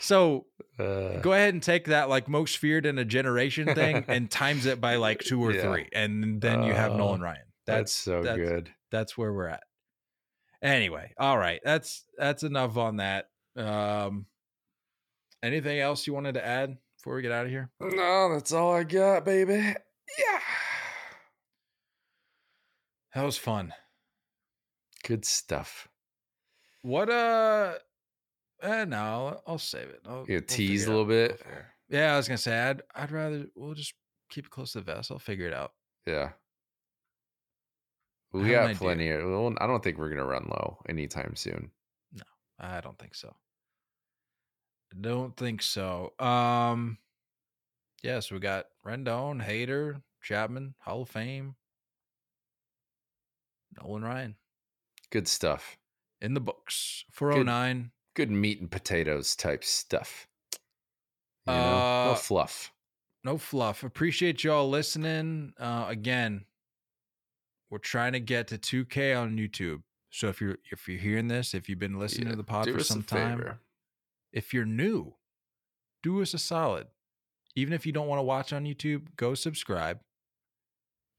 So 0.00 0.46
Uh, 0.78 1.18
go 1.20 1.32
ahead 1.32 1.54
and 1.54 1.62
take 1.62 1.86
that 1.86 2.08
like 2.08 2.28
most 2.28 2.58
feared 2.58 2.84
in 2.86 2.98
a 2.98 3.04
generation 3.04 3.74
thing 3.74 4.04
and 4.08 4.30
times 4.30 4.66
it 4.66 4.80
by 4.80 4.96
like 4.96 5.20
two 5.20 5.42
or 5.42 5.52
Yeah. 5.52 5.62
three 5.62 5.88
and 5.92 6.40
then 6.40 6.62
you 6.64 6.72
have 6.74 6.92
Uh, 6.92 6.96
nolan 6.96 7.20
ryan 7.20 7.44
that's, 7.66 7.92
so 7.92 8.22
that's- 8.22 8.48
good. 8.48 8.70
that's 8.90 9.16
where 9.16 9.32
we're 9.32 9.48
at 9.48 9.62
anyway 10.62 11.12
all 11.18 11.38
right 11.38 11.60
that's 11.64 12.04
that's 12.18 12.42
enough 12.42 12.76
on 12.76 12.96
that 12.96 13.28
um 13.56 14.26
anything 15.42 15.78
else 15.78 16.06
you 16.06 16.12
wanted 16.14 16.34
to 16.34 16.44
add 16.44 16.76
before 16.98 17.14
we 17.16 17.22
get 17.22 17.32
out 17.32 17.44
of 17.44 17.50
here 17.50 17.70
No, 17.80 18.32
that's 18.32 18.52
all 18.52 18.72
I 18.74 18.82
got, 18.84 19.24
baby. 19.26 19.52
Yeah. 20.18 20.40
that 23.14 23.22
was 23.24 23.36
fun 23.38 23.72
Good 25.04 25.24
stuff. 25.26 25.86
what 26.82 27.10
uh 27.10 27.74
eh, 28.64 28.84
no 28.84 28.96
I'll, 28.96 29.42
I'll 29.46 29.58
save 29.58 29.88
it 29.88 30.00
I'll, 30.06 30.24
You 30.26 30.34
we'll 30.36 30.42
tease 30.42 30.86
a 30.86 30.90
little 30.90 31.04
bit. 31.04 31.40
yeah 31.88 32.14
i 32.14 32.16
was 32.16 32.26
gonna 32.28 32.38
say 32.38 32.58
i'd 32.58 32.82
i'd 32.94 33.10
rather 33.12 33.46
we'll 33.54 33.74
just 33.74 33.94
keep 34.30 34.46
it 34.46 34.50
close 34.50 34.72
to 34.72 34.78
the 34.80 34.84
vest 34.92 35.10
i'll 35.10 35.18
figure 35.18 35.46
it 35.46 35.52
out 35.54 35.72
Yeah. 36.06 36.30
We 38.32 38.50
got 38.50 38.74
plenty. 38.74 39.10
Of, 39.10 39.22
well, 39.24 39.54
I 39.60 39.68
don't 39.68 39.80
think 39.84 39.96
we're 39.96 40.08
gonna 40.08 40.24
run 40.24 40.46
low 40.50 40.78
anytime 40.88 41.36
soon. 41.36 41.70
No, 42.12 42.24
I 42.58 42.80
don't 42.80 42.98
think 42.98 43.14
so. 43.14 43.32
Don't 45.00 45.36
think 45.36 45.62
so. 45.62 46.14
Um 46.18 46.98
yes, 48.02 48.32
we 48.32 48.40
got 48.40 48.66
Rendon, 48.84 49.40
Hader, 49.40 50.02
Chapman, 50.20 50.74
Hall 50.80 51.02
of 51.02 51.08
Fame, 51.10 51.54
Nolan 53.80 54.02
Ryan 54.02 54.34
Good 55.10 55.28
stuff. 55.28 55.76
in 56.20 56.34
the 56.34 56.40
books. 56.40 57.04
409. 57.12 57.92
Good 58.14 58.30
meat 58.30 58.60
and 58.60 58.70
potatoes 58.70 59.34
type 59.36 59.64
stuff. 59.64 60.28
You 61.46 61.52
know? 61.52 61.58
Uh, 61.60 62.04
no 62.10 62.14
fluff. 62.14 62.72
No 63.24 63.38
fluff. 63.38 63.82
Appreciate 63.82 64.44
y'all 64.44 64.68
listening. 64.68 65.52
Uh 65.58 65.86
again, 65.88 66.44
we're 67.70 67.78
trying 67.78 68.12
to 68.12 68.20
get 68.20 68.48
to 68.48 68.58
2K 68.58 69.20
on 69.20 69.36
YouTube. 69.36 69.82
So 70.10 70.28
if 70.28 70.40
you're 70.40 70.58
if 70.70 70.86
you're 70.88 70.98
hearing 70.98 71.28
this, 71.28 71.54
if 71.54 71.68
you've 71.68 71.78
been 71.78 71.98
listening 71.98 72.26
Yeah, 72.26 72.32
to 72.32 72.36
the 72.36 72.44
pod 72.44 72.70
for 72.70 72.82
some 72.84 73.02
time, 73.02 73.38
favor. 73.38 73.58
if 74.32 74.54
you're 74.54 74.64
new, 74.66 75.14
do 76.02 76.22
us 76.22 76.34
a 76.34 76.38
solid. 76.38 76.86
Even 77.56 77.72
if 77.72 77.84
you 77.86 77.92
don't 77.92 78.06
want 78.08 78.18
to 78.18 78.22
watch 78.24 78.52
on 78.52 78.64
YouTube, 78.64 79.08
go 79.16 79.34
subscribe. 79.34 80.00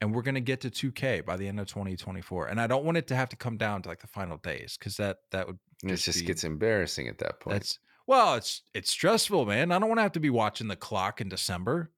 And 0.01 0.13
we're 0.13 0.21
gonna 0.21 0.39
get 0.41 0.61
to 0.61 0.69
2K 0.69 1.25
by 1.25 1.37
the 1.37 1.47
end 1.47 1.59
of 1.59 1.67
2024. 1.67 2.47
And 2.47 2.59
I 2.59 2.67
don't 2.67 2.83
want 2.85 2.97
it 2.97 3.07
to 3.07 3.15
have 3.15 3.29
to 3.29 3.35
come 3.35 3.57
down 3.57 3.81
to 3.83 3.89
like 3.89 4.01
the 4.01 4.07
final 4.07 4.37
days 4.37 4.75
because 4.77 4.97
that 4.97 5.19
that 5.31 5.47
would 5.47 5.57
And 5.83 5.91
it 5.91 5.97
just 5.97 6.19
be- 6.19 6.25
gets 6.25 6.43
embarrassing 6.43 7.07
at 7.07 7.17
that 7.19 7.39
point. 7.39 7.55
that's 7.55 7.79
well, 8.07 8.35
it's 8.35 8.61
it's 8.73 8.91
stressful, 8.91 9.45
man. 9.45 9.71
I 9.71 9.79
don't 9.79 9.89
want 9.89 9.97
to 9.99 10.03
have 10.03 10.11
to 10.13 10.19
be 10.19 10.29
watching 10.29 10.67
the 10.67 10.75
clock 10.75 11.21
in 11.21 11.29
December. 11.29 11.91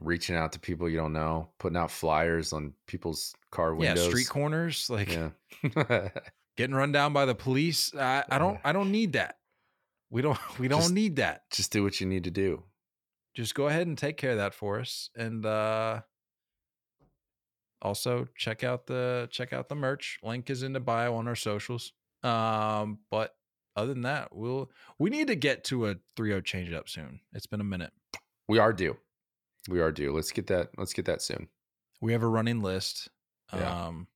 Reaching 0.00 0.36
out 0.36 0.52
to 0.52 0.60
people 0.60 0.88
you 0.88 0.96
don't 0.98 1.12
know, 1.12 1.50
putting 1.58 1.76
out 1.76 1.90
flyers 1.90 2.52
on 2.52 2.72
people's 2.86 3.34
car 3.50 3.74
windows. 3.74 4.04
Yeah, 4.04 4.10
street 4.10 4.28
corners, 4.28 4.88
like 4.90 5.12
Yeah. 5.12 5.30
getting 6.56 6.74
run 6.76 6.92
down 6.92 7.12
by 7.12 7.24
the 7.24 7.34
police. 7.34 7.92
I, 7.94 8.22
I 8.28 8.38
don't 8.38 8.58
I 8.64 8.72
don't 8.72 8.90
need 8.92 9.14
that. 9.14 9.38
We 10.10 10.22
don't 10.22 10.38
we 10.58 10.68
don't 10.68 10.80
Just- 10.82 10.92
need 10.94 11.16
that. 11.16 11.50
just 11.50 11.72
do 11.72 11.82
what 11.82 12.00
you 12.00 12.06
need 12.06 12.24
to 12.24 12.30
do. 12.30 12.62
Just 13.34 13.54
go 13.54 13.66
ahead 13.68 13.86
and 13.86 13.96
take 13.98 14.16
care 14.16 14.32
of 14.32 14.36
that 14.38 14.54
for 14.54 14.78
us. 14.80 15.10
And 15.16 15.44
uh 15.46 16.00
also 17.82 18.26
check 18.36 18.64
out 18.64 18.86
the 18.86 19.28
check 19.30 19.52
out 19.52 19.68
the 19.68 19.74
merch. 19.74 20.18
Link 20.22 20.50
is 20.50 20.62
in 20.62 20.72
the 20.72 20.80
bio 20.80 21.14
on 21.14 21.28
our 21.28 21.36
socials. 21.36 21.92
Um, 22.22 22.98
but 23.10 23.34
other 23.76 23.94
than 23.94 24.02
that, 24.02 24.34
we'll 24.34 24.70
we 24.98 25.10
need 25.10 25.28
to 25.28 25.36
get 25.36 25.64
to 25.64 25.88
a 25.88 25.96
3-0 26.16 26.44
change 26.44 26.72
up 26.72 26.88
soon. 26.88 27.20
It's 27.32 27.46
been 27.46 27.60
a 27.60 27.64
minute. 27.64 27.92
We 28.48 28.58
are 28.58 28.72
due. 28.72 28.96
We 29.68 29.80
are 29.80 29.92
due. 29.92 30.12
Let's 30.12 30.32
get 30.32 30.46
that. 30.48 30.70
Let's 30.76 30.92
get 30.92 31.04
that 31.04 31.22
soon. 31.22 31.48
We 32.00 32.12
have 32.12 32.22
a 32.22 32.28
running 32.28 32.62
list. 32.62 33.08
Yeah. 33.54 33.86
Um 33.86 34.08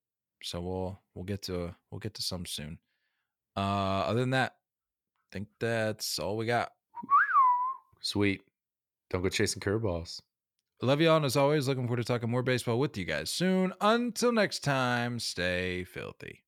so 0.42 0.60
we'll 0.60 1.00
we'll 1.14 1.24
get 1.24 1.42
to 1.42 1.74
we'll 1.90 2.00
get 2.00 2.14
to 2.14 2.22
some 2.22 2.46
soon. 2.46 2.78
Uh 3.56 3.60
other 4.06 4.20
than 4.20 4.30
that, 4.30 4.52
I 4.52 5.28
think 5.32 5.48
that's 5.60 6.18
all 6.18 6.36
we 6.36 6.46
got. 6.46 6.72
Sweet. 8.00 8.42
Don't 9.10 9.22
go 9.22 9.28
chasing 9.28 9.60
curveballs. 9.60 10.20
And 10.82 11.24
as 11.24 11.36
always, 11.36 11.68
looking 11.68 11.86
forward 11.86 11.98
to 11.98 12.04
talking 12.04 12.28
more 12.30 12.42
baseball 12.42 12.78
with 12.78 12.96
you 12.98 13.04
guys 13.04 13.30
soon. 13.30 13.72
Until 13.80 14.32
next 14.32 14.64
time, 14.64 15.20
stay 15.20 15.84
filthy. 15.84 16.41